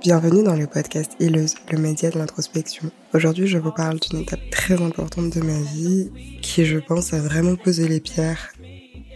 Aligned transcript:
Bienvenue 0.00 0.42
dans 0.42 0.56
le 0.56 0.66
podcast 0.66 1.12
Hilleuse, 1.20 1.54
le 1.70 1.78
média 1.78 2.10
de 2.10 2.18
l'introspection. 2.18 2.90
Aujourd'hui, 3.14 3.46
je 3.46 3.58
vous 3.58 3.70
parle 3.70 4.00
d'une 4.00 4.20
étape 4.20 4.40
très 4.50 4.82
importante 4.82 5.30
de 5.36 5.42
ma 5.42 5.60
vie 5.60 6.10
qui, 6.42 6.64
je 6.64 6.78
pense, 6.78 7.12
a 7.12 7.20
vraiment 7.20 7.54
posé 7.54 7.86
les 7.86 8.00
pierres 8.00 8.52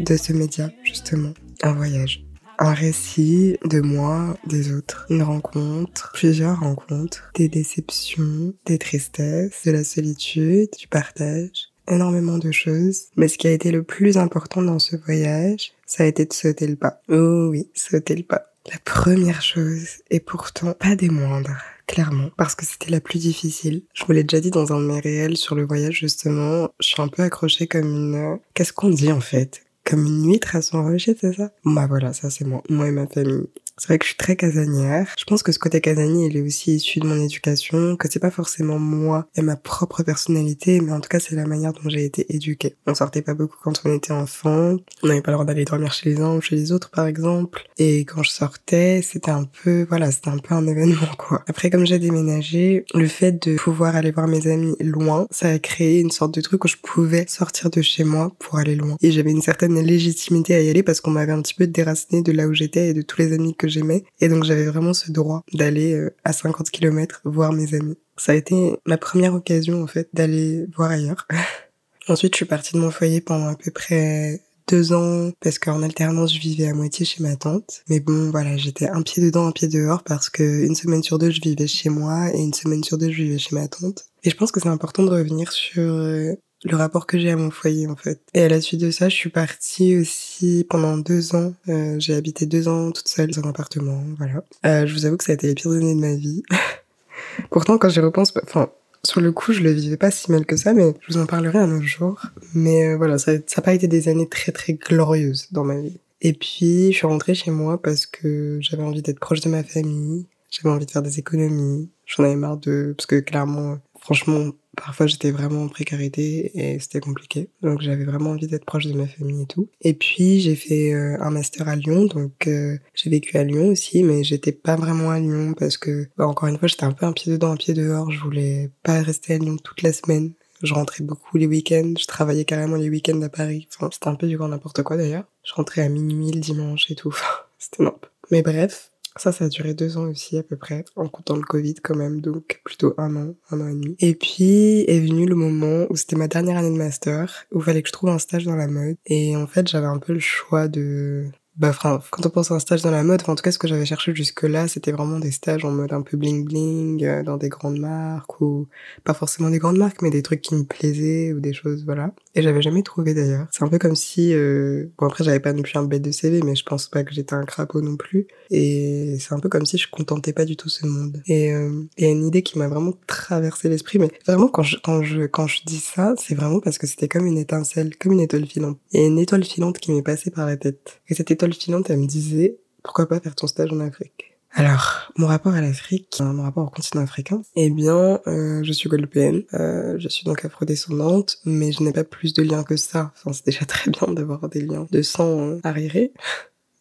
de 0.00 0.16
ce 0.16 0.32
média, 0.32 0.70
justement. 0.82 1.32
Un 1.62 1.72
voyage. 1.72 2.24
Un 2.58 2.72
récit 2.72 3.56
de 3.64 3.80
moi, 3.80 4.36
des 4.46 4.72
autres. 4.72 5.06
Une 5.10 5.22
rencontre, 5.22 6.12
plusieurs 6.14 6.60
rencontres, 6.60 7.30
des 7.34 7.48
déceptions, 7.48 8.54
des 8.66 8.78
tristesses, 8.78 9.62
de 9.64 9.72
la 9.72 9.84
solitude, 9.84 10.68
du 10.78 10.86
partage. 10.86 11.70
Énormément 11.88 12.38
de 12.38 12.52
choses. 12.52 13.08
Mais 13.16 13.28
ce 13.28 13.36
qui 13.36 13.46
a 13.46 13.52
été 13.52 13.70
le 13.70 13.82
plus 13.82 14.16
important 14.16 14.62
dans 14.62 14.78
ce 14.78 14.96
voyage, 14.96 15.72
ça 15.86 16.04
a 16.04 16.06
été 16.06 16.24
de 16.24 16.32
sauter 16.32 16.66
le 16.66 16.76
pas. 16.76 17.02
Oh 17.08 17.48
oui, 17.50 17.68
sauter 17.74 18.14
le 18.14 18.22
pas. 18.22 18.46
La 18.72 18.78
première 18.78 19.42
chose, 19.42 19.88
et 20.10 20.20
pourtant 20.20 20.72
pas 20.72 20.96
des 20.96 21.10
moindres, 21.10 21.58
clairement, 21.86 22.30
parce 22.38 22.54
que 22.54 22.64
c'était 22.64 22.90
la 22.90 23.00
plus 23.00 23.18
difficile. 23.18 23.82
Je 23.92 24.06
vous 24.06 24.12
l'ai 24.12 24.24
déjà 24.24 24.40
dit 24.40 24.50
dans 24.50 24.72
un 24.72 24.80
de 24.80 24.86
mes 24.86 25.00
réels 25.00 25.36
sur 25.36 25.54
le 25.54 25.66
voyage, 25.66 25.98
justement, 25.98 26.70
je 26.80 26.86
suis 26.86 27.02
un 27.02 27.08
peu 27.08 27.22
accrochée 27.22 27.66
comme 27.66 27.84
une... 27.84 28.38
Qu'est-ce 28.54 28.72
qu'on 28.72 28.88
dit 28.88 29.12
en 29.12 29.20
fait? 29.20 29.66
Comme 29.84 30.06
une 30.06 30.30
huître 30.30 30.56
à 30.56 30.62
son 30.62 30.82
rocher, 30.82 31.16
c'est 31.18 31.34
ça? 31.34 31.52
Bah 31.64 31.86
voilà, 31.86 32.12
ça 32.12 32.30
c'est 32.30 32.44
moi, 32.44 32.62
moi 32.68 32.88
et 32.88 32.90
ma 32.90 33.06
famille. 33.06 33.48
C'est 33.76 33.88
vrai 33.88 33.98
que 33.98 34.04
je 34.04 34.10
suis 34.10 34.16
très 34.16 34.36
casanière. 34.36 35.12
Je 35.18 35.24
pense 35.24 35.42
que 35.42 35.50
ce 35.50 35.58
côté 35.58 35.80
casanier, 35.80 36.26
il 36.26 36.36
est 36.36 36.42
aussi 36.42 36.76
issu 36.76 37.00
de 37.00 37.06
mon 37.06 37.20
éducation, 37.20 37.96
que 37.96 38.08
c'est 38.10 38.20
pas 38.20 38.30
forcément 38.30 38.78
moi 38.78 39.26
et 39.34 39.42
ma 39.42 39.56
propre 39.56 40.02
personnalité, 40.02 40.80
mais 40.80 40.92
en 40.92 41.00
tout 41.00 41.08
cas, 41.08 41.18
c'est 41.18 41.34
la 41.34 41.46
manière 41.46 41.72
dont 41.72 41.88
j'ai 41.88 42.04
été 42.04 42.32
éduquée. 42.34 42.76
On 42.86 42.94
sortait 42.94 43.22
pas 43.22 43.34
beaucoup 43.34 43.56
quand 43.62 43.82
on 43.84 43.92
était 43.92 44.12
enfant. 44.12 44.76
On 45.02 45.08
n'avait 45.08 45.22
pas 45.22 45.32
le 45.32 45.36
droit 45.36 45.44
d'aller 45.44 45.64
dormir 45.64 45.92
chez 45.92 46.10
les 46.10 46.20
uns 46.20 46.36
ou 46.36 46.40
chez 46.40 46.54
les 46.56 46.70
autres, 46.70 46.90
par 46.90 47.06
exemple. 47.06 47.64
Et 47.78 48.04
quand 48.04 48.22
je 48.22 48.30
sortais, 48.30 49.02
c'était 49.02 49.32
un 49.32 49.44
peu, 49.44 49.86
voilà, 49.88 50.12
c'était 50.12 50.30
un 50.30 50.38
peu 50.38 50.54
un 50.54 50.66
événement, 50.68 51.14
quoi. 51.18 51.42
Après, 51.48 51.70
comme 51.70 51.86
j'ai 51.86 51.98
déménagé, 51.98 52.84
le 52.94 53.08
fait 53.08 53.32
de 53.46 53.56
pouvoir 53.56 53.96
aller 53.96 54.12
voir 54.12 54.28
mes 54.28 54.46
amis 54.46 54.76
loin, 54.80 55.26
ça 55.30 55.48
a 55.48 55.58
créé 55.58 56.00
une 56.00 56.10
sorte 56.12 56.32
de 56.34 56.40
truc 56.40 56.64
où 56.64 56.68
je 56.68 56.76
pouvais 56.76 57.26
sortir 57.28 57.70
de 57.70 57.82
chez 57.82 58.04
moi 58.04 58.32
pour 58.38 58.58
aller 58.58 58.76
loin. 58.76 58.96
Et 59.02 59.10
j'avais 59.10 59.32
une 59.32 59.42
certaine 59.42 59.80
légitimité 59.80 60.54
à 60.54 60.60
y 60.60 60.70
aller 60.70 60.82
parce 60.82 61.00
qu'on 61.00 61.10
m'avait 61.10 61.32
un 61.32 61.42
petit 61.42 61.54
peu 61.54 61.66
déraciné 61.66 62.22
de 62.22 62.32
là 62.32 62.46
où 62.46 62.54
j'étais 62.54 62.88
et 62.88 62.94
de 62.94 63.02
tous 63.02 63.20
les 63.20 63.32
amis 63.32 63.56
que 63.56 63.63
j'aimais. 63.68 64.04
Et 64.20 64.28
donc 64.28 64.44
j'avais 64.44 64.66
vraiment 64.66 64.94
ce 64.94 65.10
droit 65.10 65.42
d'aller 65.52 65.94
euh, 65.94 66.14
à 66.24 66.32
50 66.32 66.70
km 66.70 67.20
voir 67.24 67.52
mes 67.52 67.74
amis. 67.74 67.96
Ça 68.16 68.32
a 68.32 68.34
été 68.34 68.76
ma 68.86 68.96
première 68.96 69.34
occasion 69.34 69.82
en 69.82 69.86
fait 69.86 70.08
d'aller 70.12 70.66
voir 70.76 70.90
ailleurs. 70.90 71.26
Ensuite 72.08 72.34
je 72.34 72.38
suis 72.38 72.44
partie 72.44 72.74
de 72.74 72.80
mon 72.80 72.90
foyer 72.90 73.20
pendant 73.20 73.48
à 73.48 73.56
peu 73.56 73.70
près 73.70 74.42
deux 74.68 74.92
ans 74.92 75.30
parce 75.40 75.58
qu'en 75.58 75.82
alternance 75.82 76.34
je 76.34 76.40
vivais 76.40 76.68
à 76.68 76.74
moitié 76.74 77.04
chez 77.06 77.22
ma 77.22 77.36
tante. 77.36 77.82
Mais 77.88 78.00
bon 78.00 78.30
voilà 78.30 78.56
j'étais 78.56 78.88
un 78.88 79.02
pied 79.02 79.22
dedans 79.22 79.46
un 79.46 79.52
pied 79.52 79.68
dehors 79.68 80.02
parce 80.02 80.30
que 80.30 80.64
une 80.64 80.74
semaine 80.74 81.02
sur 81.02 81.18
deux 81.18 81.30
je 81.30 81.40
vivais 81.40 81.66
chez 81.66 81.88
moi 81.88 82.34
et 82.34 82.40
une 82.40 82.54
semaine 82.54 82.84
sur 82.84 82.98
deux 82.98 83.10
je 83.10 83.22
vivais 83.22 83.38
chez 83.38 83.54
ma 83.54 83.68
tante. 83.68 84.04
Et 84.22 84.30
je 84.30 84.36
pense 84.36 84.52
que 84.52 84.60
c'est 84.60 84.68
important 84.68 85.02
de 85.02 85.10
revenir 85.10 85.52
sur 85.52 85.82
euh, 85.82 86.34
le 86.64 86.76
rapport 86.76 87.06
que 87.06 87.18
j'ai 87.18 87.30
à 87.30 87.36
mon 87.36 87.50
foyer 87.50 87.86
en 87.86 87.96
fait. 87.96 88.20
Et 88.32 88.42
à 88.42 88.48
la 88.48 88.60
suite 88.60 88.80
de 88.80 88.90
ça, 88.90 89.08
je 89.08 89.14
suis 89.14 89.30
partie 89.30 89.96
aussi 89.96 90.66
pendant 90.68 90.96
deux 90.96 91.34
ans. 91.34 91.54
Euh, 91.68 91.96
j'ai 91.98 92.14
habité 92.14 92.46
deux 92.46 92.68
ans 92.68 92.90
toute 92.90 93.08
seule 93.08 93.30
dans 93.30 93.42
un 93.42 93.50
appartement, 93.50 94.02
voilà. 94.18 94.44
Euh, 94.64 94.86
je 94.86 94.94
vous 94.94 95.06
avoue 95.06 95.16
que 95.16 95.24
ça 95.24 95.32
a 95.32 95.34
été 95.34 95.46
les 95.46 95.54
pires 95.54 95.72
années 95.72 95.94
de 95.94 96.00
ma 96.00 96.14
vie. 96.14 96.42
Pourtant, 97.50 97.78
quand 97.78 97.88
j'y 97.88 98.00
repense, 98.00 98.32
bah, 98.32 98.42
enfin, 98.44 98.70
sur 99.04 99.20
le 99.20 99.32
coup, 99.32 99.52
je 99.52 99.60
le 99.60 99.70
vivais 99.70 99.96
pas 99.96 100.10
si 100.10 100.30
mal 100.30 100.46
que 100.46 100.56
ça, 100.56 100.72
mais 100.72 100.94
je 101.06 101.12
vous 101.12 101.20
en 101.20 101.26
parlerai 101.26 101.58
un 101.58 101.76
autre 101.76 101.86
jour. 101.86 102.20
Mais 102.54 102.88
euh, 102.88 102.96
voilà, 102.96 103.18
ça 103.18 103.32
n'a 103.34 103.62
pas 103.62 103.74
été 103.74 103.86
des 103.86 104.08
années 104.08 104.28
très 104.28 104.52
très 104.52 104.74
glorieuses 104.74 105.48
dans 105.52 105.64
ma 105.64 105.78
vie. 105.78 105.98
Et 106.22 106.32
puis, 106.32 106.90
je 106.90 106.96
suis 106.96 107.06
rentrée 107.06 107.34
chez 107.34 107.50
moi 107.50 107.80
parce 107.80 108.06
que 108.06 108.58
j'avais 108.62 108.82
envie 108.82 109.02
d'être 109.02 109.20
proche 109.20 109.40
de 109.40 109.50
ma 109.50 109.62
famille, 109.62 110.26
j'avais 110.50 110.74
envie 110.74 110.86
de 110.86 110.90
faire 110.90 111.02
des 111.02 111.18
économies, 111.18 111.90
j'en 112.06 112.24
avais 112.24 112.36
marre 112.36 112.56
de... 112.56 112.94
Parce 112.96 113.06
que 113.06 113.20
clairement, 113.20 113.78
franchement, 114.04 114.50
parfois 114.76 115.06
j'étais 115.06 115.30
vraiment 115.30 115.62
en 115.62 115.68
précarité 115.68 116.52
et 116.54 116.78
c'était 116.78 117.00
compliqué. 117.00 117.48
Donc 117.62 117.80
j'avais 117.80 118.04
vraiment 118.04 118.30
envie 118.30 118.46
d'être 118.46 118.66
proche 118.66 118.86
de 118.86 118.92
ma 118.92 119.06
famille 119.06 119.42
et 119.42 119.46
tout. 119.46 119.68
Et 119.80 119.94
puis 119.94 120.40
j'ai 120.40 120.56
fait 120.56 120.92
euh, 120.92 121.16
un 121.20 121.30
master 121.30 121.68
à 121.68 121.74
Lyon, 121.74 122.04
donc 122.04 122.46
euh, 122.46 122.76
j'ai 122.94 123.08
vécu 123.08 123.38
à 123.38 123.44
Lyon 123.44 123.68
aussi, 123.68 124.02
mais 124.02 124.22
j'étais 124.22 124.52
pas 124.52 124.76
vraiment 124.76 125.10
à 125.10 125.18
Lyon 125.18 125.54
parce 125.58 125.78
que, 125.78 126.06
bah, 126.18 126.26
encore 126.26 126.48
une 126.48 126.58
fois, 126.58 126.68
j'étais 126.68 126.84
un 126.84 126.92
peu 126.92 127.06
un 127.06 127.12
pied 127.12 127.32
dedans, 127.32 127.52
un 127.52 127.56
pied 127.56 127.72
dehors. 127.72 128.12
Je 128.12 128.20
voulais 128.20 128.70
pas 128.82 129.00
rester 129.00 129.34
à 129.34 129.38
Lyon 129.38 129.56
toute 129.56 129.82
la 129.82 129.92
semaine. 129.92 130.32
Je 130.62 130.74
rentrais 130.74 131.02
beaucoup 131.02 131.36
les 131.36 131.46
week-ends, 131.46 131.94
je 131.98 132.06
travaillais 132.06 132.44
carrément 132.44 132.76
les 132.76 132.88
week-ends 132.88 133.20
à 133.22 133.28
Paris. 133.28 133.68
Enfin, 133.74 133.88
c'était 133.90 134.08
un 134.08 134.14
peu 134.14 134.26
du 134.26 134.36
grand 134.36 134.48
n'importe 134.48 134.82
quoi 134.82 134.96
d'ailleurs. 134.96 135.24
Je 135.44 135.54
rentrais 135.54 135.82
à 135.82 135.88
minuit 135.88 136.30
le 136.30 136.40
dimanche 136.40 136.90
et 136.90 136.94
tout. 136.94 137.14
C'était 137.58 137.82
n'importe. 137.82 138.12
Mais 138.30 138.42
bref, 138.42 138.90
ça, 139.16 139.32
ça 139.32 139.44
a 139.44 139.48
duré 139.48 139.74
deux 139.74 139.96
ans 139.96 140.08
aussi 140.08 140.36
à 140.38 140.42
peu 140.42 140.56
près, 140.56 140.84
en 140.96 141.08
comptant 141.08 141.36
le 141.36 141.42
Covid 141.42 141.74
quand 141.76 141.96
même, 141.96 142.20
donc 142.20 142.60
plutôt 142.64 142.94
un 142.98 143.14
an, 143.16 143.34
un 143.50 143.60
an 143.60 143.68
et 143.68 143.74
demi. 143.74 143.96
Et 144.00 144.14
puis 144.14 144.84
est 144.88 145.00
venu 145.00 145.26
le 145.26 145.34
moment 145.34 145.86
où 145.90 145.96
c'était 145.96 146.16
ma 146.16 146.28
dernière 146.28 146.58
année 146.58 146.70
de 146.70 146.76
master, 146.76 147.46
où 147.52 147.60
fallait 147.60 147.82
que 147.82 147.88
je 147.88 147.92
trouve 147.92 148.10
un 148.10 148.18
stage 148.18 148.44
dans 148.44 148.56
la 148.56 148.66
mode. 148.66 148.96
Et 149.06 149.36
en 149.36 149.46
fait, 149.46 149.68
j'avais 149.68 149.86
un 149.86 149.98
peu 149.98 150.12
le 150.12 150.20
choix 150.20 150.68
de 150.68 151.26
bah, 151.56 151.68
enfin, 151.68 152.00
quand 152.10 152.26
on 152.26 152.30
pense 152.30 152.50
à 152.50 152.54
un 152.54 152.58
stage 152.58 152.82
dans 152.82 152.90
la 152.90 153.04
mode, 153.04 153.22
en 153.28 153.36
tout 153.36 153.42
cas, 153.42 153.52
ce 153.52 153.60
que 153.60 153.68
j'avais 153.68 153.86
cherché 153.86 154.12
jusque-là, 154.12 154.66
c'était 154.66 154.90
vraiment 154.90 155.20
des 155.20 155.30
stages 155.30 155.64
en 155.64 155.70
mode 155.70 155.92
un 155.92 156.02
peu 156.02 156.16
bling 156.16 156.44
bling, 156.44 157.04
euh, 157.04 157.22
dans 157.22 157.36
des 157.36 157.48
grandes 157.48 157.78
marques, 157.78 158.40
ou 158.40 158.66
pas 159.04 159.14
forcément 159.14 159.50
des 159.50 159.58
grandes 159.60 159.78
marques, 159.78 160.02
mais 160.02 160.10
des 160.10 160.22
trucs 160.22 160.42
qui 160.42 160.56
me 160.56 160.64
plaisaient, 160.64 161.32
ou 161.32 161.38
des 161.38 161.52
choses, 161.52 161.84
voilà. 161.84 162.12
Et 162.34 162.42
j'avais 162.42 162.62
jamais 162.62 162.82
trouvé 162.82 163.14
d'ailleurs. 163.14 163.46
C'est 163.52 163.62
un 163.62 163.68
peu 163.68 163.78
comme 163.78 163.94
si, 163.94 164.32
euh... 164.34 164.86
bon 164.98 165.06
après, 165.06 165.24
j'avais 165.24 165.40
pas 165.40 165.52
non 165.52 165.62
plus 165.62 165.76
un 165.76 165.84
bête 165.84 166.02
de 166.02 166.10
CV, 166.10 166.42
mais 166.42 166.56
je 166.56 166.64
pense 166.64 166.88
pas 166.88 167.04
que 167.04 167.14
j'étais 167.14 167.34
un 167.34 167.44
crapaud 167.44 167.80
non 167.80 167.96
plus. 167.96 168.26
Et 168.50 169.16
c'est 169.20 169.34
un 169.34 169.38
peu 169.38 169.48
comme 169.48 169.66
si 169.66 169.78
je 169.78 169.88
contentais 169.90 170.32
pas 170.32 170.44
du 170.44 170.56
tout 170.56 170.68
ce 170.68 170.86
monde. 170.86 171.22
Et 171.26 171.48
il 171.48 172.04
y 172.04 172.04
a 172.04 172.10
une 172.10 172.26
idée 172.26 172.42
qui 172.42 172.58
m'a 172.58 172.68
vraiment 172.68 172.94
traversé 173.06 173.68
l'esprit, 173.68 173.98
mais 173.98 174.10
vraiment, 174.26 174.48
quand 174.48 174.62
je, 174.62 174.76
quand 174.82 175.02
je, 175.02 175.22
quand 175.26 175.46
je 175.46 175.62
dis 175.64 175.78
ça, 175.78 176.14
c'est 176.18 176.34
vraiment 176.34 176.60
parce 176.60 176.78
que 176.78 176.86
c'était 176.86 177.08
comme 177.08 177.26
une 177.26 177.38
étincelle, 177.38 177.96
comme 177.96 178.12
une 178.12 178.20
étoile 178.20 178.46
filante. 178.46 178.78
Il 178.92 179.00
y 179.00 179.04
a 179.04 179.06
une 179.06 179.18
étoile 179.18 179.44
filante 179.44 179.78
qui 179.78 179.92
m'est 179.92 180.02
passée 180.02 180.30
par 180.30 180.46
la 180.46 180.56
tête. 180.56 181.00
Et 181.08 181.14
cette 181.14 181.30
étoile 181.30 181.54
filante, 181.54 181.90
elle 181.90 181.98
me 181.98 182.06
disait, 182.06 182.58
pourquoi 182.82 183.08
pas 183.08 183.20
faire 183.20 183.34
ton 183.34 183.46
stage 183.46 183.72
en 183.72 183.80
Afrique? 183.80 184.33
Alors, 184.56 185.10
mon 185.16 185.26
rapport 185.26 185.54
à 185.54 185.60
l'Afrique, 185.60 186.20
mon 186.20 186.44
rapport 186.44 186.64
au 186.66 186.70
continent 186.70 187.02
africain, 187.02 187.42
eh 187.56 187.70
bien, 187.70 188.20
euh, 188.28 188.62
je 188.62 188.72
suis 188.72 188.88
guadeloupéenne, 188.88 189.42
euh, 189.52 189.96
je 189.98 190.08
suis 190.08 190.24
donc 190.24 190.44
afrodescendante, 190.44 191.38
mais 191.44 191.72
je 191.72 191.82
n'ai 191.82 191.92
pas 191.92 192.04
plus 192.04 192.32
de 192.34 192.42
liens 192.42 192.62
que 192.62 192.76
ça. 192.76 193.12
Enfin, 193.16 193.32
c'est 193.32 193.46
déjà 193.46 193.64
très 193.66 193.90
bien 193.90 194.14
d'avoir 194.14 194.48
des 194.48 194.60
liens 194.60 194.86
de 194.88 195.02
sang 195.02 195.40
euh, 195.40 195.60
arriéré. 195.64 196.12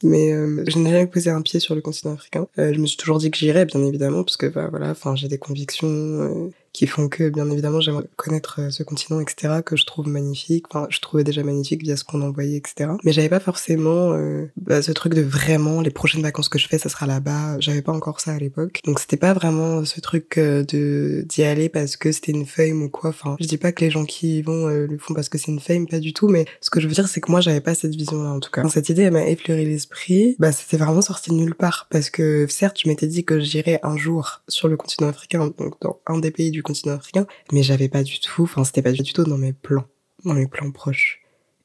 Mais 0.03 0.33
euh, 0.33 0.63
je 0.67 0.77
n'ai 0.77 0.91
jamais 0.91 1.07
posé 1.07 1.31
un 1.31 1.41
pied 1.41 1.59
sur 1.59 1.73
le 1.73 1.81
continent 1.81 2.13
africain. 2.13 2.47
Euh, 2.59 2.73
je 2.73 2.79
me 2.79 2.85
suis 2.85 2.97
toujours 2.97 3.17
dit 3.17 3.31
que 3.31 3.37
j'irais, 3.37 3.65
bien 3.65 3.83
évidemment, 3.83 4.23
parce 4.23 4.37
que 4.37 4.45
bah, 4.45 4.67
voilà, 4.69 4.91
enfin, 4.91 5.15
j'ai 5.15 5.27
des 5.27 5.39
convictions 5.39 5.87
euh, 5.87 6.49
qui 6.73 6.87
font 6.87 7.07
que, 7.07 7.29
bien 7.29 7.49
évidemment, 7.51 7.79
j'aimerais 7.79 8.05
connaître 8.15 8.59
euh, 8.59 8.69
ce 8.71 8.81
continent, 8.81 9.19
etc., 9.19 9.61
que 9.63 9.77
je 9.77 9.85
trouve 9.85 10.07
magnifique. 10.07 10.65
Enfin, 10.69 10.87
je 10.89 10.99
trouvais 10.99 11.23
déjà 11.23 11.43
magnifique 11.43 11.83
via 11.83 11.95
ce 11.95 12.03
qu'on 12.03 12.21
envoyait, 12.23 12.57
etc. 12.57 12.89
Mais 13.03 13.13
j'avais 13.13 13.29
pas 13.29 13.39
forcément 13.39 14.13
euh, 14.13 14.47
bah, 14.57 14.81
ce 14.81 14.91
truc 14.91 15.13
de 15.13 15.21
vraiment, 15.21 15.81
les 15.81 15.91
prochaines 15.91 16.23
vacances 16.23 16.49
que 16.49 16.57
je 16.57 16.67
fais, 16.67 16.79
ça 16.79 16.89
sera 16.89 17.05
là-bas. 17.05 17.59
J'avais 17.59 17.83
pas 17.83 17.91
encore 17.91 18.19
ça 18.19 18.31
à 18.31 18.39
l'époque. 18.39 18.79
Donc, 18.85 18.99
c'était 18.99 19.17
pas 19.17 19.33
vraiment 19.33 19.85
ce 19.85 20.01
truc 20.01 20.39
euh, 20.39 20.63
de 20.63 21.23
d'y 21.29 21.43
aller 21.43 21.69
parce 21.69 21.95
que 21.95 22.11
c'était 22.11 22.31
une 22.31 22.47
fame 22.47 22.81
ou 22.81 22.89
quoi. 22.89 23.11
Enfin, 23.11 23.37
je 23.39 23.45
dis 23.45 23.57
pas 23.57 23.71
que 23.71 23.85
les 23.85 23.91
gens 23.91 24.05
qui 24.05 24.39
y 24.39 24.41
vont 24.41 24.67
le 24.67 24.97
font 24.97 25.13
parce 25.13 25.29
que 25.29 25.37
c'est 25.37 25.51
une 25.51 25.59
fame, 25.59 25.87
pas 25.87 25.99
du 25.99 26.11
tout. 26.11 26.27
Mais 26.27 26.45
ce 26.59 26.71
que 26.71 26.79
je 26.79 26.87
veux 26.87 26.93
dire, 26.93 27.07
c'est 27.07 27.21
que 27.21 27.29
moi, 27.29 27.39
j'avais 27.39 27.61
pas 27.61 27.75
cette 27.75 27.95
vision-là, 27.95 28.31
en 28.31 28.39
tout 28.39 28.49
cas. 28.49 28.63
Quand 28.63 28.69
cette 28.69 28.89
idée, 28.89 29.03
elle 29.03 29.13
m'a 29.13 29.27
effleuré 29.27 29.63
l'esprit, 29.63 30.35
bah, 30.39 30.51
c'était 30.51 30.77
vraiment 30.77 31.01
sorti 31.01 31.29
de 31.29 31.35
nulle 31.35 31.55
part. 31.55 31.87
Parce 31.91 32.09
que, 32.09 32.47
certes, 32.49 32.79
je 32.83 32.89
m'étais 32.89 33.07
dit 33.07 33.23
que 33.23 33.39
j'irais 33.39 33.79
un 33.83 33.95
jour 33.95 34.41
sur 34.47 34.67
le 34.67 34.75
continent 34.75 35.09
africain, 35.09 35.53
donc 35.59 35.79
dans 35.81 35.99
un 36.07 36.17
des 36.17 36.31
pays 36.31 36.49
du 36.49 36.62
continent 36.63 36.95
africain, 36.95 37.27
mais 37.51 37.61
j'avais 37.61 37.89
pas 37.89 38.03
du 38.03 38.19
tout, 38.19 38.43
enfin 38.43 38.63
c'était 38.63 38.81
pas 38.81 38.91
du 38.91 39.13
tout 39.13 39.23
dans 39.23 39.37
mes 39.37 39.53
plans, 39.53 39.85
dans 40.25 40.33
mes 40.33 40.47
plans 40.47 40.71
proches. 40.71 41.23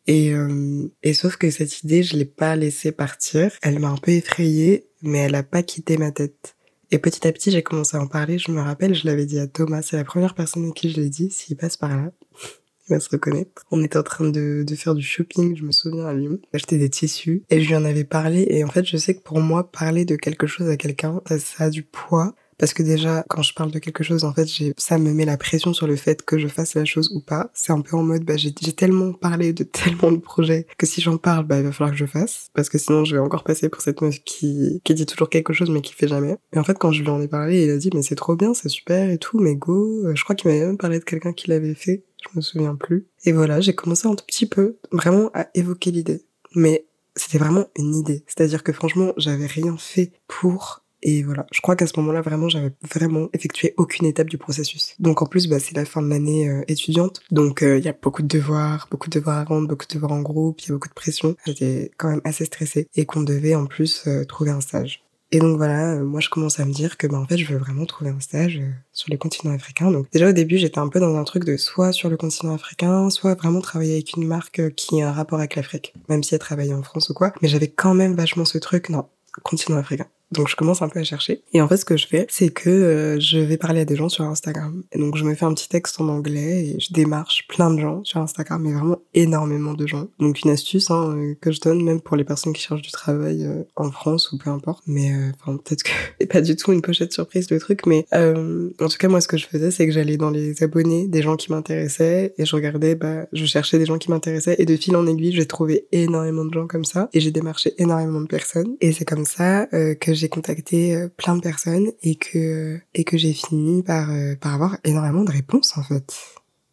Et, 0.08 0.32
euh, 0.32 0.90
et 1.02 1.12
sauf 1.12 1.36
que 1.36 1.50
cette 1.50 1.84
idée, 1.84 2.02
je 2.02 2.16
l'ai 2.16 2.24
pas 2.24 2.56
laissée 2.56 2.92
partir. 2.92 3.52
Elle 3.60 3.78
m'a 3.78 3.90
un 3.90 3.96
peu 3.98 4.12
effrayée, 4.12 4.88
mais 5.02 5.18
elle 5.18 5.34
a 5.34 5.42
pas 5.42 5.62
quitté 5.62 5.98
ma 5.98 6.10
tête. 6.10 6.56
Et 6.90 6.98
petit 6.98 7.28
à 7.28 7.32
petit, 7.32 7.50
j'ai 7.50 7.62
commencé 7.62 7.98
à 7.98 8.00
en 8.00 8.06
parler. 8.06 8.38
Je 8.38 8.50
me 8.50 8.62
rappelle, 8.62 8.94
je 8.94 9.06
l'avais 9.06 9.26
dit 9.26 9.38
à 9.38 9.46
Thomas. 9.46 9.82
C'est 9.82 9.98
la 9.98 10.04
première 10.04 10.34
personne 10.34 10.66
à 10.66 10.72
qui 10.72 10.90
je 10.90 10.98
l'ai 10.98 11.10
dit. 11.10 11.30
S'il 11.30 11.58
passe 11.58 11.76
par 11.76 11.94
là, 11.94 12.10
il 12.88 12.94
va 12.94 13.00
se 13.00 13.10
reconnaître. 13.10 13.66
On 13.70 13.84
était 13.84 13.98
en 13.98 14.02
train 14.02 14.30
de, 14.30 14.64
de 14.66 14.74
faire 14.74 14.94
du 14.94 15.02
shopping, 15.02 15.54
je 15.54 15.64
me 15.64 15.72
souviens 15.72 16.06
à 16.06 16.14
Lyon. 16.14 16.38
J'achetais 16.54 16.78
des 16.78 16.88
tissus 16.88 17.44
et 17.50 17.60
je 17.60 17.68
lui 17.68 17.76
en 17.76 17.84
avais 17.84 18.04
parlé. 18.04 18.46
Et 18.48 18.64
en 18.64 18.68
fait, 18.68 18.86
je 18.86 18.96
sais 18.96 19.14
que 19.14 19.22
pour 19.22 19.40
moi, 19.40 19.70
parler 19.70 20.06
de 20.06 20.16
quelque 20.16 20.46
chose 20.46 20.70
à 20.70 20.78
quelqu'un, 20.78 21.20
ça, 21.28 21.38
ça 21.38 21.64
a 21.64 21.70
du 21.70 21.82
poids 21.82 22.34
Parce 22.58 22.74
que 22.74 22.82
déjà, 22.82 23.24
quand 23.28 23.42
je 23.42 23.54
parle 23.54 23.70
de 23.70 23.78
quelque 23.78 24.02
chose, 24.02 24.24
en 24.24 24.32
fait, 24.32 24.48
ça 24.76 24.98
me 24.98 25.12
met 25.12 25.24
la 25.24 25.36
pression 25.36 25.72
sur 25.72 25.86
le 25.86 25.96
fait 25.96 26.22
que 26.22 26.38
je 26.38 26.48
fasse 26.48 26.74
la 26.74 26.84
chose 26.84 27.10
ou 27.14 27.20
pas. 27.20 27.50
C'est 27.54 27.72
un 27.72 27.80
peu 27.80 27.96
en 27.96 28.02
mode, 28.02 28.24
bah, 28.24 28.36
j'ai, 28.36 28.52
tellement 28.52 29.12
parlé 29.12 29.52
de 29.52 29.64
tellement 29.64 30.12
de 30.12 30.18
projets 30.18 30.66
que 30.76 30.86
si 30.86 31.00
j'en 31.00 31.16
parle, 31.16 31.46
bah, 31.46 31.58
il 31.58 31.64
va 31.64 31.72
falloir 31.72 31.92
que 31.92 31.98
je 31.98 32.06
fasse. 32.06 32.50
Parce 32.54 32.68
que 32.68 32.78
sinon, 32.78 33.04
je 33.04 33.14
vais 33.16 33.22
encore 33.22 33.44
passer 33.44 33.68
pour 33.68 33.80
cette 33.80 34.02
meuf 34.02 34.18
qui, 34.24 34.80
qui 34.84 34.94
dit 34.94 35.06
toujours 35.06 35.30
quelque 35.30 35.52
chose, 35.52 35.70
mais 35.70 35.80
qui 35.80 35.94
fait 35.94 36.08
jamais. 36.08 36.36
Et 36.52 36.58
en 36.58 36.64
fait, 36.64 36.76
quand 36.78 36.92
je 36.92 37.02
lui 37.02 37.10
en 37.10 37.20
ai 37.20 37.28
parlé, 37.28 37.64
il 37.64 37.70
a 37.70 37.76
dit, 37.76 37.90
mais 37.94 38.02
c'est 38.02 38.16
trop 38.16 38.36
bien, 38.36 38.54
c'est 38.54 38.68
super 38.68 39.08
et 39.08 39.18
tout, 39.18 39.38
mais 39.38 39.54
go. 39.54 40.14
Je 40.14 40.24
crois 40.24 40.34
qu'il 40.34 40.50
m'avait 40.50 40.66
même 40.66 40.78
parlé 40.78 40.98
de 40.98 41.04
quelqu'un 41.04 41.32
qui 41.32 41.48
l'avait 41.50 41.74
fait. 41.74 42.04
Je 42.22 42.36
me 42.36 42.40
souviens 42.40 42.74
plus. 42.74 43.06
Et 43.24 43.32
voilà, 43.32 43.60
j'ai 43.60 43.74
commencé 43.74 44.08
un 44.08 44.14
tout 44.14 44.24
petit 44.26 44.46
peu, 44.46 44.76
vraiment, 44.90 45.30
à 45.34 45.46
évoquer 45.54 45.92
l'idée. 45.92 46.22
Mais 46.54 46.86
c'était 47.14 47.38
vraiment 47.38 47.66
une 47.76 47.94
idée. 47.94 48.24
C'est-à-dire 48.26 48.62
que 48.62 48.72
franchement, 48.72 49.12
j'avais 49.16 49.46
rien 49.46 49.76
fait 49.76 50.12
pour 50.26 50.82
et 51.02 51.22
voilà, 51.22 51.46
je 51.52 51.60
crois 51.60 51.76
qu'à 51.76 51.86
ce 51.86 51.98
moment-là, 52.00 52.22
vraiment, 52.22 52.48
j'avais 52.48 52.72
vraiment 52.82 53.28
effectué 53.32 53.74
aucune 53.76 54.06
étape 54.06 54.28
du 54.28 54.38
processus. 54.38 54.94
Donc 54.98 55.22
en 55.22 55.26
plus, 55.26 55.48
bah, 55.48 55.58
c'est 55.60 55.76
la 55.76 55.84
fin 55.84 56.02
de 56.02 56.08
l'année 56.08 56.48
euh, 56.48 56.62
étudiante, 56.68 57.20
donc 57.30 57.62
euh, 57.62 57.78
il 57.78 57.84
y 57.84 57.88
a 57.88 57.94
beaucoup 58.00 58.22
de 58.22 58.28
devoirs, 58.28 58.88
beaucoup 58.90 59.08
de 59.08 59.18
devoirs 59.18 59.38
à 59.38 59.44
rendre, 59.44 59.68
beaucoup 59.68 59.86
de 59.86 59.94
devoirs 59.94 60.12
en 60.12 60.22
groupe, 60.22 60.60
il 60.60 60.68
y 60.68 60.70
a 60.70 60.74
beaucoup 60.74 60.88
de 60.88 60.94
pression. 60.94 61.36
J'étais 61.46 61.90
quand 61.96 62.08
même 62.08 62.20
assez 62.24 62.44
stressée 62.44 62.88
et 62.96 63.06
qu'on 63.06 63.22
devait 63.22 63.54
en 63.54 63.66
plus 63.66 64.04
euh, 64.06 64.24
trouver 64.24 64.50
un 64.50 64.60
stage. 64.60 65.02
Et 65.30 65.40
donc 65.40 65.58
voilà, 65.58 65.96
moi 65.96 66.20
je 66.20 66.30
commence 66.30 66.58
à 66.58 66.64
me 66.64 66.72
dire 66.72 66.96
que 66.96 67.06
bah 67.06 67.18
en 67.18 67.26
fait 67.26 67.36
je 67.36 67.44
veux 67.52 67.58
vraiment 67.58 67.84
trouver 67.84 68.08
un 68.08 68.18
stage 68.18 68.62
sur 68.94 69.10
le 69.10 69.18
continent 69.18 69.52
africain. 69.52 69.90
Donc 69.90 70.06
déjà 70.10 70.30
au 70.30 70.32
début 70.32 70.56
j'étais 70.56 70.78
un 70.78 70.88
peu 70.88 71.00
dans 71.00 71.16
un 71.16 71.24
truc 71.24 71.44
de 71.44 71.58
soit 71.58 71.92
sur 71.92 72.08
le 72.08 72.16
continent 72.16 72.54
africain, 72.54 73.10
soit 73.10 73.34
vraiment 73.34 73.60
travailler 73.60 73.92
avec 73.92 74.16
une 74.16 74.26
marque 74.26 74.74
qui 74.74 75.02
a 75.02 75.10
un 75.10 75.12
rapport 75.12 75.38
avec 75.38 75.54
l'Afrique, 75.54 75.92
même 76.08 76.22
si 76.22 76.34
elle 76.34 76.40
travaillait 76.40 76.72
en 76.72 76.82
France 76.82 77.10
ou 77.10 77.14
quoi. 77.14 77.34
Mais 77.42 77.48
j'avais 77.48 77.68
quand 77.68 77.92
même 77.92 78.14
vachement 78.14 78.46
ce 78.46 78.56
truc, 78.56 78.88
non, 78.88 79.04
continent 79.42 79.76
africain. 79.76 80.06
Donc 80.32 80.48
je 80.48 80.56
commence 80.56 80.82
un 80.82 80.88
peu 80.88 81.00
à 81.00 81.04
chercher. 81.04 81.42
Et 81.52 81.62
en 81.62 81.68
fait, 81.68 81.78
ce 81.78 81.84
que 81.84 81.96
je 81.96 82.06
fais, 82.06 82.26
c'est 82.28 82.50
que 82.50 82.68
euh, 82.68 83.20
je 83.20 83.38
vais 83.38 83.56
parler 83.56 83.80
à 83.80 83.84
des 83.84 83.96
gens 83.96 84.08
sur 84.08 84.24
Instagram. 84.24 84.82
Et 84.92 84.98
donc 84.98 85.16
je 85.16 85.24
me 85.24 85.34
fais 85.34 85.46
un 85.46 85.54
petit 85.54 85.68
texte 85.68 86.00
en 86.00 86.08
anglais 86.08 86.66
et 86.66 86.80
je 86.80 86.92
démarche 86.92 87.46
plein 87.48 87.70
de 87.70 87.80
gens 87.80 88.04
sur 88.04 88.20
Instagram, 88.20 88.62
mais 88.62 88.72
vraiment 88.72 88.98
énormément 89.14 89.72
de 89.72 89.86
gens. 89.86 90.08
Donc 90.18 90.42
une 90.42 90.50
astuce 90.50 90.90
hein, 90.90 91.16
euh, 91.16 91.34
que 91.40 91.50
je 91.50 91.60
donne 91.60 91.82
même 91.82 92.00
pour 92.00 92.16
les 92.16 92.24
personnes 92.24 92.52
qui 92.52 92.62
cherchent 92.62 92.82
du 92.82 92.90
travail 92.90 93.46
euh, 93.46 93.62
en 93.76 93.90
France 93.90 94.30
ou 94.32 94.38
peu 94.38 94.50
importe. 94.50 94.82
Mais 94.86 95.12
enfin 95.40 95.56
peut-être 95.56 95.82
que 95.82 95.90
c'est 96.20 96.26
pas 96.26 96.42
du 96.42 96.56
tout 96.56 96.72
une 96.72 96.82
pochette 96.82 97.12
surprise 97.12 97.50
le 97.50 97.58
truc, 97.58 97.86
mais 97.86 98.06
en 98.12 98.88
tout 98.88 98.98
cas 98.98 99.08
moi 99.08 99.20
ce 99.20 99.28
que 99.28 99.36
je 99.36 99.46
faisais, 99.46 99.70
c'est 99.70 99.86
que 99.86 99.92
j'allais 99.92 100.16
dans 100.16 100.30
les 100.30 100.62
abonnés 100.62 101.06
des 101.08 101.22
gens 101.22 101.36
qui 101.36 101.50
m'intéressaient 101.50 102.34
et 102.36 102.44
je 102.44 102.54
regardais, 102.54 102.94
bah 102.94 103.26
je 103.32 103.44
cherchais 103.46 103.78
des 103.78 103.86
gens 103.86 103.98
qui 103.98 104.10
m'intéressaient 104.10 104.56
et 104.58 104.66
de 104.66 104.76
fil 104.76 104.94
en 104.96 105.06
aiguille, 105.06 105.32
j'ai 105.32 105.46
trouvé 105.46 105.86
énormément 105.92 106.44
de 106.44 106.52
gens 106.52 106.66
comme 106.66 106.84
ça 106.84 107.08
et 107.12 107.20
j'ai 107.20 107.30
démarché 107.30 107.72
énormément 107.78 108.20
de 108.20 108.26
personnes. 108.26 108.76
Et 108.80 108.92
c'est 108.92 109.04
comme 109.04 109.24
ça 109.24 109.66
que 109.66 110.17
j'ai 110.18 110.28
contacté 110.28 110.94
euh, 110.94 111.08
plein 111.08 111.36
de 111.36 111.40
personnes 111.40 111.92
et 112.02 112.16
que 112.16 112.80
et 112.94 113.04
que 113.04 113.16
j'ai 113.16 113.32
fini 113.32 113.82
par 113.82 114.10
euh, 114.10 114.34
par 114.36 114.54
avoir 114.54 114.78
énormément 114.84 115.24
de 115.24 115.32
réponses 115.32 115.76
en 115.76 115.82
fait. 115.82 116.14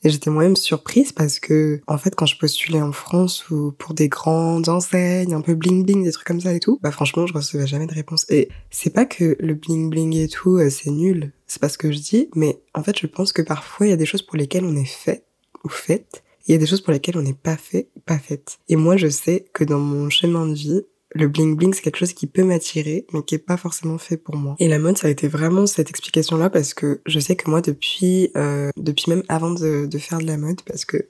Et 0.05 0.11
j'étais 0.11 0.29
moi-même 0.29 0.55
surprise 0.55 1.11
parce 1.11 1.39
que, 1.39 1.81
en 1.87 1.97
fait, 1.97 2.15
quand 2.15 2.27
je 2.27 2.37
postulais 2.37 2.79
en 2.79 2.91
France 2.91 3.49
ou 3.49 3.71
pour 3.71 3.95
des 3.95 4.07
grandes 4.07 4.69
enseignes, 4.69 5.33
un 5.33 5.41
peu 5.41 5.55
bling 5.55 5.83
bling, 5.83 6.03
des 6.03 6.11
trucs 6.11 6.27
comme 6.27 6.41
ça 6.41 6.53
et 6.53 6.59
tout, 6.59 6.79
bah 6.83 6.91
franchement, 6.91 7.25
je 7.25 7.33
recevais 7.33 7.65
jamais 7.65 7.87
de 7.87 7.93
réponse. 7.93 8.23
Et 8.29 8.49
c'est 8.69 8.91
pas 8.91 9.05
que 9.05 9.35
le 9.39 9.55
bling 9.55 9.89
bling 9.89 10.15
et 10.15 10.27
tout, 10.27 10.57
euh, 10.57 10.69
c'est 10.69 10.91
nul. 10.91 11.31
C'est 11.47 11.59
pas 11.59 11.69
ce 11.69 11.79
que 11.79 11.91
je 11.91 11.97
dis, 11.97 12.29
mais 12.35 12.59
en 12.75 12.83
fait, 12.83 12.99
je 12.99 13.07
pense 13.07 13.33
que 13.33 13.41
parfois, 13.41 13.87
il 13.87 13.89
y 13.89 13.93
a 13.93 13.97
des 13.97 14.05
choses 14.05 14.21
pour 14.21 14.37
lesquelles 14.37 14.65
on 14.65 14.75
est 14.75 14.85
fait 14.85 15.23
ou 15.63 15.69
faite. 15.69 16.21
Il 16.47 16.51
y 16.51 16.55
a 16.55 16.59
des 16.59 16.67
choses 16.67 16.81
pour 16.81 16.93
lesquelles 16.93 17.17
on 17.17 17.23
n'est 17.23 17.33
pas 17.33 17.57
fait, 17.57 17.89
pas 18.05 18.19
faite. 18.19 18.59
Et 18.69 18.75
moi, 18.75 18.97
je 18.97 19.07
sais 19.07 19.47
que 19.53 19.63
dans 19.63 19.79
mon 19.79 20.11
chemin 20.11 20.45
de 20.45 20.53
vie, 20.53 20.83
le 21.15 21.27
bling 21.29 21.55
bling 21.55 21.73
c'est 21.73 21.81
quelque 21.81 21.97
chose 21.97 22.13
qui 22.13 22.27
peut 22.27 22.43
m'attirer 22.43 23.07
mais 23.13 23.23
qui 23.23 23.35
est 23.35 23.39
pas 23.39 23.57
forcément 23.57 23.97
fait 23.97 24.17
pour 24.17 24.35
moi. 24.35 24.55
Et 24.59 24.67
la 24.67 24.79
mode 24.79 24.97
ça 24.97 25.07
a 25.07 25.09
été 25.09 25.27
vraiment 25.27 25.65
cette 25.65 25.89
explication 25.89 26.37
là 26.37 26.49
parce 26.49 26.73
que 26.73 27.01
je 27.05 27.19
sais 27.19 27.35
que 27.35 27.49
moi 27.49 27.61
depuis 27.61 28.31
euh, 28.35 28.69
depuis 28.77 29.09
même 29.09 29.23
avant 29.29 29.51
de, 29.51 29.85
de, 29.85 29.97
faire 29.97 30.19
de 30.19 30.25
la 30.25 30.37
mode 30.37 30.61
parce 30.63 30.83
que 30.83 31.07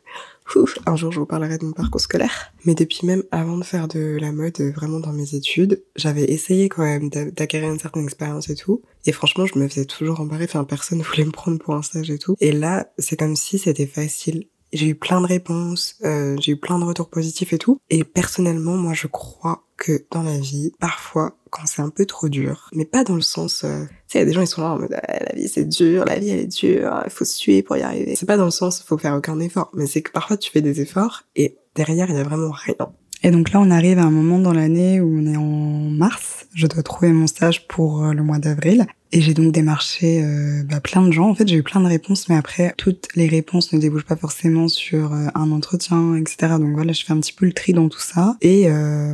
ouf, 0.56 0.78
un 0.86 0.96
jour 0.96 1.12
je 1.12 1.20
vous 1.20 1.26
parlerai 1.26 1.58
de 1.58 1.66
mon 1.66 1.72
parcours 1.72 2.00
scolaire 2.00 2.54
mais 2.66 2.76
depuis 2.76 3.06
même 3.06 3.24
avant 3.32 3.58
de 3.58 3.64
faire 3.64 3.88
de 3.88 4.18
la 4.22 4.32
mode 4.32 4.62
euh, 4.62 4.72
vraiment 4.72 5.00
dans 5.00 5.12
mes 5.12 5.34
études 5.34 5.84
j'avais 5.96 6.26
essayé 6.26 6.70
quand 6.70 6.84
même 6.84 7.10
d'acquérir 7.10 7.72
une 7.72 7.80
certaine 7.80 8.04
expérience 8.04 8.50
et 8.50 8.56
tout. 8.56 8.84
Et 9.06 9.12
franchement 9.12 9.48
je 9.48 9.58
me 9.58 9.68
faisais 9.68 9.86
toujours 9.86 10.20
embarrer 10.20 10.46
enfin 10.46 10.64
personne 10.66 11.02
voulait 11.10 11.26
me 11.26 11.32
prendre 11.32 11.58
pour 11.58 11.74
un 11.74 11.82
stage 11.82 12.12
et 12.12 12.20
tout. 12.20 12.36
Et 12.40 12.52
là 12.52 12.92
c'est 13.00 13.18
comme 13.18 13.36
si 13.36 13.58
c'était 13.58 13.88
facile. 13.88 14.46
J'ai 14.74 14.88
eu 14.88 14.96
plein 14.96 15.22
de 15.22 15.26
réponses, 15.26 15.96
euh, 16.04 16.36
j'ai 16.42 16.52
eu 16.52 16.58
plein 16.58 16.78
de 16.80 16.84
retours 16.84 17.10
positifs 17.10 17.54
et 17.54 17.58
tout. 17.58 17.80
Et 17.90 18.04
personnellement, 18.04 18.76
moi, 18.76 18.94
je 18.94 19.08
crois 19.08 19.65
que 19.78 20.06
dans 20.12 20.24
la 20.24 20.38
vie, 20.38 20.72
parfois, 20.80 21.38
quand 21.50 21.64
c'est 21.66 21.82
un 21.82 21.90
peu 21.90 22.06
trop 22.06 22.30
dur, 22.30 22.70
mais 22.74 22.86
pas 22.86 23.04
dans 23.04 23.16
le 23.16 23.22
sens, 23.22 23.64
euh, 23.64 23.84
tu 23.86 23.94
sais, 24.08 24.20
il 24.20 24.22
y 24.22 24.22
a 24.22 24.26
des 24.26 24.34
gens 24.34 24.42
ils 24.42 24.48
sont 24.48 24.62
là 24.62 24.72
en 24.72 24.80
mode 24.80 24.94
ah, 24.94 25.24
la 25.24 25.36
vie 25.36 25.48
c'est 25.48 25.66
dur, 25.66 26.06
la 26.06 26.18
vie 26.20 26.30
elle 26.30 26.40
est 26.40 26.48
dure, 26.48 27.02
il 27.06 27.12
faut 27.12 27.26
se 27.26 27.38
tuer 27.38 27.64
pour 27.64 27.78
y 27.78 27.82
arriver. 27.82 28.16
C'est 28.16 28.26
pas 28.26 28.38
dans 28.38 28.46
le 28.46 28.52
sens 28.52 28.82
faut 28.84 28.98
faire 28.98 29.16
aucun 29.16 29.40
effort, 29.40 29.70
mais 29.74 29.86
c'est 29.86 30.02
que 30.02 30.12
parfois 30.12 30.38
tu 30.38 30.52
fais 30.52 30.62
des 30.62 30.82
efforts 30.82 31.24
et 31.36 31.58
derrière 31.76 32.10
il 32.10 32.16
y 32.16 32.20
a 32.20 32.24
vraiment 32.24 32.52
rien. 32.52 32.76
Et 33.24 33.32
donc 33.32 33.52
là, 33.52 33.60
on 33.60 33.72
arrive 33.72 33.98
à 34.00 34.04
un 34.04 34.12
moment 34.12 34.40
dans 34.40 34.54
l'année 34.54 35.02
où 35.02 35.20
on 35.20 35.26
est 35.26 35.38
en 35.38 35.90
mars. 35.90 36.48
Je 36.54 36.68
dois 36.68 36.84
trouver 36.84 37.12
mon 37.12 37.28
stage 37.28 37.68
pour 37.68 38.04
euh, 38.04 38.14
le 38.14 38.24
mois 38.24 38.40
d'avril. 38.40 38.86
Et 39.12 39.22
j'ai 39.22 39.34
donc 39.34 39.52
démarché 39.52 40.24
euh, 40.24 40.64
bah, 40.64 40.80
plein 40.80 41.02
de 41.02 41.12
gens. 41.12 41.30
En 41.30 41.36
fait, 41.36 41.48
j'ai 41.48 41.56
eu 41.56 41.64
plein 41.64 41.82
de 41.82 41.88
réponses, 41.88 42.30
mais 42.30 42.36
après, 42.36 42.74
toutes 42.78 43.08
les 43.16 43.28
réponses 43.28 43.74
ne 43.74 43.80
débouchent 43.80 44.06
pas 44.06 44.16
forcément 44.16 44.68
sur 44.68 45.14
euh, 45.14 45.28
un 45.34 45.52
entretien, 45.52 46.16
etc. 46.16 46.54
Donc 46.60 46.74
voilà, 46.76 46.94
je 46.94 47.04
fais 47.04 47.14
un 47.14 47.20
petit 47.20 47.34
peu 47.34 47.46
le 47.46 47.54
tri 47.54 47.74
dans 47.74 47.90
tout 47.90 48.00
ça. 48.00 48.38
Et 48.42 48.68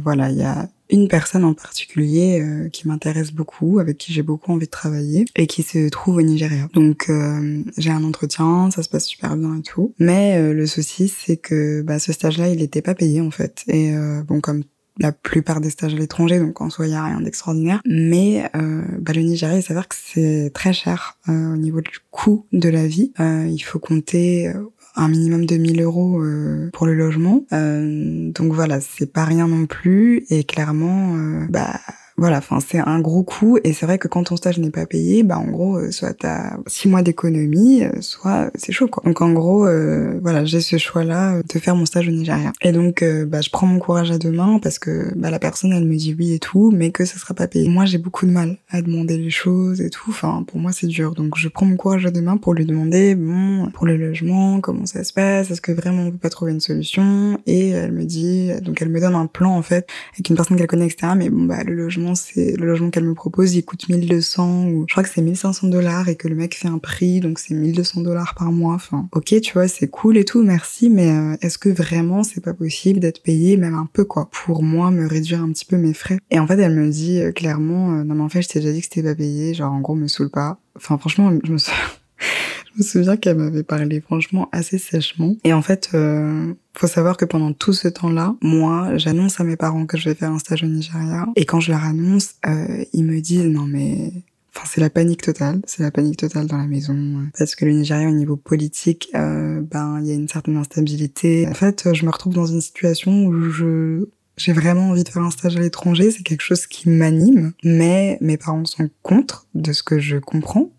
voilà, 0.03 0.29
il 0.29 0.37
y 0.37 0.43
a 0.43 0.67
une 0.91 1.07
personne 1.07 1.45
en 1.45 1.53
particulier 1.53 2.41
euh, 2.41 2.69
qui 2.69 2.87
m'intéresse 2.87 3.31
beaucoup, 3.31 3.79
avec 3.79 3.97
qui 3.97 4.13
j'ai 4.13 4.21
beaucoup 4.21 4.51
envie 4.51 4.65
de 4.65 4.71
travailler 4.71 5.25
et 5.35 5.47
qui 5.47 5.63
se 5.63 5.89
trouve 5.89 6.17
au 6.17 6.21
Nigeria. 6.21 6.67
Donc 6.73 7.05
euh, 7.09 7.63
j'ai 7.77 7.89
un 7.89 8.03
entretien, 8.03 8.69
ça 8.71 8.83
se 8.83 8.89
passe 8.89 9.05
super 9.05 9.35
bien 9.37 9.57
et 9.57 9.61
tout. 9.61 9.93
Mais 9.99 10.37
euh, 10.37 10.53
le 10.53 10.67
souci 10.67 11.07
c'est 11.07 11.37
que 11.37 11.81
bah, 11.81 11.97
ce 11.97 12.11
stage-là 12.11 12.49
il 12.49 12.59
n'était 12.59 12.81
pas 12.81 12.93
payé 12.93 13.21
en 13.21 13.31
fait. 13.31 13.63
Et 13.67 13.93
bon 14.27 14.41
comme 14.41 14.63
la 14.99 15.13
plupart 15.13 15.61
des 15.61 15.69
stages 15.69 15.93
à 15.93 15.97
l'étranger, 15.97 16.39
donc 16.39 16.59
en 16.59 16.69
soi 16.69 16.87
il 16.87 16.91
y 16.91 16.95
a 16.95 17.03
rien 17.03 17.21
d'extraordinaire. 17.21 17.81
Mais 17.85 18.49
bah, 18.53 19.13
le 19.13 19.21
Nigeria, 19.21 19.57
il 19.57 19.63
s'avère 19.63 19.87
que 19.87 19.95
c'est 19.97 20.51
très 20.53 20.73
cher 20.73 21.17
au 21.27 21.55
niveau 21.55 21.81
du 21.81 21.99
coût 22.11 22.45
de 22.51 22.69
la 22.69 22.85
vie. 22.85 23.13
il 23.19 23.61
faut 23.61 23.79
compter 23.79 24.51
un 24.95 25.07
minimum 25.07 25.45
de 25.45 25.57
1000 25.57 25.81
euros 25.81 26.21
euh, 26.21 26.69
pour 26.73 26.85
le 26.85 26.93
logement. 26.93 27.45
Euh, 27.53 28.31
donc 28.31 28.53
voilà, 28.53 28.81
c'est 28.81 29.11
pas 29.11 29.25
rien 29.25 29.47
non 29.47 29.65
plus. 29.65 30.25
Et 30.29 30.43
clairement, 30.43 31.15
euh, 31.15 31.45
bah 31.49 31.79
voilà, 32.17 32.37
enfin 32.37 32.59
c'est 32.59 32.79
un 32.79 32.99
gros 32.99 33.23
coût 33.23 33.57
et 33.63 33.73
c'est 33.73 33.85
vrai 33.85 33.97
que 33.97 34.07
quand 34.07 34.25
ton 34.25 34.35
stage 34.35 34.59
n'est 34.59 34.69
pas 34.69 34.85
payé, 34.85 35.23
bah 35.23 35.39
en 35.39 35.47
gros 35.47 35.77
euh, 35.77 35.91
soit 35.91 36.13
t'as 36.13 36.57
six 36.67 36.87
mois 36.87 37.01
d'économie, 37.01 37.83
euh, 37.83 37.89
soit 38.01 38.51
c'est 38.55 38.71
chaud 38.71 38.87
quoi. 38.87 39.03
Donc 39.05 39.21
en 39.21 39.31
gros 39.31 39.65
euh, 39.65 40.19
voilà 40.21 40.45
j'ai 40.45 40.61
ce 40.61 40.77
choix 40.77 41.03
là 41.03 41.41
de 41.41 41.59
faire 41.59 41.75
mon 41.75 41.85
stage 41.85 42.07
au 42.07 42.11
Nigeria. 42.11 42.51
Et 42.61 42.71
donc 42.71 43.03
bah 43.27 43.41
je 43.41 43.49
prends 43.49 43.67
mon 43.67 43.79
courage 43.79 44.11
à 44.11 44.17
deux 44.17 44.31
mains 44.31 44.59
parce 44.61 44.77
que 44.77 45.11
bah 45.15 45.29
la 45.29 45.39
personne 45.39 45.71
elle 45.73 45.85
me 45.85 45.95
dit 45.95 46.15
oui 46.17 46.33
et 46.33 46.39
tout, 46.39 46.71
mais 46.71 46.91
que 46.91 47.05
ça 47.05 47.17
sera 47.17 47.33
pas 47.33 47.47
payé. 47.47 47.69
Moi 47.69 47.85
j'ai 47.85 47.97
beaucoup 47.97 48.25
de 48.25 48.31
mal 48.31 48.57
à 48.69 48.81
demander 48.81 49.17
les 49.17 49.29
choses 49.29 49.81
et 49.81 49.89
tout. 49.89 50.09
Enfin 50.09 50.43
pour 50.45 50.59
moi 50.59 50.71
c'est 50.73 50.87
dur. 50.87 51.13
Donc 51.13 51.37
je 51.37 51.47
prends 51.47 51.65
mon 51.65 51.77
courage 51.77 52.05
à 52.05 52.11
deux 52.11 52.21
mains 52.21 52.37
pour 52.37 52.53
lui 52.53 52.65
demander 52.65 53.15
bon 53.15 53.69
pour 53.71 53.85
le 53.85 53.97
logement 53.97 54.59
comment 54.61 54.85
ça 54.85 55.03
se 55.03 55.13
passe, 55.13 55.49
est-ce 55.49 55.61
que 55.61 55.71
vraiment 55.71 56.03
on 56.03 56.11
peut 56.11 56.17
pas 56.17 56.29
trouver 56.29 56.51
une 56.51 56.59
solution? 56.59 57.39
Et 57.47 57.69
elle 57.69 57.93
me 57.93 58.03
dit 58.03 58.51
donc 58.61 58.81
elle 58.81 58.89
me 58.89 58.99
donne 58.99 59.15
un 59.15 59.27
plan 59.27 59.55
en 59.55 59.61
fait 59.61 59.87
avec 60.13 60.29
une 60.29 60.35
personne 60.35 60.57
qu'elle 60.57 60.67
connaît 60.67 60.85
etc. 60.85 61.13
Mais 61.15 61.29
bon 61.29 61.45
bah 61.45 61.63
le 61.63 61.73
logement 61.73 62.00
c'est 62.15 62.57
le 62.57 62.65
logement 62.65 62.89
qu'elle 62.89 63.05
me 63.05 63.13
propose, 63.13 63.55
il 63.55 63.63
coûte 63.63 63.89
1200 63.89 64.67
ou 64.67 64.85
je 64.87 64.93
crois 64.93 65.03
que 65.03 65.09
c'est 65.09 65.21
1500 65.21 65.67
dollars 65.67 66.09
et 66.09 66.15
que 66.15 66.27
le 66.27 66.35
mec 66.35 66.55
fait 66.55 66.67
un 66.67 66.77
prix, 66.77 67.19
donc 67.19 67.39
c'est 67.39 67.53
1200 67.53 68.01
dollars 68.01 68.35
par 68.35 68.51
mois. 68.51 68.75
Enfin, 68.75 69.07
ok, 69.11 69.39
tu 69.41 69.53
vois, 69.53 69.67
c'est 69.67 69.87
cool 69.87 70.17
et 70.17 70.25
tout, 70.25 70.43
merci, 70.43 70.89
mais 70.89 71.11
euh, 71.11 71.35
est-ce 71.41 71.57
que 71.57 71.69
vraiment 71.69 72.23
c'est 72.23 72.41
pas 72.41 72.53
possible 72.53 72.99
d'être 72.99 73.23
payé 73.23 73.57
même 73.57 73.75
un 73.75 73.87
peu 73.91 74.05
quoi 74.05 74.29
pour 74.31 74.63
moi 74.63 74.91
me 74.91 75.07
réduire 75.07 75.41
un 75.41 75.51
petit 75.51 75.65
peu 75.65 75.77
mes 75.77 75.93
frais? 75.93 76.19
Et 76.29 76.39
en 76.39 76.47
fait, 76.47 76.59
elle 76.59 76.75
me 76.75 76.89
dit 76.89 77.21
euh, 77.21 77.31
clairement, 77.31 77.93
euh, 77.93 78.03
non 78.03 78.15
mais 78.15 78.23
en 78.23 78.29
fait, 78.29 78.41
je 78.41 78.49
t'ai 78.49 78.59
déjà 78.59 78.71
dit 78.71 78.81
que 78.81 78.87
c'était 78.91 79.03
pas 79.03 79.15
payé, 79.15 79.53
genre 79.53 79.71
en 79.71 79.79
gros, 79.79 79.95
me 79.95 80.07
saoule 80.07 80.29
pas. 80.29 80.59
Enfin, 80.75 80.97
franchement, 80.97 81.31
je 81.43 81.51
me 81.51 81.57
souviens, 81.57 81.79
je 82.73 82.79
me 82.79 82.83
souviens 82.83 83.17
qu'elle 83.17 83.37
m'avait 83.37 83.63
parlé 83.63 84.01
franchement 84.01 84.49
assez 84.51 84.77
sèchement. 84.77 85.35
Et 85.43 85.53
en 85.53 85.61
fait, 85.61 85.89
euh, 85.93 86.53
faut 86.73 86.87
savoir 86.87 87.17
que 87.17 87.25
pendant 87.25 87.53
tout 87.53 87.73
ce 87.73 87.87
temps-là, 87.87 88.35
moi, 88.41 88.97
j'annonce 88.97 89.39
à 89.39 89.43
mes 89.43 89.57
parents 89.57 89.85
que 89.85 89.97
je 89.97 90.09
vais 90.09 90.15
faire 90.15 90.31
un 90.31 90.39
stage 90.39 90.63
au 90.63 90.67
Nigeria. 90.67 91.27
Et 91.35 91.45
quand 91.45 91.59
je 91.59 91.71
leur 91.71 91.83
annonce, 91.83 92.35
euh, 92.45 92.83
ils 92.93 93.03
me 93.03 93.19
disent 93.19 93.45
non 93.45 93.65
mais 93.65 94.11
Enfin, 94.53 94.67
c'est 94.69 94.81
la 94.81 94.89
panique 94.89 95.21
totale, 95.21 95.61
c'est 95.65 95.81
la 95.81 95.91
panique 95.91 96.17
totale 96.17 96.45
dans 96.45 96.57
la 96.57 96.67
maison, 96.67 96.93
parce 97.37 97.55
que 97.55 97.63
le 97.63 97.71
Nigeria 97.71 98.09
au 98.09 98.13
niveau 98.13 98.35
politique, 98.35 99.07
euh, 99.15 99.61
ben 99.61 99.99
il 100.01 100.07
y 100.07 100.11
a 100.11 100.13
une 100.13 100.27
certaine 100.27 100.57
instabilité. 100.57 101.47
En 101.47 101.53
fait, 101.53 101.87
je 101.93 102.05
me 102.05 102.11
retrouve 102.11 102.33
dans 102.33 102.47
une 102.47 102.59
situation 102.59 103.27
où 103.27 103.49
je 103.49 104.09
j'ai 104.37 104.53
vraiment 104.53 104.89
envie 104.89 105.03
de 105.03 105.09
faire 105.09 105.21
un 105.21 105.31
stage 105.31 105.55
à 105.55 105.59
l'étranger, 105.59 106.11
c'est 106.11 106.23
quelque 106.23 106.41
chose 106.41 106.65
qui 106.65 106.89
m'anime, 106.89 107.53
mais 107.63 108.17
mes 108.21 108.37
parents 108.37 108.65
sont 108.65 108.89
contre 109.03 109.45
de 109.53 109.71
ce 109.71 109.83
que 109.83 109.99
je 109.99 110.17
comprends 110.17 110.71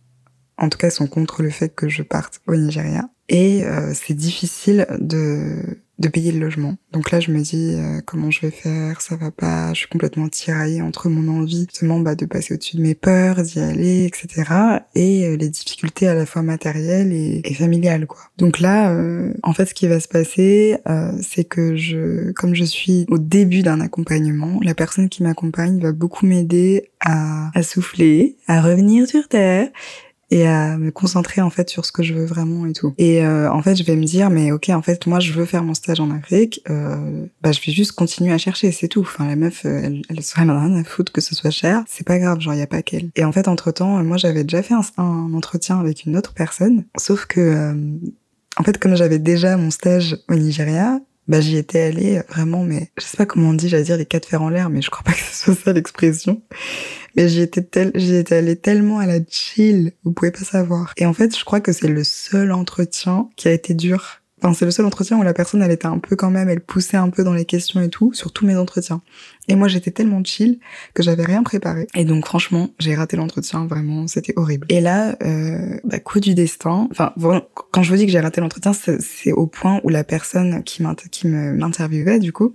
en 0.58 0.68
tout 0.68 0.78
cas 0.78 0.90
sont 0.90 1.06
contre 1.06 1.42
le 1.42 1.50
fait 1.50 1.74
que 1.74 1.88
je 1.88 2.02
parte 2.02 2.40
au 2.46 2.56
Nigeria. 2.56 3.08
Et 3.28 3.64
euh, 3.64 3.92
c'est 3.94 4.14
difficile 4.14 4.86
de 4.98 5.78
de 6.02 6.08
payer 6.08 6.32
le 6.32 6.40
logement. 6.40 6.76
Donc 6.92 7.10
là, 7.10 7.20
je 7.20 7.30
me 7.30 7.40
dis 7.40 7.74
euh, 7.74 8.00
comment 8.04 8.30
je 8.30 8.40
vais 8.40 8.50
faire, 8.50 9.00
ça 9.00 9.14
va 9.16 9.30
pas, 9.30 9.72
je 9.72 9.78
suis 9.78 9.88
complètement 9.88 10.28
tiraillée 10.28 10.82
entre 10.82 11.08
mon 11.08 11.40
envie 11.40 11.66
justement 11.70 12.00
bah, 12.00 12.16
de 12.16 12.26
passer 12.26 12.54
au-dessus 12.54 12.76
de 12.76 12.82
mes 12.82 12.94
peurs, 12.94 13.42
d'y 13.42 13.60
aller, 13.60 14.04
etc. 14.04 14.50
et 14.94 15.26
euh, 15.26 15.36
les 15.36 15.48
difficultés 15.48 16.08
à 16.08 16.14
la 16.14 16.26
fois 16.26 16.42
matérielles 16.42 17.12
et, 17.12 17.54
familiales 17.54 18.06
quoi. 18.06 18.20
Donc 18.36 18.58
là, 18.58 18.90
euh, 18.90 19.32
en 19.44 19.52
fait, 19.52 19.66
ce 19.66 19.74
qui 19.74 19.86
va 19.86 20.00
se 20.00 20.08
passer, 20.08 20.78
c'est 21.20 21.44
que 21.44 21.76
je, 21.76 22.32
comme 22.32 22.54
je 22.54 22.64
suis 22.64 23.06
au 23.08 23.18
début 23.18 23.62
d'un 23.62 23.80
accompagnement, 23.80 24.58
la 24.62 24.74
personne 24.74 25.08
qui 25.08 25.22
m'accompagne 25.22 25.80
va 25.80 25.92
beaucoup 25.92 26.26
m'aider 26.26 26.90
à, 27.00 27.50
à 27.56 27.62
souffler, 27.62 28.36
à 28.48 28.60
revenir 28.60 29.06
sur 29.06 29.28
terre 29.28 29.68
et 30.32 30.46
à 30.46 30.78
me 30.78 30.90
concentrer 30.90 31.42
en 31.42 31.50
fait 31.50 31.68
sur 31.68 31.84
ce 31.84 31.92
que 31.92 32.02
je 32.02 32.14
veux 32.14 32.24
vraiment 32.24 32.64
et 32.64 32.72
tout. 32.72 32.94
Et 32.96 33.22
euh, 33.22 33.52
en 33.52 33.60
fait, 33.60 33.76
je 33.76 33.84
vais 33.84 33.96
me 33.96 34.04
dire 34.04 34.30
mais 34.30 34.50
ok, 34.50 34.70
en 34.70 34.80
fait, 34.80 35.06
moi 35.06 35.20
je 35.20 35.32
veux 35.32 35.44
faire 35.44 35.62
mon 35.62 35.74
stage 35.74 36.00
en 36.00 36.10
Afrique, 36.10 36.62
euh, 36.70 37.26
bah 37.42 37.52
je 37.52 37.60
vais 37.64 37.72
juste 37.72 37.92
continuer 37.92 38.32
à 38.32 38.38
chercher, 38.38 38.72
c'est 38.72 38.88
tout. 38.88 39.00
Enfin 39.00 39.26
la 39.26 39.36
meuf, 39.36 39.66
euh, 39.66 39.82
elle, 39.84 40.02
elle 40.08 40.22
serait 40.22 40.42
rien 40.42 40.74
à 40.74 40.84
foutre 40.84 41.12
que 41.12 41.20
ce 41.20 41.34
soit 41.34 41.50
cher, 41.50 41.84
c'est 41.86 42.06
pas 42.06 42.18
grave, 42.18 42.40
genre 42.40 42.54
y 42.54 42.62
a 42.62 42.66
pas 42.66 42.80
qu'elle. 42.80 43.10
Et 43.14 43.24
en 43.24 43.32
fait, 43.32 43.46
entre 43.46 43.72
temps, 43.72 44.02
moi 44.02 44.16
j'avais 44.16 44.42
déjà 44.42 44.62
fait 44.62 44.74
un, 44.74 44.82
un, 44.96 45.34
entretien 45.34 45.78
avec 45.78 46.06
une 46.06 46.16
autre 46.16 46.32
personne, 46.32 46.84
sauf 46.96 47.26
que 47.26 47.40
euh, 47.40 47.74
en 48.56 48.62
fait, 48.62 48.78
comme 48.78 48.96
j'avais 48.96 49.18
déjà 49.18 49.58
mon 49.58 49.70
stage 49.70 50.16
au 50.30 50.34
Nigeria, 50.34 50.98
bah 51.28 51.40
j'y 51.40 51.56
étais 51.56 51.80
allée 51.80 52.20
vraiment 52.28 52.64
mais 52.64 52.90
je 52.98 53.04
sais 53.04 53.16
pas 53.16 53.26
comment 53.26 53.50
on 53.50 53.54
dit 53.54 53.68
j'allais 53.68 53.84
dire 53.84 53.96
les 53.96 54.06
quatre 54.06 54.26
fers 54.26 54.42
en 54.42 54.48
l'air 54.48 54.70
mais 54.70 54.82
je 54.82 54.90
crois 54.90 55.04
pas 55.04 55.12
que 55.12 55.18
ce 55.18 55.44
soit 55.44 55.54
ça 55.54 55.72
l'expression. 55.72 56.42
Mais 57.16 57.28
j'y 57.28 57.42
étais 57.42 57.62
tel 57.62 57.92
j'y 57.94 58.16
étais 58.16 58.36
allée 58.36 58.56
tellement 58.56 58.98
à 58.98 59.06
la 59.06 59.18
chill 59.28 59.92
vous 60.04 60.12
pouvez 60.12 60.30
pas 60.30 60.44
savoir. 60.44 60.92
Et 60.96 61.06
en 61.06 61.12
fait 61.12 61.36
je 61.36 61.44
crois 61.44 61.60
que 61.60 61.72
c'est 61.72 61.88
le 61.88 62.04
seul 62.04 62.52
entretien 62.52 63.28
qui 63.36 63.48
a 63.48 63.52
été 63.52 63.74
dur. 63.74 64.22
Enfin, 64.42 64.54
c'est 64.54 64.64
le 64.64 64.72
seul 64.72 64.86
entretien 64.86 65.18
où 65.18 65.22
la 65.22 65.34
personne, 65.34 65.62
elle 65.62 65.70
était 65.70 65.86
un 65.86 65.98
peu 65.98 66.16
quand 66.16 66.30
même, 66.30 66.48
elle 66.48 66.60
poussait 66.60 66.96
un 66.96 67.10
peu 67.10 67.22
dans 67.22 67.32
les 67.32 67.44
questions 67.44 67.80
et 67.80 67.88
tout, 67.88 68.12
sur 68.12 68.32
tous 68.32 68.44
mes 68.44 68.56
entretiens. 68.56 69.00
Et 69.48 69.56
moi, 69.56 69.66
j'étais 69.66 69.90
tellement 69.90 70.22
chill 70.22 70.60
que 70.94 71.02
j'avais 71.02 71.24
rien 71.24 71.42
préparé. 71.42 71.88
Et 71.96 72.04
donc, 72.04 72.24
franchement, 72.26 72.70
j'ai 72.78 72.94
raté 72.94 73.16
l'entretien, 73.16 73.66
vraiment, 73.66 74.06
c'était 74.06 74.32
horrible. 74.36 74.66
Et 74.68 74.80
là, 74.80 75.16
euh, 75.24 75.78
bah, 75.82 75.98
coup 75.98 76.20
du 76.20 76.34
destin. 76.34 76.88
Enfin, 76.92 77.12
quand 77.72 77.82
je 77.82 77.90
vous 77.90 77.96
dis 77.96 78.06
que 78.06 78.12
j'ai 78.12 78.20
raté 78.20 78.40
l'entretien, 78.40 78.72
c'est 78.72 79.32
au 79.32 79.48
point 79.48 79.80
où 79.82 79.88
la 79.88 80.04
personne 80.04 80.62
qui 80.62 80.82
m'interviewait, 80.82 82.20
du 82.20 82.32
coup, 82.32 82.52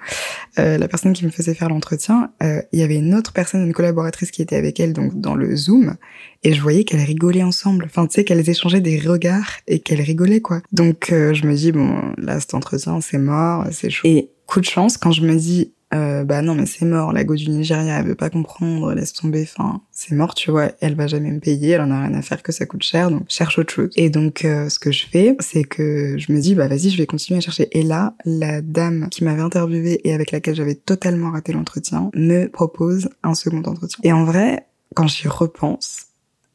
euh, 0.59 0.77
la 0.77 0.87
personne 0.87 1.11
qui 1.11 1.25
me 1.25 1.29
faisait 1.29 1.53
faire 1.53 1.67
l'entretien, 1.67 2.31
euh, 2.41 2.61
il 2.71 2.79
y 2.79 2.83
avait 2.83 2.95
une 2.95 3.15
autre 3.15 3.33
personne, 3.33 3.65
une 3.65 3.73
collaboratrice 3.73 4.31
qui 4.31 4.41
était 4.41 4.55
avec 4.55 4.79
elle, 4.79 4.93
donc 4.93 5.19
dans 5.19 5.35
le 5.35 5.55
Zoom, 5.57 5.95
et 6.43 6.53
je 6.53 6.61
voyais 6.61 6.85
qu'elles 6.85 7.01
rigolaient 7.01 7.43
ensemble. 7.43 7.85
Enfin, 7.85 8.07
tu 8.07 8.13
sais, 8.13 8.23
qu'elles 8.23 8.49
échangeaient 8.49 8.79
des 8.79 8.99
regards 8.99 9.51
et 9.67 9.79
qu'elles 9.79 10.01
rigolaient, 10.01 10.41
quoi. 10.41 10.61
Donc, 10.71 11.11
euh, 11.11 11.33
je 11.33 11.45
me 11.45 11.53
dis, 11.53 11.73
bon, 11.73 12.01
là, 12.17 12.39
cet 12.39 12.53
entretien, 12.53 13.01
c'est 13.01 13.17
mort, 13.17 13.65
c'est 13.71 13.89
chaud. 13.89 14.07
Et 14.07 14.29
coup 14.45 14.61
de 14.61 14.65
chance, 14.65 14.97
quand 14.97 15.11
je 15.11 15.23
me 15.23 15.35
dis, 15.35 15.73
euh, 15.93 16.25
bah 16.25 16.41
non 16.41 16.53
mais 16.53 16.65
c'est 16.65 16.85
mort, 16.85 17.13
la 17.13 17.23
go 17.23 17.35
du 17.35 17.49
Nigeria, 17.49 17.99
elle 17.99 18.05
veut 18.07 18.15
pas 18.15 18.29
comprendre, 18.29 18.93
laisse 18.93 19.13
tomber, 19.13 19.43
enfin 19.43 19.81
c'est 19.91 20.13
mort, 20.13 20.35
tu 20.35 20.51
vois, 20.51 20.71
elle 20.81 20.95
va 20.95 21.07
jamais 21.07 21.31
me 21.31 21.39
payer, 21.39 21.71
elle 21.71 21.81
en 21.81 21.91
a 21.91 22.01
rien 22.01 22.13
à 22.13 22.21
faire 22.21 22.43
que 22.43 22.51
ça 22.51 22.65
coûte 22.65 22.83
cher, 22.83 23.09
donc 23.09 23.23
cherche 23.29 23.57
autre 23.57 23.71
chose. 23.71 23.91
Et 23.95 24.09
donc 24.09 24.43
euh, 24.43 24.67
ce 24.67 24.79
que 24.79 24.91
je 24.91 25.05
fais, 25.05 25.37
c'est 25.39 25.63
que 25.63 26.17
je 26.17 26.31
me 26.33 26.39
dis 26.41 26.55
bah 26.55 26.67
vas-y, 26.67 26.89
je 26.89 26.97
vais 26.97 27.05
continuer 27.05 27.37
à 27.37 27.41
chercher. 27.41 27.69
Et 27.71 27.83
là, 27.83 28.15
la 28.25 28.61
dame 28.61 29.07
qui 29.09 29.23
m'avait 29.23 29.41
interviewée 29.41 30.01
et 30.03 30.13
avec 30.13 30.31
laquelle 30.31 30.55
j'avais 30.55 30.75
totalement 30.75 31.31
raté 31.31 31.53
l'entretien 31.53 32.11
me 32.15 32.47
propose 32.47 33.09
un 33.23 33.33
second 33.33 33.63
entretien. 33.63 33.99
Et 34.03 34.11
en 34.11 34.25
vrai, 34.25 34.65
quand 34.93 35.07
j'y 35.07 35.27
repense, 35.29 36.06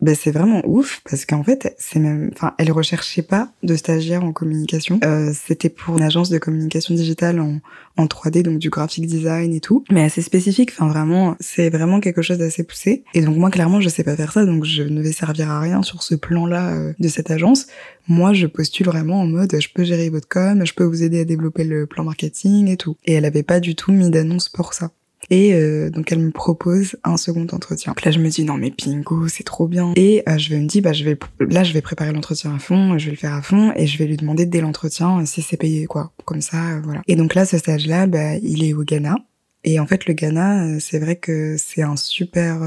ben 0.03 0.17
c'est 0.17 0.33
vraiment 0.33 0.63
ouf 0.65 1.01
parce 1.09 1.25
qu'en 1.25 1.45
fait 1.45 1.75
c'est 1.79 2.01
même 2.01 2.31
enfin 2.35 2.55
elle 2.59 2.73
recherchait 2.73 3.23
pas 3.23 3.53
de 3.63 3.77
stagiaire 3.77 4.25
en 4.25 4.33
communication. 4.33 4.99
Euh, 5.05 5.33
c'était 5.33 5.69
pour 5.69 5.97
une 5.97 6.03
agence 6.03 6.29
de 6.29 6.39
communication 6.39 6.95
digitale 6.95 7.41
en 7.41 7.61
en 7.97 8.07
3D 8.07 8.43
donc 8.43 8.59
du 8.59 8.69
graphic 8.69 9.07
design 9.07 9.55
et 9.55 9.61
tout. 9.61 9.85
Mais 9.91 10.03
assez 10.03 10.21
spécifique 10.21 10.71
enfin 10.73 10.89
vraiment 10.89 11.37
c'est 11.39 11.71
vraiment 11.71 12.01
quelque 12.01 12.21
chose 12.21 12.39
d'assez 12.39 12.65
poussé. 12.65 13.05
Et 13.15 13.21
donc 13.21 13.37
moi 13.37 13.51
clairement 13.51 13.81
je 13.81 13.89
sais 13.89 14.03
pas 14.03 14.17
faire 14.17 14.33
ça 14.33 14.45
donc 14.45 14.65
je 14.65 14.83
ne 14.83 15.01
vais 15.01 15.13
servir 15.13 15.51
à 15.51 15.61
rien 15.61 15.83
sur 15.83 16.03
ce 16.03 16.17
plan 16.17 16.47
là 16.47 16.75
euh, 16.75 16.93
de 16.99 17.09
cette 17.09 17.31
agence. 17.31 17.69
Moi 18.09 18.33
je 18.33 18.49
postule 18.49 18.87
vraiment 18.87 19.21
en 19.21 19.27
mode 19.27 19.55
je 19.61 19.69
peux 19.73 19.85
gérer 19.85 20.11
votre 20.11 20.29
com 20.29 20.67
je 20.67 20.75
peux 20.75 20.85
vous 20.85 21.05
aider 21.05 21.21
à 21.21 21.25
développer 21.25 21.63
le 21.63 21.87
plan 21.87 22.03
marketing 22.03 22.69
et 22.69 22.77
tout. 22.77 22.97
Et 23.05 23.13
elle 23.13 23.25
avait 23.25 23.45
pas 23.45 23.61
du 23.61 23.77
tout 23.77 23.93
mis 23.93 24.11
d'annonce 24.11 24.49
pour 24.49 24.75
ça 24.75 24.91
et 25.31 25.55
euh, 25.55 25.91
donc 25.91 26.11
elle 26.13 26.19
me 26.19 26.31
propose 26.31 26.97
un 27.05 27.17
second 27.17 27.47
entretien. 27.53 27.95
là 28.05 28.11
je 28.11 28.19
me 28.19 28.29
dis 28.29 28.45
non 28.45 28.55
mais 28.55 28.71
bingo 28.71 29.29
c'est 29.29 29.45
trop 29.45 29.67
bien. 29.67 29.93
Et 29.97 30.23
euh, 30.29 30.39
je 30.39 30.55
me 30.55 30.67
dire 30.67 30.83
bah 30.83 30.93
je 30.93 31.05
vais 31.05 31.19
là 31.41 31.65
je 31.65 31.73
vais 31.73 31.81
préparer 31.81 32.13
l'entretien 32.13 32.55
à 32.55 32.59
fond, 32.59 32.99
je 32.99 33.07
vais 33.07 33.11
le 33.13 33.17
faire 33.17 33.35
à 33.35 33.43
fond 33.43 33.73
et 33.77 33.87
je 33.87 33.99
vais 33.99 34.07
lui 34.07 34.17
demander 34.17 34.47
dès 34.47 34.61
l'entretien 34.61 35.21
euh, 35.21 35.27
si 35.27 35.43
c'est 35.43 35.57
payé 35.57 35.87
quoi. 35.87 36.13
Comme 36.25 36.41
ça 36.41 36.81
voilà. 36.83 37.03
Et 37.09 37.17
donc 37.17 37.35
là 37.35 37.45
ce 37.45 37.59
stage 37.59 37.87
là 37.87 38.07
bah 38.07 38.37
il 38.37 38.65
est 38.65 38.75
au 38.75 38.83
Ghana. 38.83 39.17
Et 39.65 39.79
en 39.79 39.87
fait 39.87 40.07
le 40.07 40.15
Ghana 40.15 40.81
c'est 40.81 40.99
vrai 40.99 41.17
que 41.17 41.57
c'est 41.57 41.83
un 41.83 41.97
super 41.97 42.61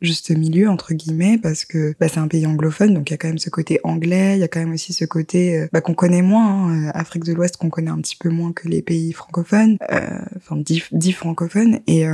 juste 0.00 0.30
milieu 0.30 0.68
entre 0.68 0.94
guillemets 0.94 1.38
parce 1.38 1.64
que 1.64 1.94
bah, 1.98 2.08
c'est 2.08 2.20
un 2.20 2.28
pays 2.28 2.46
anglophone 2.46 2.94
donc 2.94 3.10
il 3.10 3.12
y 3.12 3.14
a 3.14 3.16
quand 3.16 3.28
même 3.28 3.38
ce 3.38 3.50
côté 3.50 3.80
anglais 3.82 4.36
il 4.36 4.40
y 4.40 4.44
a 4.44 4.48
quand 4.48 4.60
même 4.60 4.72
aussi 4.72 4.92
ce 4.92 5.04
côté 5.04 5.58
euh, 5.58 5.68
bah, 5.72 5.80
qu'on 5.80 5.94
connaît 5.94 6.22
moins 6.22 6.68
hein, 6.68 6.86
euh, 6.86 6.90
Afrique 6.94 7.24
de 7.24 7.32
l'Ouest 7.32 7.56
qu'on 7.56 7.70
connaît 7.70 7.90
un 7.90 7.98
petit 7.98 8.16
peu 8.16 8.28
moins 8.28 8.52
que 8.52 8.68
les 8.68 8.82
pays 8.82 9.12
francophones 9.12 9.76
euh, 9.90 10.18
enfin 10.36 10.56
dix, 10.56 11.12
francophones 11.12 11.80
et 11.86 12.04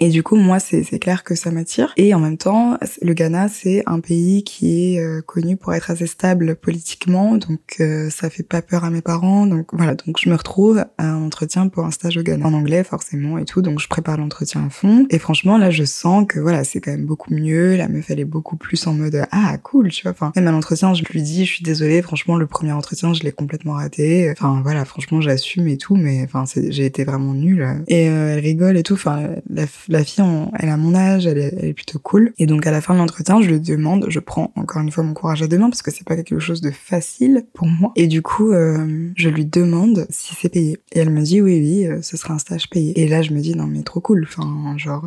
et 0.00 0.08
du 0.08 0.22
coup 0.22 0.36
moi 0.36 0.60
c'est 0.60 0.82
c'est 0.82 0.98
clair 0.98 1.24
que 1.24 1.34
ça 1.34 1.50
m'attire 1.50 1.92
et 1.96 2.14
en 2.14 2.18
même 2.18 2.36
temps 2.36 2.76
le 3.00 3.14
Ghana 3.14 3.48
c'est 3.48 3.82
un 3.86 4.00
pays 4.00 4.44
qui 4.44 4.96
est 4.96 5.22
connu 5.26 5.56
pour 5.56 5.72
être 5.72 5.90
assez 5.90 6.06
stable 6.06 6.56
politiquement 6.56 7.36
donc 7.36 7.80
ça 8.10 8.28
fait 8.28 8.42
pas 8.42 8.60
peur 8.60 8.84
à 8.84 8.90
mes 8.90 9.00
parents 9.00 9.46
donc 9.46 9.68
voilà 9.72 9.94
donc 9.94 10.16
je 10.20 10.28
me 10.28 10.34
retrouve 10.34 10.84
à 10.98 11.06
un 11.06 11.22
entretien 11.22 11.68
pour 11.68 11.84
un 11.84 11.90
stage 11.90 12.16
au 12.16 12.22
Ghana 12.22 12.46
en 12.46 12.52
anglais 12.52 12.84
forcément 12.84 13.38
et 13.38 13.44
tout 13.44 13.62
donc 13.62 13.78
je 13.78 13.88
prépare 13.88 14.18
l'entretien 14.18 14.66
à 14.66 14.70
fond 14.70 15.06
et 15.10 15.18
franchement 15.18 15.56
là 15.56 15.70
je 15.70 15.84
sens 15.84 16.26
que 16.28 16.40
voilà 16.40 16.64
c'est 16.64 16.80
quand 16.80 16.90
même 16.90 17.06
beaucoup 17.06 17.29
mieux. 17.30 17.76
La 17.76 17.88
meuf, 17.88 18.10
elle 18.10 18.20
est 18.20 18.24
beaucoup 18.24 18.56
plus 18.56 18.86
en 18.86 18.94
mode 18.94 19.26
ah 19.30 19.56
cool, 19.58 19.90
tu 19.90 20.02
vois. 20.02 20.12
Enfin, 20.12 20.32
même 20.36 20.48
à 20.48 20.52
l'entretien, 20.52 20.94
je 20.94 21.04
lui 21.04 21.22
dis, 21.22 21.44
je 21.44 21.52
suis 21.52 21.64
désolée, 21.64 22.02
franchement, 22.02 22.36
le 22.36 22.46
premier 22.46 22.72
entretien, 22.72 23.12
je 23.12 23.22
l'ai 23.22 23.32
complètement 23.32 23.74
raté. 23.74 24.30
Enfin 24.30 24.60
voilà, 24.62 24.84
franchement, 24.84 25.20
j'assume 25.20 25.68
et 25.68 25.76
tout, 25.76 25.96
mais 25.96 26.22
enfin, 26.24 26.44
j'ai 26.68 26.84
été 26.84 27.04
vraiment 27.04 27.34
nulle. 27.34 27.82
Et 27.88 28.08
euh, 28.08 28.34
elle 28.34 28.40
rigole 28.40 28.76
et 28.76 28.82
tout. 28.82 28.94
Enfin, 28.94 29.30
la, 29.48 29.66
fille, 30.04 30.24
elle 30.58 30.68
a 30.68 30.76
mon 30.76 30.94
âge, 30.94 31.26
elle 31.26 31.38
est, 31.38 31.74
plutôt 31.74 31.98
cool. 31.98 32.32
Et 32.38 32.46
donc 32.46 32.66
à 32.66 32.70
la 32.70 32.80
fin 32.80 32.94
de 32.94 32.98
l'entretien, 32.98 33.40
je 33.40 33.48
lui 33.48 33.60
demande, 33.60 34.06
je 34.08 34.18
prends 34.18 34.52
encore 34.56 34.82
une 34.82 34.90
fois 34.90 35.04
mon 35.04 35.14
courage 35.14 35.42
à 35.42 35.46
deux 35.46 35.58
mains 35.58 35.70
parce 35.70 35.82
que 35.82 35.90
c'est 35.90 36.06
pas 36.06 36.16
quelque 36.16 36.38
chose 36.38 36.60
de 36.60 36.70
facile 36.70 37.46
pour 37.54 37.66
moi. 37.66 37.92
Et 37.96 38.06
du 38.06 38.22
coup, 38.22 38.52
euh, 38.52 39.10
je 39.16 39.28
lui 39.28 39.44
demande 39.44 40.06
si 40.10 40.34
c'est 40.34 40.48
payé. 40.48 40.78
Et 40.92 41.00
elle 41.00 41.10
me 41.10 41.22
dit 41.22 41.40
oui, 41.40 41.60
oui, 41.60 41.86
euh, 41.86 42.02
ce 42.02 42.16
sera 42.16 42.34
un 42.34 42.38
stage 42.38 42.68
payé. 42.70 43.00
Et 43.00 43.08
là, 43.08 43.22
je 43.22 43.32
me 43.32 43.40
dis 43.40 43.54
non 43.54 43.66
mais 43.66 43.82
trop 43.82 44.00
cool. 44.00 44.26
Enfin, 44.28 44.74
genre 44.76 45.04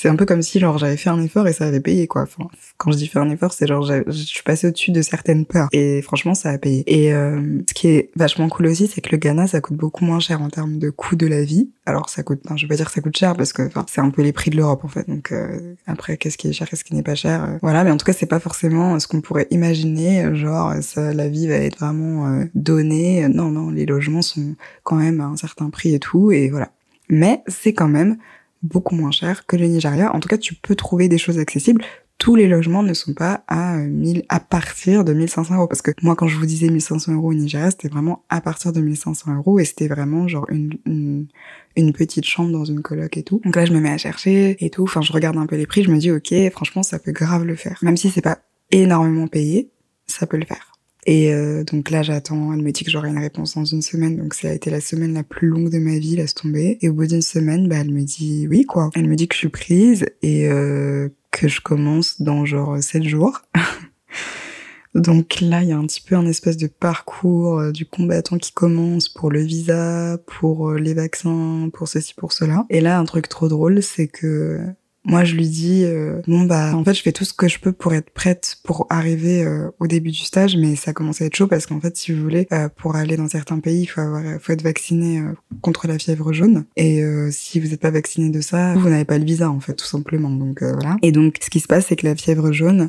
c'est 0.00 0.08
un 0.08 0.16
peu 0.16 0.24
comme 0.24 0.40
si 0.40 0.58
genre 0.58 0.78
j'avais 0.78 0.96
fait 0.96 1.10
un 1.10 1.22
effort 1.22 1.46
et 1.46 1.52
ça 1.52 1.66
avait 1.66 1.80
payé 1.80 2.06
quoi. 2.06 2.22
Enfin, 2.22 2.48
quand 2.78 2.90
je 2.90 2.96
dis 2.96 3.06
faire 3.06 3.20
un 3.20 3.28
effort, 3.28 3.52
c'est 3.52 3.66
genre 3.66 3.84
je 3.84 4.10
suis 4.12 4.42
passée 4.42 4.68
au-dessus 4.68 4.92
de 4.92 5.02
certaines 5.02 5.44
peurs 5.44 5.68
et 5.72 6.00
franchement 6.00 6.32
ça 6.32 6.48
a 6.48 6.56
payé. 6.56 6.84
Et 6.86 7.12
euh, 7.12 7.58
ce 7.68 7.74
qui 7.74 7.88
est 7.88 8.10
vachement 8.16 8.48
cool 8.48 8.68
aussi, 8.68 8.86
c'est 8.86 9.02
que 9.02 9.10
le 9.10 9.18
Ghana 9.18 9.46
ça 9.46 9.60
coûte 9.60 9.76
beaucoup 9.76 10.06
moins 10.06 10.18
cher 10.18 10.40
en 10.40 10.48
termes 10.48 10.78
de 10.78 10.88
coût 10.88 11.16
de 11.16 11.26
la 11.26 11.44
vie. 11.44 11.68
Alors 11.84 12.08
ça 12.08 12.22
coûte, 12.22 12.40
enfin, 12.46 12.56
je 12.56 12.64
vais 12.64 12.68
pas 12.68 12.76
dire 12.76 12.88
ça 12.88 13.02
coûte 13.02 13.14
cher 13.14 13.36
parce 13.36 13.52
que 13.52 13.60
enfin 13.60 13.84
c'est 13.90 14.00
un 14.00 14.08
peu 14.08 14.22
les 14.22 14.32
prix 14.32 14.50
de 14.50 14.56
l'Europe 14.56 14.86
en 14.86 14.88
fait. 14.88 15.06
Donc 15.06 15.32
euh, 15.32 15.74
après 15.86 16.16
qu'est-ce 16.16 16.38
qui 16.38 16.48
est 16.48 16.54
cher, 16.54 16.66
qu'est-ce 16.66 16.84
qui 16.84 16.94
n'est 16.94 17.02
pas 17.02 17.14
cher, 17.14 17.44
euh, 17.44 17.58
voilà. 17.60 17.84
Mais 17.84 17.90
en 17.90 17.98
tout 17.98 18.06
cas 18.06 18.14
c'est 18.14 18.24
pas 18.24 18.40
forcément 18.40 18.98
ce 19.00 19.06
qu'on 19.06 19.20
pourrait 19.20 19.48
imaginer. 19.50 20.34
Genre 20.34 20.76
ça, 20.80 21.12
la 21.12 21.28
vie 21.28 21.46
va 21.46 21.56
être 21.56 21.78
vraiment 21.78 22.42
donnée. 22.54 23.28
Non 23.28 23.50
non, 23.50 23.68
les 23.68 23.84
logements 23.84 24.22
sont 24.22 24.54
quand 24.82 24.96
même 24.96 25.20
à 25.20 25.26
un 25.26 25.36
certain 25.36 25.68
prix 25.68 25.94
et 25.94 25.98
tout 25.98 26.32
et 26.32 26.48
voilà. 26.48 26.70
Mais 27.10 27.42
c'est 27.48 27.74
quand 27.74 27.88
même 27.88 28.16
beaucoup 28.62 28.94
moins 28.94 29.10
cher 29.10 29.46
que 29.46 29.56
le 29.56 29.66
Nigeria. 29.66 30.14
En 30.14 30.20
tout 30.20 30.28
cas, 30.28 30.38
tu 30.38 30.54
peux 30.54 30.74
trouver 30.74 31.08
des 31.08 31.18
choses 31.18 31.38
accessibles. 31.38 31.82
Tous 32.18 32.36
les 32.36 32.48
logements 32.48 32.82
ne 32.82 32.92
sont 32.92 33.14
pas 33.14 33.44
à 33.48 33.78
1000, 33.78 34.18
euh, 34.18 34.22
à 34.28 34.40
partir 34.40 35.04
de 35.04 35.14
1500 35.14 35.54
euros. 35.54 35.66
Parce 35.66 35.80
que 35.80 35.90
moi, 36.02 36.14
quand 36.16 36.28
je 36.28 36.36
vous 36.36 36.44
disais 36.44 36.68
1500 36.68 37.14
euros 37.14 37.30
au 37.30 37.34
Nigeria, 37.34 37.70
c'était 37.70 37.88
vraiment 37.88 38.24
à 38.28 38.42
partir 38.42 38.72
de 38.72 38.80
1500 38.80 39.36
euros 39.36 39.58
et 39.58 39.64
c'était 39.64 39.88
vraiment 39.88 40.28
genre 40.28 40.44
une, 40.50 40.74
une, 40.84 41.28
une, 41.76 41.92
petite 41.94 42.26
chambre 42.26 42.52
dans 42.52 42.66
une 42.66 42.82
coloc 42.82 43.16
et 43.16 43.22
tout. 43.22 43.40
Donc 43.42 43.56
là, 43.56 43.64
je 43.64 43.72
me 43.72 43.80
mets 43.80 43.90
à 43.90 43.96
chercher 43.96 44.62
et 44.62 44.68
tout. 44.68 44.82
Enfin, 44.82 45.00
je 45.00 45.12
regarde 45.12 45.38
un 45.38 45.46
peu 45.46 45.56
les 45.56 45.66
prix. 45.66 45.82
Je 45.82 45.90
me 45.90 45.96
dis, 45.96 46.10
ok, 46.10 46.34
franchement, 46.52 46.82
ça 46.82 46.98
peut 46.98 47.12
grave 47.12 47.44
le 47.44 47.56
faire. 47.56 47.78
Même 47.80 47.96
si 47.96 48.10
c'est 48.10 48.20
pas 48.20 48.40
énormément 48.70 49.26
payé, 49.26 49.70
ça 50.06 50.26
peut 50.26 50.36
le 50.36 50.44
faire. 50.44 50.69
Et 51.06 51.32
euh, 51.32 51.64
donc 51.64 51.90
là, 51.90 52.02
j'attends. 52.02 52.52
Elle 52.52 52.62
me 52.62 52.72
dit 52.72 52.84
que 52.84 52.90
j'aurai 52.90 53.08
une 53.08 53.18
réponse 53.18 53.54
dans 53.54 53.64
une 53.64 53.82
semaine. 53.82 54.16
Donc 54.16 54.34
ça 54.34 54.48
a 54.48 54.52
été 54.52 54.70
la 54.70 54.80
semaine 54.80 55.14
la 55.14 55.22
plus 55.22 55.48
longue 55.48 55.70
de 55.70 55.78
ma 55.78 55.98
vie, 55.98 56.16
laisse 56.16 56.34
tomber. 56.34 56.78
Et 56.80 56.88
au 56.88 56.92
bout 56.92 57.06
d'une 57.06 57.22
semaine, 57.22 57.68
bah, 57.68 57.76
elle 57.80 57.90
me 57.90 58.02
dit 58.02 58.46
oui, 58.48 58.64
quoi. 58.64 58.90
Elle 58.94 59.08
me 59.08 59.16
dit 59.16 59.28
que 59.28 59.34
je 59.34 59.40
suis 59.40 59.48
prise 59.48 60.06
et 60.22 60.48
euh, 60.48 61.08
que 61.30 61.48
je 61.48 61.60
commence 61.60 62.20
dans 62.20 62.44
genre 62.44 62.82
sept 62.82 63.04
jours. 63.04 63.40
donc 64.94 65.40
là, 65.40 65.62
il 65.62 65.68
y 65.70 65.72
a 65.72 65.78
un 65.78 65.86
petit 65.86 66.02
peu 66.02 66.16
un 66.16 66.26
espèce 66.26 66.56
de 66.56 66.66
parcours 66.66 67.58
euh, 67.58 67.72
du 67.72 67.86
combattant 67.86 68.36
qui 68.36 68.52
commence 68.52 69.08
pour 69.08 69.30
le 69.30 69.40
visa, 69.40 70.18
pour 70.26 70.72
les 70.72 70.94
vaccins, 70.94 71.70
pour 71.72 71.88
ceci, 71.88 72.14
pour 72.14 72.32
cela. 72.32 72.66
Et 72.68 72.80
là, 72.80 72.98
un 72.98 73.04
truc 73.04 73.28
trop 73.28 73.48
drôle, 73.48 73.82
c'est 73.82 74.08
que 74.08 74.60
moi, 75.04 75.24
je 75.24 75.34
lui 75.34 75.48
dis 75.48 75.84
euh, 75.84 76.20
bon 76.26 76.42
bah 76.42 76.74
en 76.74 76.84
fait, 76.84 76.92
je 76.92 77.02
fais 77.02 77.12
tout 77.12 77.24
ce 77.24 77.32
que 77.32 77.48
je 77.48 77.58
peux 77.58 77.72
pour 77.72 77.94
être 77.94 78.10
prête 78.10 78.56
pour 78.64 78.86
arriver 78.90 79.42
euh, 79.42 79.70
au 79.78 79.86
début 79.86 80.10
du 80.10 80.18
stage, 80.18 80.56
mais 80.56 80.76
ça 80.76 80.92
commence 80.92 81.22
à 81.22 81.24
être 81.24 81.34
chaud 81.34 81.46
parce 81.46 81.66
qu'en 81.66 81.80
fait, 81.80 81.96
si 81.96 82.12
vous 82.12 82.22
voulez, 82.22 82.46
euh, 82.52 82.68
pour 82.68 82.96
aller 82.96 83.16
dans 83.16 83.28
certains 83.28 83.60
pays, 83.60 83.82
il 83.82 83.86
faut 83.86 84.02
avoir, 84.02 84.22
faut 84.40 84.52
être 84.52 84.62
vacciné 84.62 85.22
contre 85.62 85.86
la 85.86 85.98
fièvre 85.98 86.32
jaune. 86.32 86.66
Et 86.76 87.02
si 87.30 87.60
vous 87.60 87.68
n'êtes 87.68 87.80
pas 87.80 87.90
vacciné 87.90 88.30
de 88.30 88.40
ça, 88.40 88.74
vous 88.74 88.88
n'avez 88.88 89.04
pas 89.04 89.18
le 89.18 89.24
visa 89.24 89.50
en 89.50 89.60
fait, 89.60 89.74
tout 89.74 89.86
simplement. 89.86 90.30
Donc 90.30 90.62
voilà. 90.62 90.96
Et 91.02 91.12
donc, 91.12 91.36
ce 91.40 91.50
qui 91.50 91.60
se 91.60 91.66
passe, 91.66 91.86
c'est 91.88 91.96
que 91.96 92.06
la 92.06 92.14
fièvre 92.14 92.52
jaune, 92.52 92.88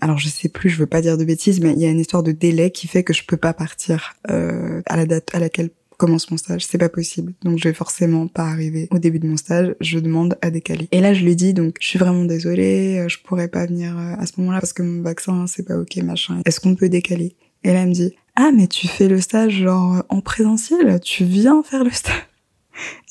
alors 0.00 0.18
je 0.18 0.28
sais 0.28 0.48
plus, 0.48 0.70
je 0.70 0.78
veux 0.78 0.86
pas 0.86 1.02
dire 1.02 1.18
de 1.18 1.24
bêtises, 1.24 1.60
mais 1.60 1.72
il 1.72 1.78
y 1.78 1.84
a 1.84 1.90
une 1.90 2.00
histoire 2.00 2.22
de 2.22 2.32
délai 2.32 2.70
qui 2.70 2.88
fait 2.88 3.04
que 3.04 3.12
je 3.12 3.24
peux 3.24 3.36
pas 3.36 3.52
partir 3.52 4.14
à 4.24 4.96
la 4.96 5.06
date 5.06 5.34
à 5.34 5.38
laquelle 5.38 5.70
commence 6.02 6.32
mon 6.32 6.36
stage, 6.36 6.66
c'est 6.66 6.78
pas 6.78 6.88
possible. 6.88 7.32
Donc 7.44 7.58
je 7.58 7.68
vais 7.68 7.74
forcément 7.74 8.26
pas 8.26 8.42
arriver 8.42 8.88
au 8.90 8.98
début 8.98 9.20
de 9.20 9.28
mon 9.28 9.36
stage, 9.36 9.76
je 9.80 10.00
demande 10.00 10.36
à 10.42 10.50
décaler. 10.50 10.88
Et 10.90 11.00
là 11.00 11.14
je 11.14 11.24
lui 11.24 11.36
dis 11.36 11.54
donc 11.54 11.76
je 11.80 11.86
suis 11.86 11.98
vraiment 11.98 12.24
désolée, 12.24 12.98
euh, 12.98 13.08
je 13.08 13.18
pourrais 13.20 13.46
pas 13.46 13.66
venir 13.66 13.96
euh, 13.96 14.14
à 14.18 14.26
ce 14.26 14.32
moment-là 14.38 14.58
parce 14.58 14.72
que 14.72 14.82
mon 14.82 15.00
vaccin 15.00 15.46
c'est 15.46 15.62
pas 15.62 15.76
ok 15.76 15.96
machin. 15.98 16.40
Est-ce 16.44 16.58
qu'on 16.58 16.74
peut 16.74 16.88
décaler? 16.88 17.36
Et 17.62 17.72
là 17.72 17.82
elle 17.82 17.90
me 17.90 17.94
dit 17.94 18.16
ah 18.34 18.50
mais 18.52 18.66
tu 18.66 18.88
fais 18.88 19.06
le 19.06 19.20
stage 19.20 19.52
genre 19.52 20.02
en 20.08 20.20
présentiel, 20.20 20.98
tu 20.98 21.24
viens 21.24 21.62
faire 21.62 21.84
le 21.84 21.92
stage? 21.92 22.31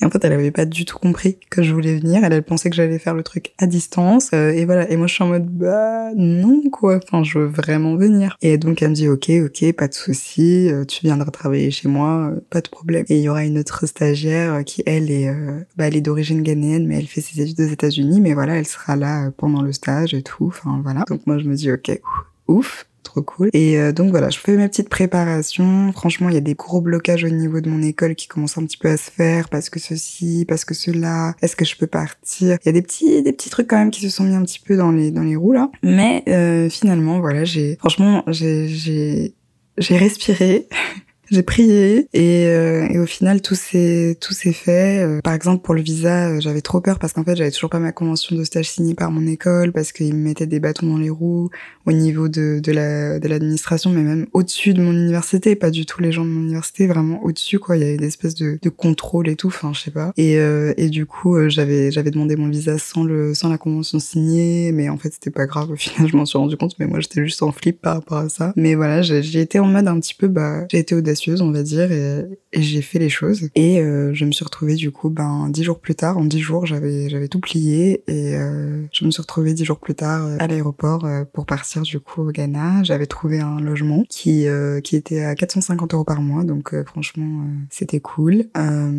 Et 0.01 0.05
en 0.05 0.09
fait, 0.09 0.23
elle 0.25 0.33
avait 0.33 0.51
pas 0.51 0.65
du 0.65 0.85
tout 0.85 0.97
compris 0.97 1.37
que 1.49 1.63
je 1.63 1.73
voulais 1.73 1.97
venir. 1.97 2.23
Elle, 2.23 2.33
elle 2.33 2.43
pensait 2.43 2.69
que 2.69 2.75
j'allais 2.75 2.99
faire 2.99 3.13
le 3.13 3.23
truc 3.23 3.53
à 3.57 3.67
distance. 3.67 4.31
Euh, 4.33 4.51
et 4.51 4.65
voilà. 4.65 4.89
Et 4.91 4.97
moi, 4.97 5.07
je 5.07 5.13
suis 5.13 5.23
en 5.23 5.27
mode, 5.27 5.47
bah, 5.47 6.11
non, 6.15 6.61
quoi. 6.71 6.99
Enfin, 7.03 7.23
je 7.23 7.39
veux 7.39 7.45
vraiment 7.45 7.95
venir. 7.95 8.37
Et 8.41 8.57
donc, 8.57 8.81
elle 8.81 8.89
me 8.89 8.95
dit, 8.95 9.07
ok, 9.07 9.29
ok, 9.45 9.71
pas 9.73 9.87
de 9.87 9.93
souci. 9.93 10.69
Euh, 10.69 10.85
tu 10.85 11.01
viendras 11.03 11.31
travailler 11.31 11.71
chez 11.71 11.87
moi, 11.87 12.31
euh, 12.31 12.39
pas 12.49 12.61
de 12.61 12.69
problème. 12.69 13.05
Et 13.09 13.17
il 13.17 13.21
y 13.21 13.29
aura 13.29 13.43
une 13.43 13.59
autre 13.59 13.85
stagiaire 13.85 14.63
qui, 14.65 14.83
elle, 14.85 15.11
est, 15.11 15.31
bah, 15.77 15.87
elle 15.87 15.95
est 15.95 16.01
d'origine 16.01 16.41
ghanéenne, 16.41 16.87
mais 16.87 16.97
elle 16.97 17.07
fait 17.07 17.21
ses 17.21 17.41
études 17.41 17.59
aux 17.59 17.71
États-Unis. 17.71 18.21
Mais 18.21 18.33
voilà, 18.33 18.57
elle 18.57 18.67
sera 18.67 18.95
là 18.95 19.31
pendant 19.37 19.61
le 19.61 19.71
stage 19.71 20.13
et 20.13 20.23
tout. 20.23 20.47
Enfin, 20.47 20.79
voilà. 20.83 21.03
Donc, 21.07 21.25
moi, 21.27 21.37
je 21.37 21.45
me 21.45 21.55
dis, 21.55 21.71
ok, 21.71 21.99
ouf 22.47 22.85
trop 23.03 23.21
cool. 23.21 23.49
Et 23.53 23.77
euh, 23.77 23.91
donc 23.91 24.11
voilà, 24.11 24.29
je 24.29 24.39
fais 24.39 24.55
ma 24.55 24.67
petite 24.67 24.89
préparation. 24.89 25.91
Franchement, 25.91 26.29
il 26.29 26.35
y 26.35 26.37
a 26.37 26.41
des 26.41 26.53
gros 26.53 26.81
blocages 26.81 27.23
au 27.23 27.29
niveau 27.29 27.61
de 27.61 27.69
mon 27.69 27.81
école 27.81 28.15
qui 28.15 28.27
commencent 28.27 28.57
un 28.57 28.65
petit 28.65 28.77
peu 28.77 28.89
à 28.89 28.97
se 28.97 29.09
faire 29.11 29.49
parce 29.49 29.69
que 29.69 29.79
ceci, 29.79 30.45
parce 30.47 30.65
que 30.65 30.73
cela. 30.73 31.35
Est-ce 31.41 31.55
que 31.55 31.65
je 31.65 31.75
peux 31.75 31.87
partir? 31.87 32.57
Il 32.63 32.65
y 32.65 32.69
a 32.69 32.73
des 32.73 32.81
petits, 32.81 33.21
des 33.23 33.33
petits 33.33 33.49
trucs 33.49 33.67
quand 33.67 33.77
même 33.77 33.91
qui 33.91 34.01
se 34.01 34.09
sont 34.09 34.23
mis 34.23 34.35
un 34.35 34.43
petit 34.43 34.59
peu 34.59 34.75
dans 34.77 34.91
les 34.91 35.11
dans 35.11 35.23
les 35.23 35.35
roues 35.35 35.53
là. 35.53 35.69
Mais 35.83 36.23
euh, 36.27 36.69
finalement, 36.69 37.19
voilà, 37.19 37.43
j'ai 37.43 37.75
franchement, 37.77 38.23
j'ai 38.27 38.67
j'ai 38.67 39.33
j'ai 39.77 39.97
respiré. 39.97 40.67
j'ai 41.31 41.43
prié 41.43 42.09
et, 42.13 42.47
euh, 42.47 42.87
et, 42.89 42.99
au 42.99 43.05
final 43.05 43.41
tout 43.41 43.55
s'est 43.55 44.17
tout 44.19 44.33
s'est 44.33 44.51
fait. 44.51 44.99
Euh, 45.01 45.21
par 45.21 45.33
exemple 45.33 45.63
pour 45.63 45.73
le 45.73 45.81
visa, 45.81 46.27
euh, 46.27 46.41
j'avais 46.41 46.61
trop 46.61 46.81
peur 46.81 46.99
parce 46.99 47.13
qu'en 47.13 47.23
fait 47.23 47.37
j'avais 47.37 47.51
toujours 47.51 47.69
pas 47.69 47.79
ma 47.79 47.93
convention 47.93 48.35
de 48.35 48.43
stage 48.43 48.69
signée 48.69 48.95
par 48.95 49.11
mon 49.11 49.25
école 49.25 49.71
parce 49.71 49.93
qu'ils 49.93 50.13
me 50.13 50.19
mettaient 50.19 50.45
des 50.45 50.59
bâtons 50.59 50.87
dans 50.87 50.97
les 50.97 51.09
roues 51.09 51.49
au 51.85 51.93
niveau 51.93 52.27
de 52.27 52.59
de 52.61 52.71
la 52.73 53.19
de 53.19 53.27
l'administration, 53.29 53.91
mais 53.91 54.01
même 54.01 54.27
au-dessus 54.33 54.73
de 54.73 54.81
mon 54.81 54.91
université, 54.91 55.55
pas 55.55 55.71
du 55.71 55.85
tout 55.85 56.01
les 56.01 56.11
gens 56.11 56.25
de 56.25 56.29
mon 56.29 56.41
université, 56.41 56.85
vraiment 56.85 57.23
au-dessus 57.23 57.59
quoi. 57.59 57.77
Il 57.77 57.79
y 57.79 57.85
avait 57.85 57.97
des 57.97 58.07
espèces 58.07 58.35
de, 58.35 58.59
de 58.61 58.69
contrôle 58.69 59.29
et 59.29 59.37
tout, 59.37 59.47
enfin 59.47 59.71
je 59.73 59.79
sais 59.79 59.91
pas. 59.91 60.11
Et 60.17 60.33
et 60.33 60.89
du 60.89 61.05
coup 61.05 61.37
j'avais 61.49 61.91
j'avais 61.91 62.11
demandé 62.11 62.35
mon 62.35 62.49
visa 62.49 62.77
sans 62.77 63.03
le 63.05 63.33
sans 63.33 63.49
la 63.49 63.57
convention 63.57 63.99
signée, 63.99 64.73
mais 64.73 64.89
en 64.89 64.97
fait 64.97 65.13
c'était 65.13 65.31
pas 65.31 65.45
grave. 65.45 65.71
Au 65.71 65.75
final 65.77 66.09
je 66.09 66.17
m'en 66.17 66.25
suis 66.25 66.37
rendu 66.37 66.57
compte, 66.57 66.75
mais 66.77 66.87
moi 66.87 66.99
j'étais 66.99 67.23
juste 67.23 67.41
en 67.41 67.53
flip 67.53 67.79
par 67.81 67.95
rapport 67.95 68.17
à 68.17 68.27
ça. 68.29 68.51
Mais 68.57 68.75
voilà, 68.75 69.01
j'ai 69.01 69.39
été 69.39 69.59
en 69.59 69.67
mode 69.67 69.87
un 69.87 69.99
petit 69.99 70.13
peu 70.13 70.27
bah 70.27 70.65
j'ai 70.69 70.79
été 70.79 70.93
audacieuse 70.93 71.20
on 71.29 71.51
va 71.51 71.63
dire, 71.63 71.91
et, 71.91 72.25
j'ai 72.53 72.81
fait 72.81 72.99
les 72.99 73.09
choses. 73.09 73.49
Et 73.55 73.79
euh, 73.79 74.13
je 74.13 74.25
me 74.25 74.31
suis 74.31 74.43
retrouvée 74.43 74.75
du 74.75 74.91
coup, 74.91 75.09
ben 75.09 75.49
dix 75.49 75.63
jours 75.63 75.79
plus 75.79 75.95
tard, 75.95 76.17
en 76.17 76.25
dix 76.25 76.39
jours, 76.39 76.65
j'avais 76.65 77.09
j'avais 77.09 77.27
tout 77.27 77.39
plié 77.39 78.03
et 78.07 78.35
euh, 78.35 78.83
je 78.91 79.05
me 79.05 79.11
suis 79.11 79.21
retrouvée 79.21 79.53
dix 79.53 79.65
jours 79.65 79.79
plus 79.79 79.95
tard 79.95 80.25
euh, 80.25 80.37
à 80.39 80.47
l'aéroport 80.47 81.07
pour 81.33 81.45
partir 81.45 81.83
du 81.83 81.99
coup 81.99 82.21
au 82.21 82.31
Ghana. 82.31 82.83
J'avais 82.83 83.05
trouvé 83.05 83.39
un 83.39 83.59
logement 83.59 84.03
qui 84.09 84.45
qui 84.83 84.95
était 84.95 85.23
à 85.23 85.35
450 85.35 85.93
euros 85.93 86.03
par 86.03 86.21
mois, 86.21 86.43
donc 86.43 86.75
franchement 86.85 87.45
c'était 87.69 87.99
cool. 87.99 88.45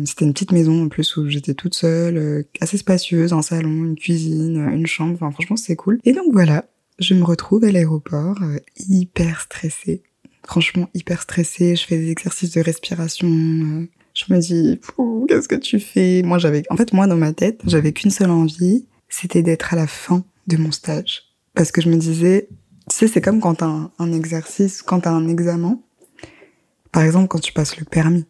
c'était 0.05 0.25
une 0.25 0.33
petite 0.33 0.51
maison 0.51 0.83
en 0.83 0.87
plus 0.87 1.17
où 1.17 1.27
j'étais 1.27 1.53
toute 1.53 1.75
seule, 1.75 2.45
assez 2.59 2.77
spacieuse, 2.77 3.33
un 3.33 3.41
salon, 3.41 3.83
une 3.83 3.95
cuisine, 3.95 4.57
une 4.73 4.87
chambre. 4.87 5.13
Enfin 5.15 5.31
franchement 5.31 5.55
c'est 5.55 5.75
cool. 5.75 5.99
Et 6.03 6.13
donc 6.13 6.31
voilà, 6.31 6.65
je 6.99 7.13
me 7.13 7.23
retrouve 7.23 7.63
à 7.63 7.71
l'aéroport 7.71 8.39
hyper 8.89 9.41
stressée 9.41 10.03
franchement 10.45 10.89
hyper 10.93 11.21
stressée. 11.21 11.75
Je 11.75 11.85
fais 11.85 11.97
des 11.97 12.11
exercices 12.11 12.51
de 12.51 12.61
respiration. 12.61 13.27
Euh, 13.27 13.87
je 14.13 14.33
me 14.33 14.39
dis, 14.39 14.79
qu'est-ce 15.27 15.47
que 15.47 15.55
tu 15.55 15.79
fais? 15.79 16.21
Moi, 16.23 16.37
j'avais, 16.37 16.63
en 16.69 16.77
fait, 16.77 16.93
moi, 16.93 17.07
dans 17.07 17.17
ma 17.17 17.33
tête, 17.33 17.61
j'avais 17.65 17.93
qu'une 17.93 18.11
seule 18.11 18.29
envie, 18.29 18.85
c'était 19.09 19.41
d'être 19.41 19.73
à 19.73 19.75
la 19.75 19.87
fin 19.87 20.23
de 20.47 20.57
mon 20.57 20.71
stage. 20.71 21.23
Parce 21.55 21.71
que 21.71 21.81
je 21.81 21.89
me 21.89 21.95
disais, 21.95 22.47
tu 22.89 22.95
sais, 22.95 23.07
c'est 23.07 23.21
comme 23.21 23.39
quand 23.39 23.55
t'as 23.55 23.67
un, 23.67 23.91
un 23.99 24.11
exercice, 24.11 24.81
quand 24.81 25.01
t'as 25.01 25.11
un 25.11 25.27
examen. 25.27 25.79
Par 26.91 27.03
exemple, 27.03 27.27
quand 27.27 27.39
tu 27.39 27.53
passes 27.53 27.77
le 27.77 27.85
permis 27.85 28.25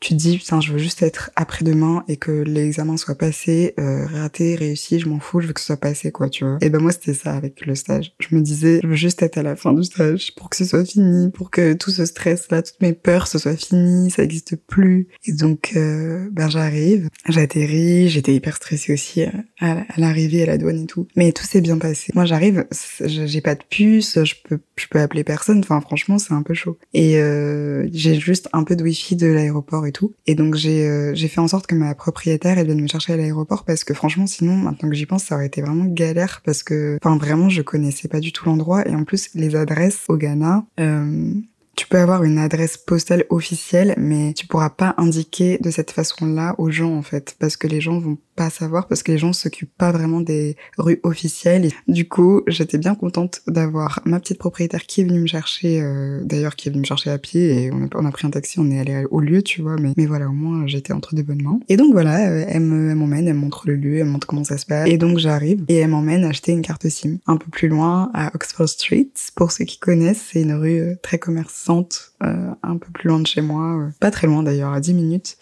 tu 0.00 0.10
te 0.10 0.18
dis 0.18 0.38
putain 0.38 0.60
je 0.60 0.72
veux 0.72 0.78
juste 0.78 1.02
être 1.02 1.30
après-demain 1.36 2.04
et 2.08 2.16
que 2.16 2.30
l'examen 2.30 2.96
soit 2.96 3.16
passé, 3.16 3.74
euh, 3.78 4.06
raté, 4.06 4.54
réussi, 4.54 5.00
je 5.00 5.08
m'en 5.08 5.20
fous, 5.20 5.40
je 5.40 5.48
veux 5.48 5.52
que 5.52 5.60
ce 5.60 5.66
soit 5.66 5.76
passé 5.76 6.12
quoi, 6.12 6.28
tu 6.28 6.44
vois. 6.44 6.58
Et 6.60 6.70
ben 6.70 6.80
moi 6.80 6.92
c'était 6.92 7.14
ça 7.14 7.34
avec 7.34 7.64
le 7.66 7.74
stage. 7.74 8.12
Je 8.18 8.34
me 8.34 8.40
disais 8.40 8.80
je 8.82 8.88
veux 8.88 8.94
juste 8.94 9.22
être 9.22 9.38
à 9.38 9.42
la 9.42 9.56
fin 9.56 9.72
du 9.72 9.84
stage 9.84 10.34
pour 10.36 10.50
que 10.50 10.56
ce 10.56 10.64
soit 10.64 10.84
fini, 10.84 11.30
pour 11.30 11.50
que 11.50 11.72
tout 11.72 11.90
ce 11.90 12.04
stress 12.04 12.50
là, 12.50 12.62
toutes 12.62 12.80
mes 12.80 12.92
peurs 12.92 13.26
ce 13.26 13.38
soit 13.38 13.56
fini, 13.56 14.10
ça 14.10 14.22
n'existe 14.22 14.56
plus. 14.56 15.08
Et 15.26 15.32
donc 15.32 15.72
euh, 15.76 16.28
ben 16.32 16.48
j'arrive, 16.48 17.08
j'atterris, 17.28 18.08
j'étais 18.08 18.34
hyper 18.34 18.56
stressée 18.56 18.92
aussi 18.92 19.22
euh, 19.22 19.30
à, 19.60 19.84
l'arrivée 19.96 20.42
à 20.42 20.46
la 20.46 20.58
douane 20.58 20.82
et 20.82 20.86
tout. 20.86 21.06
Mais 21.16 21.32
tout 21.32 21.44
s'est 21.44 21.60
bien 21.60 21.78
passé. 21.78 22.12
Moi 22.14 22.24
j'arrive, 22.24 22.66
j'ai 23.00 23.40
pas 23.40 23.54
de 23.54 23.62
puce, 23.68 24.18
je 24.24 24.34
peux 24.48 24.58
je 24.76 24.86
peux 24.88 24.98
appeler 24.98 25.24
personne, 25.24 25.60
enfin 25.60 25.80
franchement 25.80 26.18
c'est 26.18 26.34
un 26.34 26.42
peu 26.42 26.54
chaud. 26.54 26.78
Et 26.92 27.18
euh, 27.18 27.88
j'ai 27.92 28.18
juste 28.18 28.48
un 28.52 28.64
peu 28.64 28.76
de 28.76 28.82
wifi 28.82 29.16
de 29.16 29.26
l'aéroport 29.26 29.83
et 29.86 29.92
tout. 29.92 30.14
Et 30.26 30.34
donc 30.34 30.54
j'ai 30.54 30.88
euh, 30.88 31.14
j'ai 31.14 31.28
fait 31.28 31.40
en 31.40 31.48
sorte 31.48 31.66
que 31.66 31.74
ma 31.74 31.94
propriétaire 31.94 32.58
elle 32.58 32.66
vienne 32.66 32.80
me 32.80 32.86
chercher 32.86 33.12
à 33.12 33.16
l'aéroport 33.16 33.64
parce 33.64 33.84
que 33.84 33.94
franchement 33.94 34.26
sinon 34.26 34.56
maintenant 34.56 34.88
que 34.88 34.94
j'y 34.94 35.06
pense 35.06 35.24
ça 35.24 35.36
aurait 35.36 35.46
été 35.46 35.62
vraiment 35.62 35.84
galère 35.84 36.42
parce 36.44 36.62
que 36.62 36.98
enfin 37.02 37.16
vraiment 37.16 37.48
je 37.48 37.62
connaissais 37.62 38.08
pas 38.08 38.20
du 38.20 38.32
tout 38.32 38.46
l'endroit 38.46 38.86
et 38.88 38.94
en 38.94 39.04
plus 39.04 39.30
les 39.34 39.56
adresses 39.56 40.04
au 40.08 40.16
Ghana 40.16 40.64
euh, 40.80 41.34
tu 41.76 41.88
peux 41.88 41.98
avoir 41.98 42.22
une 42.24 42.38
adresse 42.38 42.76
postale 42.76 43.24
officielle, 43.30 43.94
mais 43.96 44.32
tu 44.34 44.46
pourras 44.46 44.70
pas 44.70 44.94
indiquer 44.96 45.58
de 45.58 45.70
cette 45.70 45.90
façon-là 45.90 46.54
aux 46.58 46.70
gens, 46.70 46.94
en 46.94 47.02
fait, 47.02 47.36
parce 47.38 47.56
que 47.56 47.66
les 47.66 47.80
gens 47.80 47.98
vont 47.98 48.16
pas 48.34 48.50
savoir 48.50 48.88
parce 48.88 49.02
que 49.02 49.12
les 49.12 49.18
gens 49.18 49.32
s'occupent 49.32 49.76
pas 49.76 49.92
vraiment 49.92 50.20
des 50.20 50.56
rues 50.78 51.00
officielles. 51.02 51.70
du 51.88 52.08
coup, 52.08 52.42
j'étais 52.46 52.78
bien 52.78 52.94
contente 52.94 53.40
d'avoir 53.46 54.00
ma 54.04 54.20
petite 54.20 54.38
propriétaire 54.38 54.86
qui 54.86 55.00
est 55.00 55.04
venue 55.04 55.20
me 55.20 55.26
chercher, 55.26 55.80
euh, 55.80 56.20
d'ailleurs 56.24 56.56
qui 56.56 56.68
est 56.68 56.70
venue 56.70 56.82
me 56.82 56.86
chercher 56.86 57.10
à 57.10 57.18
pied 57.18 57.64
et 57.64 57.70
on 57.72 58.04
a, 58.04 58.10
pris 58.10 58.26
un 58.26 58.30
taxi, 58.30 58.58
on 58.58 58.70
est 58.70 58.78
allé 58.78 59.04
au 59.10 59.20
lieu, 59.20 59.42
tu 59.42 59.62
vois. 59.62 59.76
Mais, 59.76 60.06
voilà, 60.06 60.28
au 60.28 60.32
moins 60.32 60.66
j'étais 60.66 60.92
entre 60.92 61.14
de 61.14 61.22
bonnes 61.22 61.42
mains. 61.42 61.60
Et 61.68 61.76
donc 61.76 61.92
voilà, 61.92 62.28
euh, 62.28 62.44
elle 62.48 62.62
m'emmène, 62.62 63.28
elle 63.28 63.34
montre 63.34 63.64
le 63.66 63.76
lieu, 63.76 63.98
elle 63.98 64.06
montre 64.06 64.26
comment 64.26 64.44
ça 64.44 64.58
se 64.58 64.66
passe. 64.66 64.88
Et 64.88 64.98
donc 64.98 65.18
j'arrive 65.18 65.64
et 65.68 65.76
elle 65.76 65.90
m'emmène 65.90 66.24
acheter 66.24 66.52
une 66.52 66.62
carte 66.62 66.88
SIM 66.88 67.18
un 67.26 67.36
peu 67.36 67.50
plus 67.50 67.68
loin 67.68 68.10
à 68.14 68.34
Oxford 68.34 68.68
Street. 68.68 69.10
Pour 69.34 69.52
ceux 69.52 69.64
qui 69.64 69.78
connaissent, 69.78 70.30
c'est 70.32 70.42
une 70.42 70.54
rue 70.54 70.80
euh, 70.80 70.94
très 71.02 71.18
commerçante, 71.18 72.12
un 72.20 72.78
peu 72.78 72.90
plus 72.92 73.08
loin 73.08 73.20
de 73.20 73.26
chez 73.26 73.42
moi, 73.42 73.90
pas 74.00 74.10
très 74.10 74.26
loin 74.26 74.42
d'ailleurs, 74.42 74.72
à 74.72 74.80
10 74.80 74.94
minutes 74.94 75.36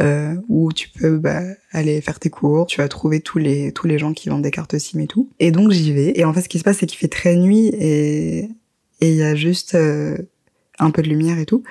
euh, 0.00 0.34
où 0.48 0.72
tu 0.72 0.88
peux 0.88 1.18
bah, 1.18 1.42
aller 1.70 2.00
faire 2.00 2.18
tes 2.18 2.30
cours, 2.30 2.66
tu 2.66 2.78
vas 2.78 2.88
trouver 2.88 3.20
tous 3.20 3.38
les 3.38 3.72
tous 3.72 3.86
les 3.86 3.98
gens 3.98 4.12
qui 4.12 4.28
vendent 4.28 4.42
des 4.42 4.50
cartes 4.50 4.78
SIM 4.78 5.00
et 5.00 5.06
tout. 5.06 5.30
Et 5.38 5.50
donc 5.50 5.70
j'y 5.70 5.92
vais. 5.92 6.12
Et 6.18 6.24
en 6.24 6.32
fait, 6.32 6.42
ce 6.42 6.48
qui 6.48 6.58
se 6.58 6.64
passe, 6.64 6.78
c'est 6.78 6.86
qu'il 6.86 6.98
fait 6.98 7.08
très 7.08 7.36
nuit 7.36 7.68
et 7.68 8.48
et 9.00 9.10
il 9.10 9.16
y 9.16 9.22
a 9.22 9.34
juste 9.34 9.74
euh, 9.74 10.16
un 10.78 10.90
peu 10.90 11.02
de 11.02 11.08
lumière 11.08 11.38
et 11.38 11.46
tout. 11.46 11.62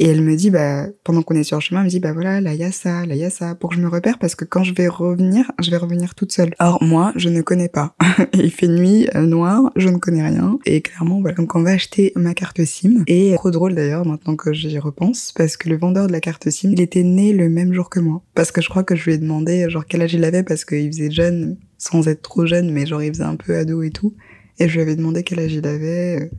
Et 0.00 0.08
elle 0.08 0.22
me 0.22 0.34
dit, 0.34 0.50
bah, 0.50 0.86
pendant 1.04 1.22
qu'on 1.22 1.36
est 1.36 1.44
sur 1.44 1.58
le 1.58 1.60
chemin, 1.60 1.80
elle 1.80 1.86
me 1.86 1.90
dit, 1.90 2.00
bah 2.00 2.12
voilà, 2.12 2.40
là, 2.40 2.52
il 2.52 2.58
y 2.58 2.64
a 2.64 2.72
ça, 2.72 3.06
là, 3.06 3.14
il 3.14 3.20
y 3.20 3.24
a 3.24 3.30
ça, 3.30 3.54
pour 3.54 3.70
que 3.70 3.76
je 3.76 3.80
me 3.80 3.88
repère, 3.88 4.18
parce 4.18 4.34
que 4.34 4.44
quand 4.44 4.64
je 4.64 4.74
vais 4.74 4.88
revenir, 4.88 5.52
je 5.62 5.70
vais 5.70 5.76
revenir 5.76 6.16
toute 6.16 6.32
seule. 6.32 6.52
Or, 6.58 6.82
moi, 6.82 7.12
je 7.14 7.28
ne 7.28 7.42
connais 7.42 7.68
pas. 7.68 7.94
il 8.34 8.50
fait 8.50 8.66
nuit, 8.66 9.08
euh, 9.14 9.24
noir, 9.24 9.70
je 9.76 9.88
ne 9.88 9.98
connais 9.98 10.26
rien. 10.26 10.58
Et 10.66 10.80
clairement, 10.80 11.20
voilà. 11.20 11.36
Donc, 11.36 11.54
on 11.54 11.62
va 11.62 11.70
acheter 11.70 12.12
ma 12.16 12.34
carte 12.34 12.64
SIM. 12.64 13.04
Et 13.06 13.34
trop 13.36 13.52
drôle 13.52 13.76
d'ailleurs, 13.76 14.04
maintenant 14.04 14.34
que 14.34 14.52
j'y 14.52 14.78
repense, 14.80 15.32
parce 15.36 15.56
que 15.56 15.68
le 15.68 15.78
vendeur 15.78 16.08
de 16.08 16.12
la 16.12 16.20
carte 16.20 16.50
SIM, 16.50 16.72
il 16.72 16.80
était 16.80 17.04
né 17.04 17.32
le 17.32 17.48
même 17.48 17.72
jour 17.72 17.88
que 17.88 18.00
moi. 18.00 18.20
Parce 18.34 18.50
que 18.50 18.60
je 18.60 18.68
crois 18.68 18.82
que 18.82 18.96
je 18.96 19.04
lui 19.04 19.12
ai 19.12 19.18
demandé, 19.18 19.70
genre, 19.70 19.86
quel 19.86 20.02
âge 20.02 20.14
il 20.14 20.24
avait, 20.24 20.42
parce 20.42 20.64
qu'il 20.64 20.88
faisait 20.88 21.12
jeune, 21.12 21.56
sans 21.78 22.08
être 22.08 22.22
trop 22.22 22.46
jeune, 22.46 22.72
mais 22.72 22.84
genre, 22.84 23.02
il 23.02 23.12
faisait 23.12 23.22
un 23.22 23.36
peu 23.36 23.56
ado 23.56 23.82
et 23.82 23.90
tout. 23.90 24.14
Et 24.58 24.68
je 24.68 24.74
lui 24.74 24.82
avais 24.82 24.96
demandé 24.96 25.22
quel 25.22 25.38
âge 25.38 25.52
il 25.52 25.66
avait. 25.66 26.30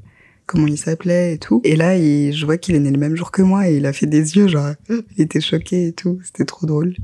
Comment 0.46 0.68
il 0.68 0.78
s'appelait 0.78 1.34
et 1.34 1.38
tout. 1.38 1.62
Et 1.64 1.76
là, 1.76 1.98
il, 1.98 2.34
je 2.34 2.46
vois 2.46 2.58
qu'il 2.58 2.76
est 2.76 2.80
né 2.80 2.92
le 2.92 3.00
même 3.00 3.16
jour 3.16 3.32
que 3.32 3.42
moi 3.42 3.70
et 3.70 3.78
il 3.78 3.86
a 3.86 3.94
fait 3.94 4.06
des 4.06 4.36
yeux, 4.36 4.48
genre, 4.48 4.70
il 4.90 5.22
était 5.22 5.42
choqué 5.42 5.88
et 5.88 5.94
tout. 5.94 6.20
C'était 6.24 6.46
trop 6.46 6.66
drôle. 6.66 6.96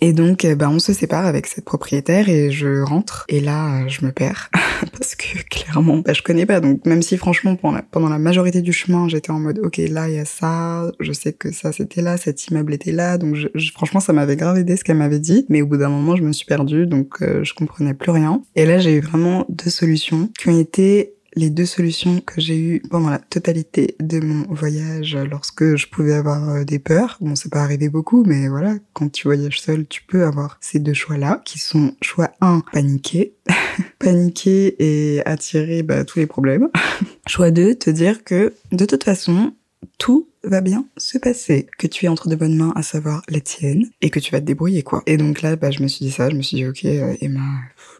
Et 0.00 0.12
donc, 0.12 0.46
bah, 0.56 0.68
on 0.70 0.78
se 0.78 0.92
sépare 0.92 1.26
avec 1.26 1.46
cette 1.46 1.64
propriétaire 1.64 2.28
et 2.28 2.50
je 2.50 2.82
rentre. 2.82 3.24
Et 3.28 3.40
là, 3.40 3.86
je 3.88 4.04
me 4.04 4.12
perds 4.12 4.50
parce 4.92 5.14
que 5.14 5.42
clairement, 5.48 5.98
bah, 5.98 6.12
je 6.12 6.22
connais 6.22 6.46
pas. 6.46 6.60
Donc, 6.60 6.84
même 6.86 7.02
si 7.02 7.16
franchement, 7.16 7.56
pendant 7.56 7.76
la, 7.76 7.82
pendant 7.82 8.08
la 8.08 8.18
majorité 8.18 8.62
du 8.62 8.72
chemin, 8.72 9.08
j'étais 9.08 9.30
en 9.30 9.40
mode, 9.40 9.58
ok, 9.60 9.78
là, 9.88 10.08
il 10.08 10.16
y 10.16 10.18
a 10.18 10.24
ça. 10.24 10.90
Je 11.00 11.12
sais 11.12 11.32
que 11.32 11.52
ça, 11.52 11.72
c'était 11.72 12.02
là. 12.02 12.16
Cet 12.16 12.48
immeuble 12.48 12.74
était 12.74 12.92
là. 12.92 13.18
Donc, 13.18 13.36
je, 13.36 13.70
franchement, 13.72 14.00
ça 14.00 14.12
m'avait 14.12 14.36
grave 14.36 14.58
aidé 14.58 14.76
ce 14.76 14.84
qu'elle 14.84 14.98
m'avait 14.98 15.18
dit. 15.18 15.46
Mais 15.48 15.62
au 15.62 15.66
bout 15.66 15.76
d'un 15.76 15.88
moment, 15.88 16.16
je 16.16 16.22
me 16.22 16.32
suis 16.32 16.46
perdue. 16.46 16.86
Donc, 16.86 17.22
euh, 17.22 17.42
je 17.44 17.54
comprenais 17.54 17.94
plus 17.94 18.10
rien. 18.10 18.42
Et 18.56 18.66
là, 18.66 18.78
j'ai 18.78 18.96
eu 18.96 19.00
vraiment 19.00 19.46
deux 19.48 19.70
solutions 19.70 20.30
qui 20.38 20.48
ont 20.48 20.58
été 20.58 21.14
les 21.34 21.50
deux 21.50 21.66
solutions 21.66 22.20
que 22.20 22.40
j'ai 22.40 22.58
eues 22.58 22.82
pendant 22.90 23.10
la 23.10 23.18
totalité 23.18 23.96
de 24.00 24.20
mon 24.20 24.42
voyage 24.52 25.16
lorsque 25.16 25.76
je 25.76 25.86
pouvais 25.88 26.14
avoir 26.14 26.48
euh, 26.48 26.64
des 26.64 26.78
peurs. 26.78 27.18
Bon, 27.20 27.34
c'est 27.36 27.50
pas 27.50 27.62
arrivé 27.62 27.88
beaucoup, 27.88 28.24
mais 28.24 28.48
voilà, 28.48 28.74
quand 28.92 29.10
tu 29.10 29.28
voyages 29.28 29.60
seul, 29.60 29.86
tu 29.86 30.02
peux 30.02 30.24
avoir 30.24 30.58
ces 30.60 30.78
deux 30.78 30.94
choix-là, 30.94 31.42
qui 31.44 31.58
sont 31.58 31.94
choix 32.02 32.30
1, 32.40 32.62
paniquer. 32.72 33.34
paniquer 33.98 34.76
et 34.78 35.22
attirer 35.26 35.82
bah, 35.82 36.04
tous 36.04 36.18
les 36.18 36.26
problèmes. 36.26 36.68
choix 37.26 37.50
2, 37.50 37.76
te 37.76 37.90
dire 37.90 38.24
que 38.24 38.54
de 38.72 38.84
toute 38.84 39.04
façon, 39.04 39.52
tout 39.98 40.28
va 40.42 40.60
bien 40.60 40.86
se 40.96 41.18
passer, 41.18 41.66
que 41.78 41.86
tu 41.86 42.06
es 42.06 42.08
entre 42.08 42.28
de 42.28 42.36
bonnes 42.36 42.56
mains, 42.56 42.72
à 42.74 42.82
savoir 42.82 43.22
les 43.28 43.40
tiennes, 43.40 43.86
et 44.00 44.10
que 44.10 44.18
tu 44.18 44.32
vas 44.32 44.40
te 44.40 44.46
débrouiller, 44.46 44.82
quoi. 44.82 45.02
Et 45.06 45.16
donc 45.16 45.42
là, 45.42 45.56
bah, 45.56 45.70
je 45.70 45.82
me 45.82 45.88
suis 45.88 46.04
dit 46.04 46.10
ça, 46.10 46.30
je 46.30 46.36
me 46.36 46.42
suis 46.42 46.56
dit, 46.56 46.66
ok, 46.66 46.84
euh, 46.86 47.14
Emma, 47.20 47.42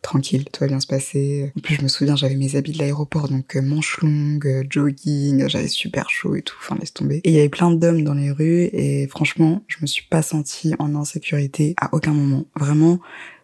tranquille, 0.03 0.45
tout 0.53 0.61
va 0.61 0.69
bien 0.69 0.81
se 0.81 0.87
passer. 0.87 1.53
En 1.57 1.61
plus, 1.61 1.77
je 1.77 1.83
me 1.83 1.89
souviens, 1.89 2.17
j'avais 2.17 2.37
mes 2.37 2.57
habits 2.57 2.73
de 2.73 2.79
l'aéroport, 2.79 3.29
donc 3.29 3.57
euh, 3.57 3.63
manches 3.63 4.01
longues, 4.01 4.47
euh, 4.47 4.65
jogging, 4.69 5.49
j'avais 5.49 5.69
super 5.69 6.11
chaud 6.11 6.35
et 6.35 6.43
tout, 6.43 6.57
enfin, 6.61 6.77
laisse 6.79 6.93
tomber. 6.93 7.21
Et 7.25 7.31
il 7.31 7.35
y 7.35 7.39
avait 7.39 7.49
plein 7.49 7.71
d'hommes 7.71 8.03
dans 8.03 8.15
les 8.15 8.31
rues, 8.31 8.69
et 8.73 9.07
franchement, 9.09 9.63
je 9.69 9.77
me 9.83 9.87
suis 9.87 10.05
pas 10.09 10.23
sentie 10.23 10.75
en 10.79 10.95
insécurité 10.95 11.75
à 11.81 11.95
aucun 11.95 12.13
moment. 12.13 12.47
Vraiment, 12.59 13.01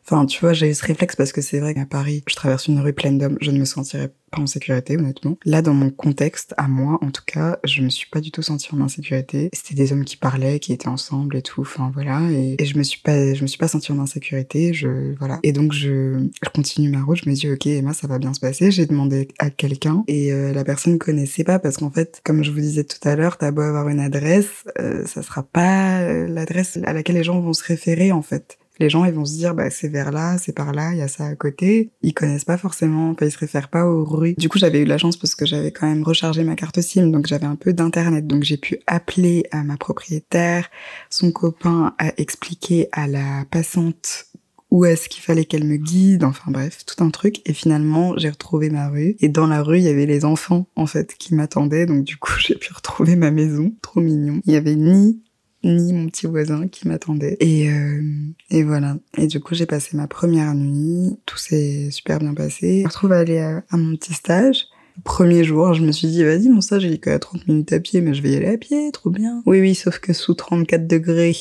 Enfin, 0.09 0.25
tu 0.25 0.40
vois, 0.40 0.53
j'ai 0.53 0.71
eu 0.71 0.75
ce 0.75 0.85
réflexe 0.85 1.16
parce 1.16 1.33
que 1.33 1.40
c'est 1.40 1.59
vrai 1.59 1.75
qu'à 1.75 1.85
Paris, 1.85 2.23
je 2.29 2.37
traverse 2.37 2.69
une 2.69 2.79
rue 2.79 2.92
pleine 2.92 3.19
d'hommes, 3.19 3.38
je 3.40 3.51
ne 3.51 3.59
me 3.59 3.64
sentirais 3.64 4.12
pas 4.31 4.40
en 4.40 4.47
sécurité, 4.47 4.97
honnêtement. 4.97 5.37
Là, 5.45 5.62
dans 5.62 5.75
mon 5.75 5.90
contexte, 5.90 6.55
à 6.57 6.69
moi, 6.69 6.99
en 7.03 7.11
tout 7.11 7.25
cas, 7.27 7.59
je 7.64 7.83
me 7.83 7.88
suis 7.88 8.09
pas 8.09 8.21
du 8.21 8.31
tout 8.31 8.42
sentie 8.42 8.69
en 8.73 8.81
insécurité. 8.81 9.51
C'était 9.53 9.75
des 9.75 9.92
hommes 9.92 10.05
qui 10.05 10.16
parlaient, 10.16 10.61
qui 10.61 10.73
étaient 10.73 10.87
ensemble 10.87 11.37
et 11.37 11.42
tout. 11.42 11.62
Enfin, 11.62 11.90
voilà. 11.92 12.21
Et, 12.31 12.64
je 12.64 12.79
me 12.79 12.85
suis 12.85 13.01
pas, 13.01 13.35
je 13.35 13.42
me 13.42 13.49
suis 13.49 13.59
pas 13.59 13.66
sentie 13.66 13.90
en 13.90 13.99
insécurité. 13.99 14.73
Je, 14.73 15.16
voilà. 15.19 15.40
Et 15.42 15.53
donc, 15.53 15.73
je, 15.73 16.29
je 16.40 16.51
continue 16.51 16.88
ma 16.88 17.03
route. 17.03 17.19
Je 17.25 17.29
me 17.29 17.35
dis, 17.35 17.51
ok, 17.51 17.66
Emma, 17.66 17.92
ça 17.92 18.07
va 18.07 18.21
bien 18.21 18.33
se 18.33 18.38
passer. 18.38 18.71
J'ai 18.71 18.87
demandé 18.87 19.27
à 19.40 19.51
quelqu'un 19.51 20.05
et 20.07 20.33
euh, 20.33 20.53
la 20.53 20.62
personne 20.62 20.99
connaissait 20.99 21.45
pas 21.45 21.59
parce 21.59 21.79
qu'en 21.79 21.90
fait, 21.90 22.21
comme 22.25 22.45
je 22.45 22.53
vous 22.53 22.61
disais 22.61 22.85
tout 22.85 23.09
à 23.09 23.16
l'heure, 23.16 23.38
t'as 23.38 23.51
beau 23.51 23.62
avoir 23.62 23.88
une 23.88 24.01
adresse, 24.01 24.64
euh, 24.79 25.05
ça 25.07 25.23
sera 25.23 25.42
pas 25.42 26.01
euh, 26.03 26.29
l'adresse 26.29 26.79
à 26.85 26.92
laquelle 26.92 27.16
les 27.16 27.25
gens 27.25 27.40
vont 27.40 27.53
se 27.53 27.64
référer, 27.64 28.12
en 28.12 28.23
fait. 28.23 28.59
Les 28.78 28.90
gens, 28.90 29.04
ils 29.04 29.12
vont 29.12 29.24
se 29.24 29.34
dire, 29.34 29.54
bah, 29.54 29.70
c'est 29.70 29.88
vers 29.88 30.12
là, 30.12 30.38
c'est 30.38 30.52
par 30.52 30.72
là, 30.72 30.92
il 30.92 30.98
y 30.98 31.02
a 31.02 31.08
ça 31.08 31.26
à 31.26 31.34
côté. 31.34 31.90
Ils 32.02 32.14
connaissent 32.14 32.44
pas 32.44 32.58
forcément, 32.58 33.10
enfin, 33.10 33.26
ils 33.26 33.32
se 33.32 33.38
réfèrent 33.38 33.68
pas 33.68 33.86
aux 33.86 34.04
rues. 34.04 34.34
Du 34.36 34.48
coup, 34.48 34.58
j'avais 34.58 34.80
eu 34.80 34.84
la 34.84 34.98
chance 34.98 35.16
parce 35.16 35.34
que 35.34 35.46
j'avais 35.46 35.72
quand 35.72 35.86
même 35.86 36.02
rechargé 36.02 36.44
ma 36.44 36.56
carte 36.56 36.80
SIM, 36.80 37.08
donc 37.08 37.26
j'avais 37.26 37.46
un 37.46 37.56
peu 37.56 37.72
d'internet. 37.72 38.26
Donc 38.26 38.42
j'ai 38.42 38.56
pu 38.56 38.78
appeler 38.86 39.44
à 39.50 39.62
ma 39.62 39.76
propriétaire, 39.76 40.68
son 41.10 41.32
copain 41.32 41.94
a 41.98 42.12
expliqué 42.18 42.88
à 42.92 43.06
la 43.06 43.44
passante 43.50 44.26
où 44.70 44.84
est-ce 44.84 45.08
qu'il 45.08 45.22
fallait 45.22 45.44
qu'elle 45.44 45.64
me 45.64 45.76
guide, 45.76 46.24
enfin 46.24 46.50
bref, 46.50 46.84
tout 46.84 47.02
un 47.02 47.10
truc. 47.10 47.40
Et 47.48 47.52
finalement, 47.52 48.16
j'ai 48.16 48.30
retrouvé 48.30 48.68
ma 48.70 48.88
rue. 48.88 49.16
Et 49.20 49.28
dans 49.28 49.46
la 49.46 49.62
rue, 49.62 49.78
il 49.78 49.84
y 49.84 49.88
avait 49.88 50.06
les 50.06 50.24
enfants, 50.24 50.68
en 50.76 50.86
fait, 50.86 51.14
qui 51.16 51.34
m'attendaient. 51.34 51.86
Donc 51.86 52.04
du 52.04 52.16
coup, 52.16 52.32
j'ai 52.38 52.56
pu 52.56 52.72
retrouver 52.72 53.16
ma 53.16 53.30
maison. 53.30 53.72
Trop 53.82 54.00
mignon. 54.00 54.40
Il 54.44 54.52
y 54.52 54.56
avait 54.56 54.74
ni 54.74 55.22
ni 55.64 55.92
mon 55.92 56.07
petit 56.07 56.27
voisin 56.27 56.69
qui 56.69 56.88
m'attendait. 56.88 57.37
Et, 57.40 57.71
euh, 57.71 58.03
et 58.51 58.62
voilà. 58.62 58.97
Et 59.19 59.27
du 59.27 59.40
coup, 59.40 59.55
j'ai 59.55 59.66
passé 59.66 59.97
ma 59.97 60.07
première 60.07 60.55
nuit. 60.55 61.19
Tout 61.27 61.38
s'est 61.38 61.90
super 61.90 62.19
bien 62.19 62.35
passé. 62.35 62.79
Je 62.79 62.83
me 62.85 62.88
retrouve 62.88 63.12
à 63.12 63.19
aller 63.19 63.38
à, 63.38 63.62
mon 63.73 63.97
petit 63.97 64.14
stage. 64.14 64.66
Premier 65.05 65.45
jour, 65.45 65.75
je 65.75 65.83
me 65.83 65.92
suis 65.92 66.09
dit, 66.09 66.25
vas-y, 66.25 66.49
mon 66.49 66.62
stage, 66.62 66.85
il 66.85 66.95
est 66.95 66.99
qu'à 66.99 67.19
30 67.19 67.49
minutes 67.49 67.73
à 67.73 67.81
pied, 67.81 68.01
mais 68.01 68.14
je 68.14 68.23
vais 68.23 68.31
y 68.31 68.37
aller 68.37 68.47
à 68.47 68.57
pied, 68.57 68.90
trop 68.92 69.11
bien. 69.11 69.42
Oui, 69.45 69.61
oui, 69.61 69.75
sauf 69.75 69.99
que 69.99 70.14
sous 70.14 70.33
34 70.33 70.87
degrés, 70.87 71.37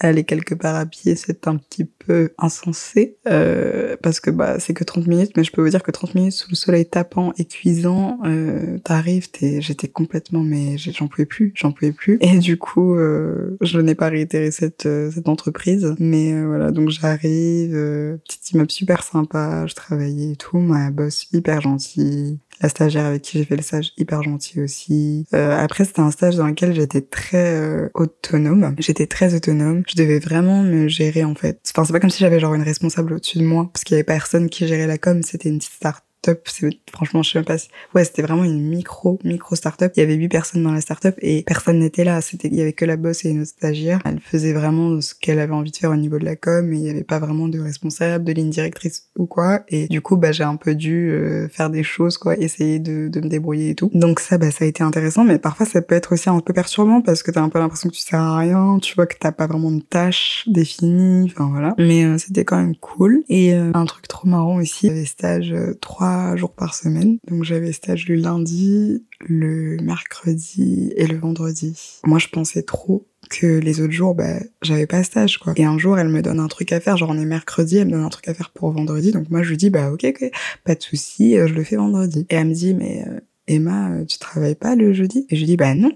aller 0.00 0.24
quelque 0.24 0.54
part 0.54 0.74
à 0.74 0.86
pied, 0.86 1.14
c'est 1.14 1.46
un 1.46 1.56
petit 1.56 1.84
peu 1.84 2.30
insensé, 2.38 3.16
euh, 3.28 3.96
parce 4.02 4.18
que 4.18 4.30
bah 4.30 4.58
c'est 4.58 4.74
que 4.74 4.82
30 4.82 5.06
minutes, 5.06 5.32
mais 5.36 5.44
je 5.44 5.52
peux 5.52 5.62
vous 5.62 5.68
dire 5.68 5.82
que 5.82 5.90
30 5.90 6.14
minutes 6.14 6.32
sous 6.32 6.50
le 6.50 6.56
soleil 6.56 6.86
tapant 6.86 7.32
et 7.36 7.44
cuisant, 7.44 8.18
euh, 8.24 8.78
t'arrives, 8.78 9.28
j'étais 9.40 9.88
complètement, 9.88 10.42
mais 10.42 10.78
j'en 10.78 11.06
pouvais 11.06 11.26
plus, 11.26 11.52
j'en 11.54 11.70
pouvais 11.72 11.92
plus. 11.92 12.18
Et 12.20 12.38
du 12.38 12.56
coup, 12.56 12.94
euh, 12.94 13.56
je 13.60 13.78
n'ai 13.78 13.94
pas 13.94 14.08
réitéré 14.08 14.50
cette, 14.50 14.86
euh, 14.86 15.10
cette 15.10 15.28
entreprise, 15.28 15.94
mais 15.98 16.32
euh, 16.32 16.46
voilà, 16.46 16.70
donc 16.70 16.88
j'arrive, 16.88 17.74
euh, 17.74 18.16
petit 18.26 18.54
immeuble 18.54 18.70
super 18.70 19.02
sympa, 19.02 19.66
je 19.66 19.74
travaillais 19.74 20.32
et 20.32 20.36
tout, 20.36 20.58
ma 20.58 20.90
boss 20.90 21.28
hyper 21.32 21.60
gentille, 21.60 22.38
la 22.60 22.68
stagiaire 22.68 23.06
avec 23.06 23.22
qui 23.22 23.38
j'ai 23.38 23.44
fait 23.44 23.56
le 23.56 23.62
stage, 23.62 23.92
hyper 23.96 24.22
gentille 24.22 24.60
aussi. 24.60 25.26
Euh, 25.34 25.56
après, 25.56 25.84
c'était 25.84 26.00
un 26.00 26.10
stage 26.10 26.36
dans 26.36 26.46
lequel 26.46 26.74
j'étais 26.74 27.00
très 27.00 27.54
euh, 27.56 27.88
autonome. 27.94 28.74
J'étais 28.78 29.06
très 29.06 29.34
autonome. 29.34 29.82
Je 29.88 29.96
devais 29.96 30.18
vraiment 30.18 30.62
me 30.62 30.88
gérer 30.88 31.24
en 31.24 31.34
fait. 31.34 31.60
Enfin, 31.70 31.84
c'est 31.84 31.92
pas 31.92 32.00
comme 32.00 32.10
si 32.10 32.20
j'avais 32.20 32.40
genre 32.40 32.54
une 32.54 32.62
responsable 32.62 33.14
au-dessus 33.14 33.38
de 33.38 33.44
moi, 33.44 33.70
parce 33.72 33.84
qu'il 33.84 33.94
y 33.94 33.98
avait 33.98 34.04
personne 34.04 34.48
qui 34.48 34.66
gérait 34.66 34.86
la 34.86 34.98
com. 34.98 35.22
C'était 35.22 35.48
une 35.48 35.58
petite 35.58 35.72
start 35.72 36.04
up 36.28 36.48
franchement 36.92 37.22
je 37.22 37.30
sais 37.30 37.42
pas 37.42 37.56
ouais 37.94 38.04
c'était 38.04 38.22
vraiment 38.22 38.44
une 38.44 38.60
micro 38.60 39.18
micro 39.24 39.54
start-up. 39.54 39.92
Il 39.96 40.00
y 40.00 40.02
avait 40.02 40.14
huit 40.14 40.28
personnes 40.28 40.62
dans 40.62 40.72
la 40.72 40.80
start-up 40.80 41.16
et 41.20 41.42
personne 41.46 41.78
n'était 41.78 42.04
là. 42.04 42.20
C'était 42.20 42.48
il 42.48 42.54
y 42.54 42.60
avait 42.60 42.72
que 42.72 42.84
la 42.84 42.96
boss 42.96 43.24
et 43.24 43.30
une 43.30 43.40
autre 43.40 43.50
stagiaire 43.50 44.00
elle 44.04 44.20
faisait 44.20 44.52
vraiment 44.52 45.00
ce 45.00 45.14
qu'elle 45.14 45.38
avait 45.38 45.52
envie 45.52 45.70
de 45.70 45.76
faire 45.76 45.90
au 45.90 45.96
niveau 45.96 46.18
de 46.18 46.24
la 46.24 46.36
com 46.36 46.72
et 46.72 46.76
il 46.76 46.82
y 46.82 46.90
avait 46.90 47.04
pas 47.04 47.18
vraiment 47.18 47.48
de 47.48 47.58
responsable 47.58 48.24
de 48.24 48.32
ligne 48.32 48.50
directrice 48.50 49.08
ou 49.16 49.26
quoi. 49.26 49.60
Et 49.68 49.88
du 49.88 50.00
coup 50.00 50.16
bah 50.16 50.32
j'ai 50.32 50.44
un 50.44 50.56
peu 50.56 50.74
dû 50.74 51.10
euh, 51.10 51.48
faire 51.48 51.70
des 51.70 51.82
choses 51.82 52.18
quoi 52.18 52.36
essayer 52.36 52.78
de, 52.78 53.08
de 53.08 53.20
me 53.20 53.28
débrouiller 53.28 53.70
et 53.70 53.74
tout. 53.74 53.90
Donc 53.94 54.20
ça 54.20 54.38
bah 54.38 54.50
ça 54.50 54.64
a 54.64 54.68
été 54.68 54.82
intéressant 54.82 55.24
mais 55.24 55.38
parfois 55.38 55.66
ça 55.66 55.82
peut 55.82 55.94
être 55.94 56.12
aussi 56.12 56.28
un 56.28 56.40
peu 56.40 56.52
perturbant 56.52 57.00
parce 57.00 57.22
que 57.22 57.30
t'as 57.30 57.42
un 57.42 57.48
peu 57.48 57.58
l'impression 57.58 57.88
que 57.88 57.94
tu 57.94 58.00
sers 58.00 58.20
à 58.20 58.38
rien 58.38 58.78
tu 58.80 58.94
vois 58.94 59.06
que 59.06 59.16
t'as 59.18 59.32
pas 59.32 59.46
vraiment 59.46 59.70
de 59.70 59.80
tâches 59.80 60.44
définies 60.46 61.30
enfin 61.30 61.48
voilà. 61.50 61.74
Mais 61.78 62.04
euh, 62.04 62.18
c'était 62.18 62.44
quand 62.44 62.56
même 62.56 62.76
cool. 62.76 63.22
Et 63.28 63.54
euh, 63.54 63.70
un 63.74 63.84
truc 63.84 64.08
trop 64.08 64.28
marrant 64.28 64.56
aussi 64.56 64.88
j'avais 64.88 65.04
stage 65.04 65.54
3 65.80 66.09
jours 66.36 66.52
par 66.52 66.74
semaine. 66.74 67.18
Donc 67.28 67.44
j'avais 67.44 67.72
stage 67.72 68.08
le 68.08 68.16
lundi, 68.16 69.04
le 69.20 69.76
mercredi 69.82 70.92
et 70.96 71.06
le 71.06 71.18
vendredi. 71.18 72.00
Moi 72.04 72.18
je 72.18 72.28
pensais 72.28 72.62
trop 72.62 73.06
que 73.28 73.58
les 73.58 73.80
autres 73.80 73.92
jours, 73.92 74.14
bah, 74.14 74.40
j'avais 74.62 74.86
pas 74.86 75.02
stage, 75.02 75.38
quoi. 75.38 75.52
Et 75.56 75.64
un 75.64 75.78
jour, 75.78 75.98
elle 75.98 76.08
me 76.08 76.22
donne 76.22 76.40
un 76.40 76.48
truc 76.48 76.72
à 76.72 76.80
faire, 76.80 76.96
genre 76.96 77.10
on 77.10 77.18
est 77.18 77.24
mercredi, 77.24 77.76
elle 77.76 77.86
me 77.86 77.92
donne 77.92 78.04
un 78.04 78.08
truc 78.08 78.28
à 78.28 78.34
faire 78.34 78.50
pour 78.50 78.70
vendredi, 78.72 79.12
donc 79.12 79.30
moi 79.30 79.42
je 79.42 79.50
lui 79.50 79.56
dis, 79.56 79.70
bah 79.70 79.92
ok, 79.92 80.04
ok, 80.04 80.30
pas 80.64 80.74
de 80.74 80.82
souci, 80.82 81.36
euh, 81.36 81.46
je 81.46 81.54
le 81.54 81.62
fais 81.62 81.76
vendredi. 81.76 82.26
Et 82.30 82.34
elle 82.34 82.48
me 82.48 82.54
dit, 82.54 82.74
mais 82.74 83.04
euh, 83.06 83.20
Emma, 83.46 83.90
euh, 83.90 84.04
tu 84.04 84.18
travailles 84.18 84.54
pas 84.54 84.74
le 84.74 84.92
jeudi? 84.92 85.26
Et 85.30 85.36
je 85.36 85.40
lui 85.40 85.46
dis, 85.46 85.56
bah 85.56 85.74
non, 85.74 85.92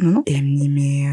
non, 0.00 0.10
non. 0.10 0.22
Et 0.26 0.34
elle 0.34 0.44
me 0.44 0.56
dit, 0.56 0.68
mais, 0.68 1.04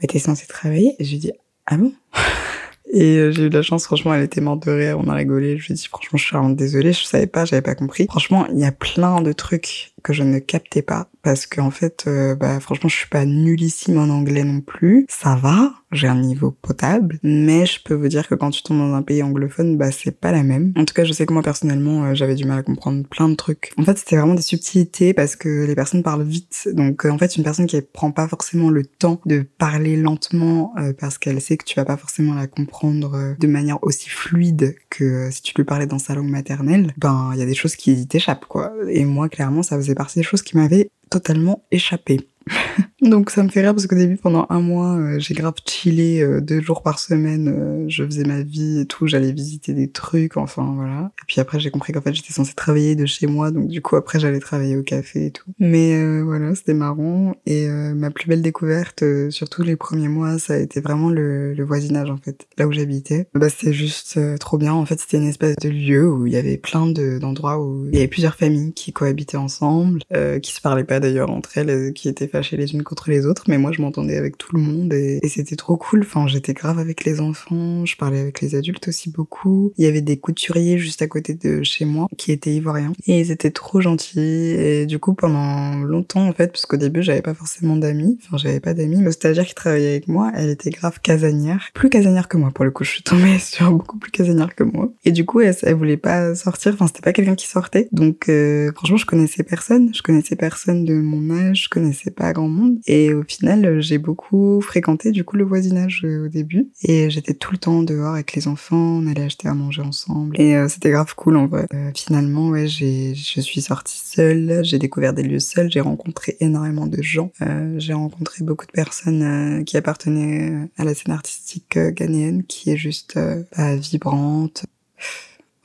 mais 0.00 0.06
t'es 0.06 0.18
censée 0.18 0.46
travailler? 0.46 0.94
Et 0.98 1.04
je 1.04 1.10
lui 1.10 1.18
dis, 1.18 1.32
ah 1.66 1.76
bon? 1.76 1.92
et 2.92 3.18
euh, 3.18 3.30
j'ai 3.30 3.44
eu 3.44 3.50
de 3.50 3.56
la 3.56 3.62
chance, 3.62 3.84
franchement, 3.84 4.12
elle 4.14 4.22
était 4.24 4.40
morte 4.40 4.66
de 4.66 4.72
rire, 4.72 4.98
on 4.98 5.08
a 5.08 5.14
rigolé. 5.14 5.58
Je 5.58 5.66
lui 5.66 5.72
ai 5.72 5.76
dit, 5.76 5.86
franchement, 5.86 6.18
je 6.18 6.24
suis 6.24 6.36
vraiment 6.36 6.50
désolée, 6.50 6.92
je 6.92 7.04
savais 7.04 7.26
pas, 7.26 7.44
j'avais 7.44 7.62
pas 7.62 7.74
compris. 7.74 8.06
Franchement, 8.08 8.46
il 8.52 8.58
y 8.58 8.64
a 8.64 8.72
plein 8.72 9.20
de 9.20 9.32
trucs 9.32 9.92
que 10.02 10.12
je 10.12 10.22
ne 10.22 10.38
captais 10.38 10.82
pas 10.82 11.08
parce 11.22 11.46
qu'en 11.46 11.70
fait, 11.70 12.04
euh, 12.06 12.34
bah, 12.34 12.58
franchement, 12.58 12.88
je 12.88 12.96
suis 12.96 13.08
pas 13.08 13.24
nullissime 13.24 13.98
en 13.98 14.08
anglais 14.08 14.44
non 14.44 14.60
plus. 14.60 15.06
Ça 15.08 15.36
va, 15.36 15.72
j'ai 15.92 16.08
un 16.08 16.20
niveau 16.20 16.50
potable, 16.50 17.18
mais 17.22 17.66
je 17.66 17.82
peux 17.82 17.94
vous 17.94 18.08
dire 18.08 18.28
que 18.28 18.34
quand 18.34 18.50
tu 18.50 18.62
tombes 18.62 18.78
dans 18.78 18.94
un 18.94 19.02
pays 19.02 19.22
anglophone, 19.22 19.76
bah, 19.76 19.90
c'est 19.90 20.18
pas 20.18 20.32
la 20.32 20.42
même. 20.42 20.72
En 20.76 20.84
tout 20.84 20.94
cas, 20.94 21.04
je 21.04 21.12
sais 21.12 21.26
que 21.26 21.32
moi, 21.32 21.42
personnellement, 21.42 22.04
euh, 22.04 22.14
j'avais 22.14 22.34
du 22.34 22.44
mal 22.44 22.58
à 22.58 22.62
comprendre 22.62 23.06
plein 23.08 23.28
de 23.28 23.34
trucs. 23.34 23.72
En 23.76 23.82
fait, 23.82 23.98
c'était 23.98 24.16
vraiment 24.16 24.34
des 24.34 24.42
subtilités 24.42 25.14
parce 25.14 25.36
que 25.36 25.66
les 25.66 25.74
personnes 25.74 26.02
parlent 26.02 26.22
vite. 26.22 26.68
Donc, 26.72 27.04
euh, 27.04 27.10
en 27.10 27.18
fait, 27.18 27.36
une 27.36 27.44
personne 27.44 27.66
qui 27.66 27.80
prend 27.80 28.12
pas 28.12 28.28
forcément 28.28 28.70
le 28.70 28.84
temps 28.84 29.20
de 29.26 29.44
parler 29.58 29.96
lentement 29.96 30.74
parce 30.98 31.18
qu'elle 31.18 31.40
sait 31.40 31.56
que 31.56 31.64
tu 31.64 31.74
vas 31.76 31.84
pas 31.84 31.96
forcément 31.96 32.34
la 32.34 32.46
comprendre 32.46 33.34
de 33.38 33.46
manière 33.46 33.82
aussi 33.82 34.08
fluide 34.08 34.74
que 34.90 35.30
si 35.30 35.42
tu 35.42 35.54
lui 35.56 35.64
parlais 35.64 35.86
dans 35.86 35.98
sa 35.98 36.14
langue 36.14 36.28
maternelle, 36.28 36.92
ben, 36.98 37.30
il 37.34 37.38
y 37.38 37.42
a 37.42 37.46
des 37.46 37.54
choses 37.54 37.76
qui 37.76 38.06
t'échappent, 38.06 38.46
quoi. 38.46 38.72
Et 38.88 39.04
moi, 39.04 39.28
clairement, 39.28 39.62
ça 39.62 39.76
faisait 39.76 39.94
partie 39.94 40.18
des 40.18 40.24
choses 40.24 40.42
qui 40.42 40.56
m'avaient 40.56 40.90
totalement 41.10 41.64
échappé. 41.70 42.20
Donc 43.02 43.30
ça 43.30 43.42
me 43.42 43.48
fait 43.48 43.62
rire 43.62 43.74
parce 43.74 43.86
qu'au 43.86 43.96
début, 43.96 44.16
pendant 44.16 44.46
un 44.50 44.60
mois, 44.60 44.96
euh, 44.96 45.18
j'ai 45.18 45.34
grave 45.34 45.54
chillé 45.66 46.22
euh, 46.22 46.40
deux 46.40 46.60
jours 46.60 46.82
par 46.82 46.98
semaine. 46.98 47.48
euh, 47.48 47.84
je 47.88 48.04
faisais 48.04 48.24
ma 48.24 48.42
vie 48.42 48.80
et 48.80 48.86
tout, 48.86 49.06
j'allais 49.06 49.32
visiter 49.32 49.72
des 49.72 49.90
trucs, 49.90 50.36
enfin 50.36 50.74
voilà. 50.76 51.12
Et 51.22 51.24
puis 51.26 51.40
après, 51.40 51.58
j'ai 51.58 51.70
compris 51.70 51.92
qu'en 51.92 52.02
fait, 52.02 52.12
j'étais 52.12 52.32
censée 52.32 52.54
travailler 52.54 52.96
de 52.96 53.06
chez 53.06 53.26
moi, 53.26 53.50
donc 53.50 53.68
du 53.68 53.80
coup 53.80 53.96
après, 53.96 54.20
j'allais 54.20 54.38
travailler 54.38 54.76
au 54.76 54.82
café 54.82 55.26
et 55.26 55.30
tout. 55.30 55.50
Mais 55.58 56.20
voilà, 56.22 56.54
c'était 56.54 56.74
marrant. 56.74 57.34
Et 57.46 57.68
ma 57.68 58.10
plus 58.10 58.28
belle 58.28 58.42
découverte, 58.42 59.02
surtout 59.30 59.62
les 59.62 59.76
premiers 59.76 60.08
mois, 60.08 60.38
ça 60.38 60.54
a 60.54 60.58
été 60.58 60.80
vraiment 60.80 61.08
le, 61.08 61.54
le 61.54 61.64
voisinage 61.64 62.10
en 62.10 62.18
fait, 62.18 62.46
là 62.58 62.66
où 62.66 62.72
j'habitais. 62.72 63.28
Bah 63.34 63.48
c'était 63.48 63.72
juste 63.72 64.18
trop 64.38 64.58
bien. 64.58 64.74
En 64.74 64.84
fait, 64.84 65.00
c'était 65.00 65.16
une 65.16 65.28
espèce 65.28 65.56
de 65.56 65.68
lieu 65.68 66.10
où 66.10 66.26
il 66.26 66.32
y 66.32 66.36
avait 66.36 66.58
plein 66.58 66.86
de 66.86 67.18
d'endroits 67.18 67.60
où 67.60 67.86
il 67.88 67.94
y 67.94 67.98
avait 67.98 68.08
plusieurs 68.08 68.34
familles 68.34 68.72
qui 68.74 68.92
cohabitaient 68.92 69.36
ensemble, 69.36 70.02
qui 70.42 70.52
se 70.52 70.60
parlaient 70.60 70.84
pas 70.84 71.00
d'ailleurs 71.00 71.30
entre 71.30 71.56
elles, 71.56 71.92
qui 71.94 72.08
étaient 72.08 72.28
les 72.52 72.72
unes 72.72 72.82
contre 72.82 73.10
les 73.10 73.26
autres, 73.26 73.44
mais 73.48 73.58
moi 73.58 73.72
je 73.72 73.82
m'entendais 73.82 74.16
avec 74.16 74.38
tout 74.38 74.54
le 74.54 74.62
monde 74.62 74.92
et, 74.92 75.20
c'était 75.28 75.56
trop 75.56 75.76
cool. 75.76 76.00
Enfin, 76.00 76.26
j'étais 76.26 76.54
grave 76.54 76.78
avec 76.78 77.04
les 77.04 77.20
enfants, 77.20 77.86
je 77.86 77.96
parlais 77.96 78.18
avec 78.18 78.40
les 78.40 78.56
adultes 78.56 78.88
aussi 78.88 79.10
beaucoup. 79.10 79.72
Il 79.78 79.84
y 79.84 79.88
avait 79.88 80.00
des 80.00 80.18
couturiers 80.18 80.78
juste 80.78 81.02
à 81.02 81.06
côté 81.06 81.34
de 81.34 81.62
chez 81.62 81.84
moi 81.84 82.08
qui 82.18 82.32
étaient 82.32 82.52
ivoiriens 82.52 82.92
et 83.06 83.20
ils 83.20 83.30
étaient 83.30 83.52
trop 83.52 83.80
gentils. 83.80 84.18
Et 84.20 84.86
du 84.86 84.98
coup, 84.98 85.14
pendant 85.14 85.76
longtemps 85.78 86.26
en 86.26 86.32
fait, 86.32 86.48
parce 86.48 86.66
qu'au 86.66 86.76
début 86.76 87.02
j'avais 87.02 87.22
pas 87.22 87.34
forcément 87.34 87.76
d'amis, 87.76 88.18
enfin 88.24 88.36
j'avais 88.36 88.60
pas 88.60 88.74
d'amis, 88.74 89.00
le 89.00 89.12
stagiaire 89.12 89.46
qui 89.46 89.54
travaillait 89.54 89.90
avec 89.90 90.08
moi, 90.08 90.32
elle 90.34 90.50
était 90.50 90.70
grave 90.70 91.00
casanière, 91.00 91.68
plus 91.74 91.90
casanière 91.90 92.28
que 92.28 92.36
moi 92.36 92.50
pour 92.52 92.64
le 92.64 92.70
coup. 92.70 92.84
Je 92.84 92.90
suis 92.90 93.02
tombée 93.02 93.38
sur 93.38 93.70
beaucoup 93.72 93.98
plus 93.98 94.10
casanière 94.10 94.54
que 94.54 94.64
moi. 94.64 94.92
Et 95.04 95.12
du 95.12 95.24
coup, 95.24 95.40
elle, 95.40 95.54
elle 95.62 95.74
voulait 95.74 95.96
pas 95.96 96.34
sortir. 96.34 96.74
Enfin, 96.74 96.86
c'était 96.86 97.02
pas 97.02 97.12
quelqu'un 97.12 97.34
qui 97.34 97.46
sortait. 97.46 97.88
Donc, 97.92 98.28
euh, 98.28 98.72
franchement, 98.74 98.96
je 98.96 99.06
connaissais 99.06 99.42
personne. 99.42 99.94
Je 99.94 100.02
connaissais 100.02 100.36
personne 100.36 100.84
de 100.84 100.94
mon 100.94 101.30
âge. 101.30 101.64
Je 101.64 101.68
connaissais 101.68 102.10
pas 102.20 102.34
grand 102.34 102.48
monde. 102.48 102.78
Et 102.86 103.14
au 103.14 103.22
final, 103.22 103.64
euh, 103.64 103.80
j'ai 103.80 103.96
beaucoup 103.96 104.60
fréquenté 104.60 105.10
du 105.10 105.24
coup 105.24 105.36
le 105.36 105.44
voisinage 105.44 106.02
euh, 106.04 106.26
au 106.26 106.28
début. 106.28 106.68
Et 106.82 107.08
j'étais 107.08 107.32
tout 107.32 107.52
le 107.52 107.56
temps 107.56 107.82
dehors 107.82 108.12
avec 108.12 108.34
les 108.34 108.46
enfants. 108.46 108.76
On 108.76 109.06
allait 109.06 109.24
acheter 109.24 109.48
à 109.48 109.54
manger 109.54 109.80
ensemble. 109.80 110.38
Et 110.38 110.54
euh, 110.54 110.68
c'était 110.68 110.90
grave 110.90 111.14
cool 111.14 111.36
en 111.38 111.46
vrai. 111.46 111.66
Finalement, 111.94 112.50
ouais, 112.50 112.68
j'ai, 112.68 113.14
je 113.14 113.40
suis 113.40 113.62
sortie 113.62 113.98
seule. 114.04 114.60
J'ai 114.62 114.78
découvert 114.78 115.14
des 115.14 115.22
lieux 115.22 115.40
seuls. 115.40 115.70
J'ai 115.70 115.80
rencontré 115.80 116.36
énormément 116.40 116.86
de 116.86 117.00
gens. 117.00 117.32
J'ai 117.78 117.94
rencontré 117.94 118.44
beaucoup 118.44 118.66
de 118.66 118.72
personnes 118.72 119.64
qui 119.64 119.76
appartenaient 119.78 120.68
à 120.76 120.84
la 120.84 120.94
scène 120.94 121.14
artistique 121.14 121.78
ghanéenne, 121.78 122.44
qui 122.44 122.70
est 122.70 122.76
juste 122.76 123.18
bah, 123.56 123.76
vibrante. 123.76 124.66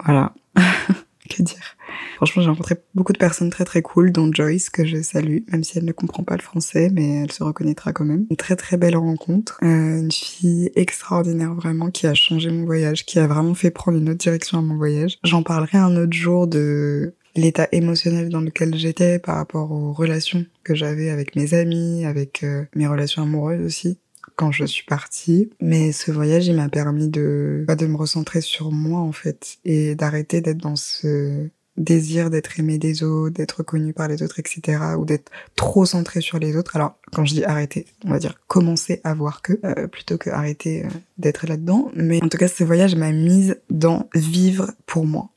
Voilà. 0.06 0.34
que 1.30 1.42
dire 1.42 1.76
Franchement, 2.18 2.44
j'ai 2.44 2.50
rencontré 2.50 2.76
beaucoup 2.94 3.14
de 3.14 3.18
personnes 3.18 3.50
très 3.50 3.66
très 3.66 3.82
cool, 3.82 4.12
dont 4.12 4.32
Joyce, 4.32 4.70
que 4.70 4.86
je 4.86 5.02
salue, 5.02 5.40
même 5.52 5.64
si 5.64 5.78
elle 5.78 5.86
ne 5.86 5.92
comprend 5.92 6.24
pas 6.24 6.36
le 6.36 6.42
français, 6.42 6.90
mais 6.92 7.24
elle 7.24 7.32
se 7.32 7.44
reconnaîtra 7.44 7.94
quand 7.94 8.06
même. 8.06 8.26
Une 8.30 8.38
très 8.38 8.56
très 8.56 8.78
belle 8.78 8.96
rencontre. 8.96 9.60
Euh, 9.64 10.00
une 10.00 10.12
fille 10.12 10.72
extraordinaire 10.76 11.54
vraiment, 11.54 11.92
qui 11.92 12.08
a 12.08 12.14
changé 12.14 12.50
mon 12.50 12.66
voyage, 12.66 13.06
qui 13.06 13.20
a 13.20 13.28
vraiment 13.28 13.54
fait 13.54 13.72
prendre 13.72 13.98
une 13.98 14.10
autre 14.10 14.20
direction 14.20 14.60
à 14.60 14.62
mon 14.62 14.78
voyage. 14.78 15.18
J'en 15.24 15.44
parlerai 15.44 15.78
un 15.78 15.96
autre 15.98 16.14
jour 16.14 16.48
de 16.48 17.14
l'état 17.36 17.68
émotionnel 17.74 18.30
dans 18.30 18.42
lequel 18.42 18.76
j'étais 18.76 19.20
par 19.20 19.36
rapport 19.36 19.72
aux 19.72 19.92
relations 19.92 20.46
que 20.64 20.74
j'avais 20.74 21.10
avec 21.10 21.36
mes 21.36 21.54
amis, 21.54 22.06
avec 22.06 22.44
euh, 22.44 22.64
mes 22.76 22.88
relations 22.88 23.24
amoureuses 23.24 23.66
aussi 23.66 24.00
quand 24.36 24.52
je 24.52 24.66
suis 24.66 24.86
partie. 24.86 25.50
Mais 25.62 25.92
ce 25.92 26.12
voyage, 26.12 26.48
il 26.48 26.56
m'a 26.56 26.70
permis 26.70 27.10
de, 27.10 27.64
bah, 27.68 27.76
de 27.76 27.88
me 27.88 27.96
recentrer 27.96 28.42
sur 28.42 28.72
moi, 28.72 29.00
en 29.00 29.12
fait, 29.12 29.58
et 29.66 29.96
d'arrêter 29.96 30.42
d'être 30.42 30.58
dans 30.58 30.76
ce 30.76 31.50
désir 31.78 32.30
d'être 32.30 32.60
aimé 32.60 32.78
des 32.78 33.04
autres, 33.04 33.34
d'être 33.36 33.60
reconnu 33.60 33.94
par 33.94 34.08
les 34.08 34.24
autres, 34.24 34.40
etc., 34.40 34.80
ou 34.98 35.06
d'être 35.06 35.32
trop 35.56 35.86
centré 35.86 36.22
sur 36.22 36.40
les 36.40 36.56
autres. 36.56 36.76
Alors, 36.76 36.96
quand 37.12 37.26
je 37.26 37.34
dis 37.34 37.44
arrêter, 37.44 37.86
on 38.06 38.12
va 38.12 38.20
dire 38.20 38.40
commencer 38.48 39.02
à 39.04 39.14
voir 39.14 39.42
que, 39.42 39.54
euh, 39.64 39.88
plutôt 39.88 40.18
que 40.18 40.30
arrêter 40.30 40.86
euh, 40.86 40.90
d'être 41.18 41.48
là-dedans. 41.48 41.92
Mais 41.96 42.24
en 42.24 42.30
tout 42.30 42.38
cas, 42.38 42.48
ce 42.48 42.64
voyage 42.64 42.96
m'a 42.96 43.12
mise 43.12 43.60
dans 43.70 44.10
vivre 44.14 44.72
pour 44.86 45.06
moi. 45.06 45.30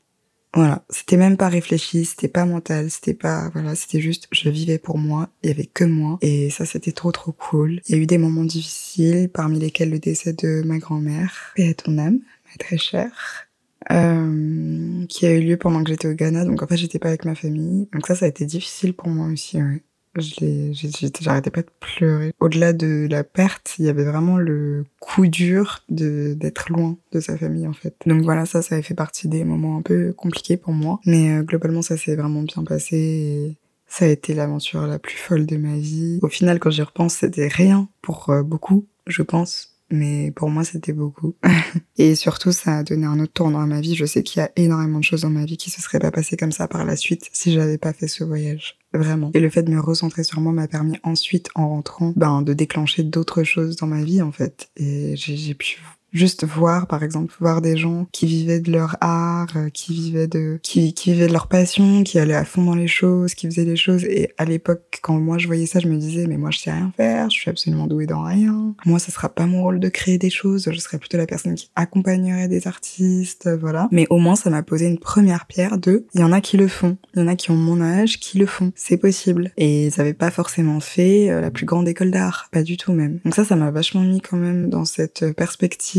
Voilà, 0.55 0.83
c'était 0.89 1.15
même 1.17 1.37
pas 1.37 1.47
réfléchi, 1.47 2.05
c'était 2.05 2.27
pas 2.27 2.43
mental, 2.45 2.89
c'était 2.89 3.13
pas 3.13 3.49
voilà, 3.53 3.75
c'était 3.75 4.01
juste 4.01 4.27
je 4.31 4.49
vivais 4.49 4.79
pour 4.79 4.97
moi, 4.97 5.29
il 5.43 5.49
y 5.49 5.53
avait 5.53 5.67
que 5.67 5.83
moi 5.83 6.17
et 6.21 6.49
ça 6.49 6.65
c'était 6.65 6.91
trop 6.91 7.11
trop 7.11 7.31
cool. 7.31 7.81
Il 7.87 7.95
y 7.95 7.99
a 7.99 8.01
eu 8.01 8.07
des 8.07 8.17
moments 8.17 8.43
difficiles 8.43 9.29
parmi 9.31 9.59
lesquels 9.59 9.91
le 9.91 9.99
décès 9.99 10.33
de 10.33 10.63
ma 10.65 10.79
grand-mère, 10.79 11.51
paix 11.55 11.69
à 11.69 11.73
ton 11.75 11.97
âme, 11.99 12.19
ma 12.45 12.57
très 12.57 12.77
chère. 12.79 13.45
Euh, 13.91 15.05
qui 15.07 15.25
a 15.25 15.31
eu 15.31 15.41
lieu 15.41 15.57
pendant 15.57 15.83
que 15.83 15.89
j'étais 15.91 16.07
au 16.07 16.13
Ghana, 16.13 16.45
donc 16.45 16.61
en 16.61 16.67
fait 16.67 16.77
j'étais 16.77 16.99
pas 16.99 17.09
avec 17.09 17.25
ma 17.25 17.35
famille, 17.35 17.87
donc 17.93 18.07
ça 18.07 18.15
ça 18.15 18.25
a 18.25 18.27
été 18.29 18.45
difficile 18.45 18.93
pour 18.93 19.07
moi 19.09 19.27
aussi. 19.27 19.57
Ouais. 19.61 19.83
J'arrêtais 20.19 21.51
pas 21.51 21.61
de 21.61 21.69
pleurer. 21.79 22.33
Au-delà 22.39 22.73
de 22.73 23.07
la 23.09 23.23
perte, 23.23 23.75
il 23.79 23.85
y 23.85 23.89
avait 23.89 24.03
vraiment 24.03 24.37
le 24.37 24.85
coup 24.99 25.27
dur 25.27 25.83
d'être 25.89 26.71
loin 26.71 26.97
de 27.11 27.19
sa 27.19 27.37
famille 27.37 27.67
en 27.67 27.73
fait. 27.73 27.95
Donc 28.05 28.23
voilà, 28.23 28.45
ça, 28.45 28.61
ça 28.61 28.75
a 28.75 28.81
fait 28.81 28.95
partie 28.95 29.27
des 29.27 29.43
moments 29.43 29.77
un 29.77 29.81
peu 29.81 30.13
compliqués 30.13 30.57
pour 30.57 30.73
moi. 30.73 30.99
Mais 31.05 31.31
euh, 31.31 31.43
globalement, 31.43 31.81
ça 31.81 31.97
s'est 31.97 32.15
vraiment 32.15 32.43
bien 32.43 32.63
passé. 32.63 32.97
Et 32.97 33.57
ça 33.87 34.05
a 34.05 34.07
été 34.07 34.33
l'aventure 34.33 34.85
la 34.85 34.99
plus 34.99 35.17
folle 35.17 35.45
de 35.45 35.57
ma 35.57 35.77
vie. 35.77 36.19
Au 36.21 36.27
final, 36.27 36.59
quand 36.59 36.69
j'y 36.69 36.83
repense, 36.83 37.15
c'était 37.15 37.47
rien 37.47 37.89
pour 38.01 38.29
euh, 38.29 38.43
beaucoup, 38.43 38.85
je 39.07 39.23
pense. 39.23 39.68
Mais 39.91 40.31
pour 40.31 40.49
moi, 40.49 40.63
c'était 40.63 40.93
beaucoup. 40.93 41.35
Et 41.97 42.15
surtout, 42.15 42.51
ça 42.51 42.77
a 42.77 42.83
donné 42.83 43.05
un 43.05 43.19
autre 43.19 43.33
tournant 43.33 43.61
à 43.61 43.65
ma 43.65 43.81
vie. 43.81 43.95
Je 43.95 44.05
sais 44.05 44.23
qu'il 44.23 44.39
y 44.39 44.43
a 44.43 44.51
énormément 44.55 44.99
de 44.99 45.03
choses 45.03 45.21
dans 45.21 45.29
ma 45.29 45.45
vie 45.45 45.57
qui 45.57 45.69
se 45.69 45.81
seraient 45.81 45.99
pas 45.99 46.11
passées 46.11 46.37
comme 46.37 46.51
ça 46.51 46.67
par 46.67 46.85
la 46.85 46.95
suite 46.95 47.29
si 47.33 47.53
j'avais 47.53 47.77
pas 47.77 47.93
fait 47.93 48.07
ce 48.07 48.23
voyage. 48.23 48.77
Vraiment. 48.93 49.31
Et 49.33 49.39
le 49.39 49.49
fait 49.49 49.63
de 49.63 49.71
me 49.71 49.79
recentrer 49.79 50.23
sur 50.23 50.41
moi 50.41 50.51
m'a 50.51 50.67
permis 50.67 50.97
ensuite, 51.03 51.49
en 51.55 51.69
rentrant, 51.69 52.13
ben, 52.15 52.41
de 52.41 52.53
déclencher 52.53 53.03
d'autres 53.03 53.43
choses 53.43 53.75
dans 53.75 53.87
ma 53.87 54.03
vie, 54.03 54.21
en 54.21 54.31
fait. 54.31 54.71
Et 54.77 55.15
j'ai 55.15 55.53
pu 55.53 55.79
juste 56.13 56.45
voir, 56.45 56.87
par 56.87 57.03
exemple, 57.03 57.33
voir 57.39 57.61
des 57.61 57.77
gens 57.77 58.07
qui 58.11 58.25
vivaient 58.25 58.59
de 58.59 58.71
leur 58.71 58.97
art, 59.01 59.47
euh, 59.55 59.69
qui 59.69 59.93
vivaient 59.93 60.27
de, 60.27 60.59
qui, 60.63 60.93
qui 60.93 61.13
vivaient 61.13 61.27
de 61.27 61.33
leur 61.33 61.47
passion, 61.47 62.03
qui 62.03 62.19
allaient 62.19 62.33
à 62.33 62.45
fond 62.45 62.63
dans 62.63 62.75
les 62.75 62.87
choses, 62.87 63.33
qui 63.33 63.47
faisaient 63.47 63.65
des 63.65 63.75
choses. 63.75 64.03
Et 64.05 64.31
à 64.37 64.45
l'époque, 64.45 64.99
quand 65.01 65.19
moi 65.19 65.37
je 65.37 65.47
voyais 65.47 65.65
ça, 65.65 65.79
je 65.79 65.87
me 65.87 65.97
disais, 65.97 66.27
mais 66.27 66.37
moi 66.37 66.51
je 66.51 66.59
sais 66.59 66.71
rien 66.71 66.91
faire, 66.95 67.29
je 67.29 67.35
suis 67.35 67.49
absolument 67.49 67.87
douée 67.87 68.05
dans 68.05 68.23
rien. 68.23 68.73
Moi, 68.85 68.99
ça 68.99 69.11
sera 69.11 69.29
pas 69.29 69.45
mon 69.45 69.63
rôle 69.63 69.79
de 69.79 69.89
créer 69.89 70.17
des 70.17 70.29
choses, 70.29 70.69
je 70.71 70.79
serais 70.79 70.97
plutôt 70.97 71.17
la 71.17 71.25
personne 71.27 71.55
qui 71.55 71.69
accompagnerait 71.75 72.47
des 72.47 72.67
artistes, 72.67 73.47
euh, 73.47 73.57
voilà. 73.57 73.87
Mais 73.91 74.07
au 74.09 74.17
moins, 74.17 74.35
ça 74.35 74.49
m'a 74.49 74.63
posé 74.63 74.87
une 74.87 74.99
première 74.99 75.45
pierre 75.45 75.77
de, 75.77 76.05
il 76.13 76.21
y 76.21 76.23
en 76.23 76.31
a 76.31 76.41
qui 76.41 76.57
le 76.57 76.67
font, 76.67 76.97
il 77.13 77.19
y 77.19 77.23
en 77.23 77.27
a 77.27 77.35
qui 77.35 77.51
ont 77.51 77.55
mon 77.55 77.81
âge, 77.81 78.19
qui 78.19 78.37
le 78.37 78.45
font, 78.45 78.71
c'est 78.75 78.97
possible. 78.97 79.51
Et 79.57 79.87
ils 79.87 80.01
avaient 80.01 80.13
pas 80.13 80.31
forcément 80.31 80.79
fait 80.79 81.29
euh, 81.29 81.41
la 81.41 81.51
plus 81.51 81.65
grande 81.65 81.87
école 81.87 82.11
d'art, 82.11 82.49
pas 82.51 82.63
du 82.63 82.77
tout 82.77 82.93
même. 82.93 83.19
Donc 83.25 83.35
ça, 83.35 83.43
ça 83.43 83.55
m'a 83.55 83.71
vachement 83.71 84.01
mis 84.01 84.21
quand 84.21 84.37
même 84.37 84.69
dans 84.69 84.85
cette 84.85 85.23
euh, 85.23 85.33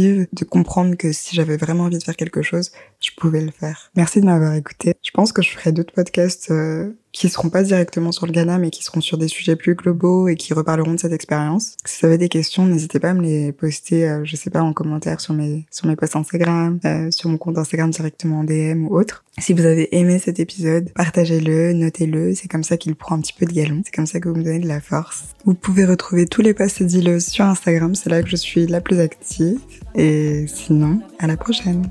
de 0.01 0.45
comprendre 0.45 0.97
que 0.97 1.13
si 1.13 1.35
j'avais 1.35 1.57
vraiment 1.57 1.85
envie 1.85 1.99
de 1.99 2.03
faire 2.03 2.17
quelque 2.17 2.43
chose, 2.43 2.71
je 3.01 3.11
pouvais 3.17 3.41
le 3.41 3.51
faire. 3.51 3.91
Merci 3.97 4.21
de 4.21 4.27
m'avoir 4.27 4.55
écouté. 4.55 4.95
Je 5.03 5.11
pense 5.11 5.33
que 5.33 5.43
je 5.43 5.51
ferai 5.51 5.73
d'autres 5.73 5.93
podcasts 5.93 6.51
euh, 6.51 6.93
qui 7.13 7.29
seront 7.29 7.51
pas 7.51 7.63
directement 7.63 8.13
sur 8.13 8.27
le 8.27 8.33
Ghana, 8.33 8.59
mais 8.59 8.71
qui 8.71 8.85
seront 8.85 9.01
sur 9.01 9.19
des 9.19 9.29
sujets 9.29 9.57
plus 9.57 9.75
globaux 9.75 10.29
et 10.29 10.37
qui 10.37 10.55
reparleront 10.55 10.95
de 10.95 11.01
cette 11.01 11.13
expérience. 11.13 11.77
Si 11.85 12.01
vous 12.01 12.07
avez 12.07 12.19
des 12.19 12.29
questions, 12.29 12.67
n'hésitez 12.67 13.01
pas 13.01 13.11
à 13.11 13.15
me 13.15 13.23
les 13.23 13.53
poster, 13.53 14.09
euh, 14.09 14.21
je 14.25 14.37
sais 14.37 14.51
pas, 14.51 14.63
en 14.63 14.73
commentaire 14.73 15.21
sur 15.21 15.35
mes 15.35 15.67
sur 15.71 15.87
mes 15.87 15.97
posts 15.97 16.17
Instagram, 16.17 16.79
euh, 16.85 17.11
sur 17.11 17.29
mon 17.29 17.39
compte 17.39 17.59
Instagram 17.59 17.91
directement 17.91 18.41
en 18.41 18.45
DM 18.45 18.87
ou 18.87 18.97
autre. 18.97 19.25
Si 19.39 19.55
vous 19.55 19.65
avez 19.65 19.95
aimé 19.97 20.19
cet 20.19 20.39
épisode, 20.39 20.91
partagez-le, 20.95 21.73
notez-le. 21.73 22.35
C'est 22.35 22.49
comme 22.49 22.65
ça 22.65 22.77
qu'il 22.77 22.95
prend 22.95 23.17
un 23.17 23.21
petit 23.21 23.33
peu 23.33 23.47
de 23.47 23.53
galon. 23.53 23.83
C'est 23.85 23.95
comme 23.95 24.07
ça 24.07 24.21
que 24.21 24.29
vous 24.29 24.37
me 24.37 24.45
donnez 24.45 24.59
de 24.59 24.69
la 24.69 24.81
force. 24.81 25.25
Vous 25.45 25.55
pouvez 25.55 25.85
retrouver 25.85 26.27
tous 26.27 26.43
les 26.43 26.55
posts 26.55 26.83
d'Ileuse 26.83 27.27
sur 27.27 27.45
Instagram. 27.45 27.95
C'est 27.95 28.11
là 28.11 28.23
que 28.23 28.29
je 28.29 28.37
suis 28.37 28.67
la 28.67 28.81
plus 28.81 29.01
active. 29.01 29.59
Et 29.95 30.47
sinon, 30.47 31.01
à 31.19 31.27
la 31.27 31.37
prochaine. 31.37 31.89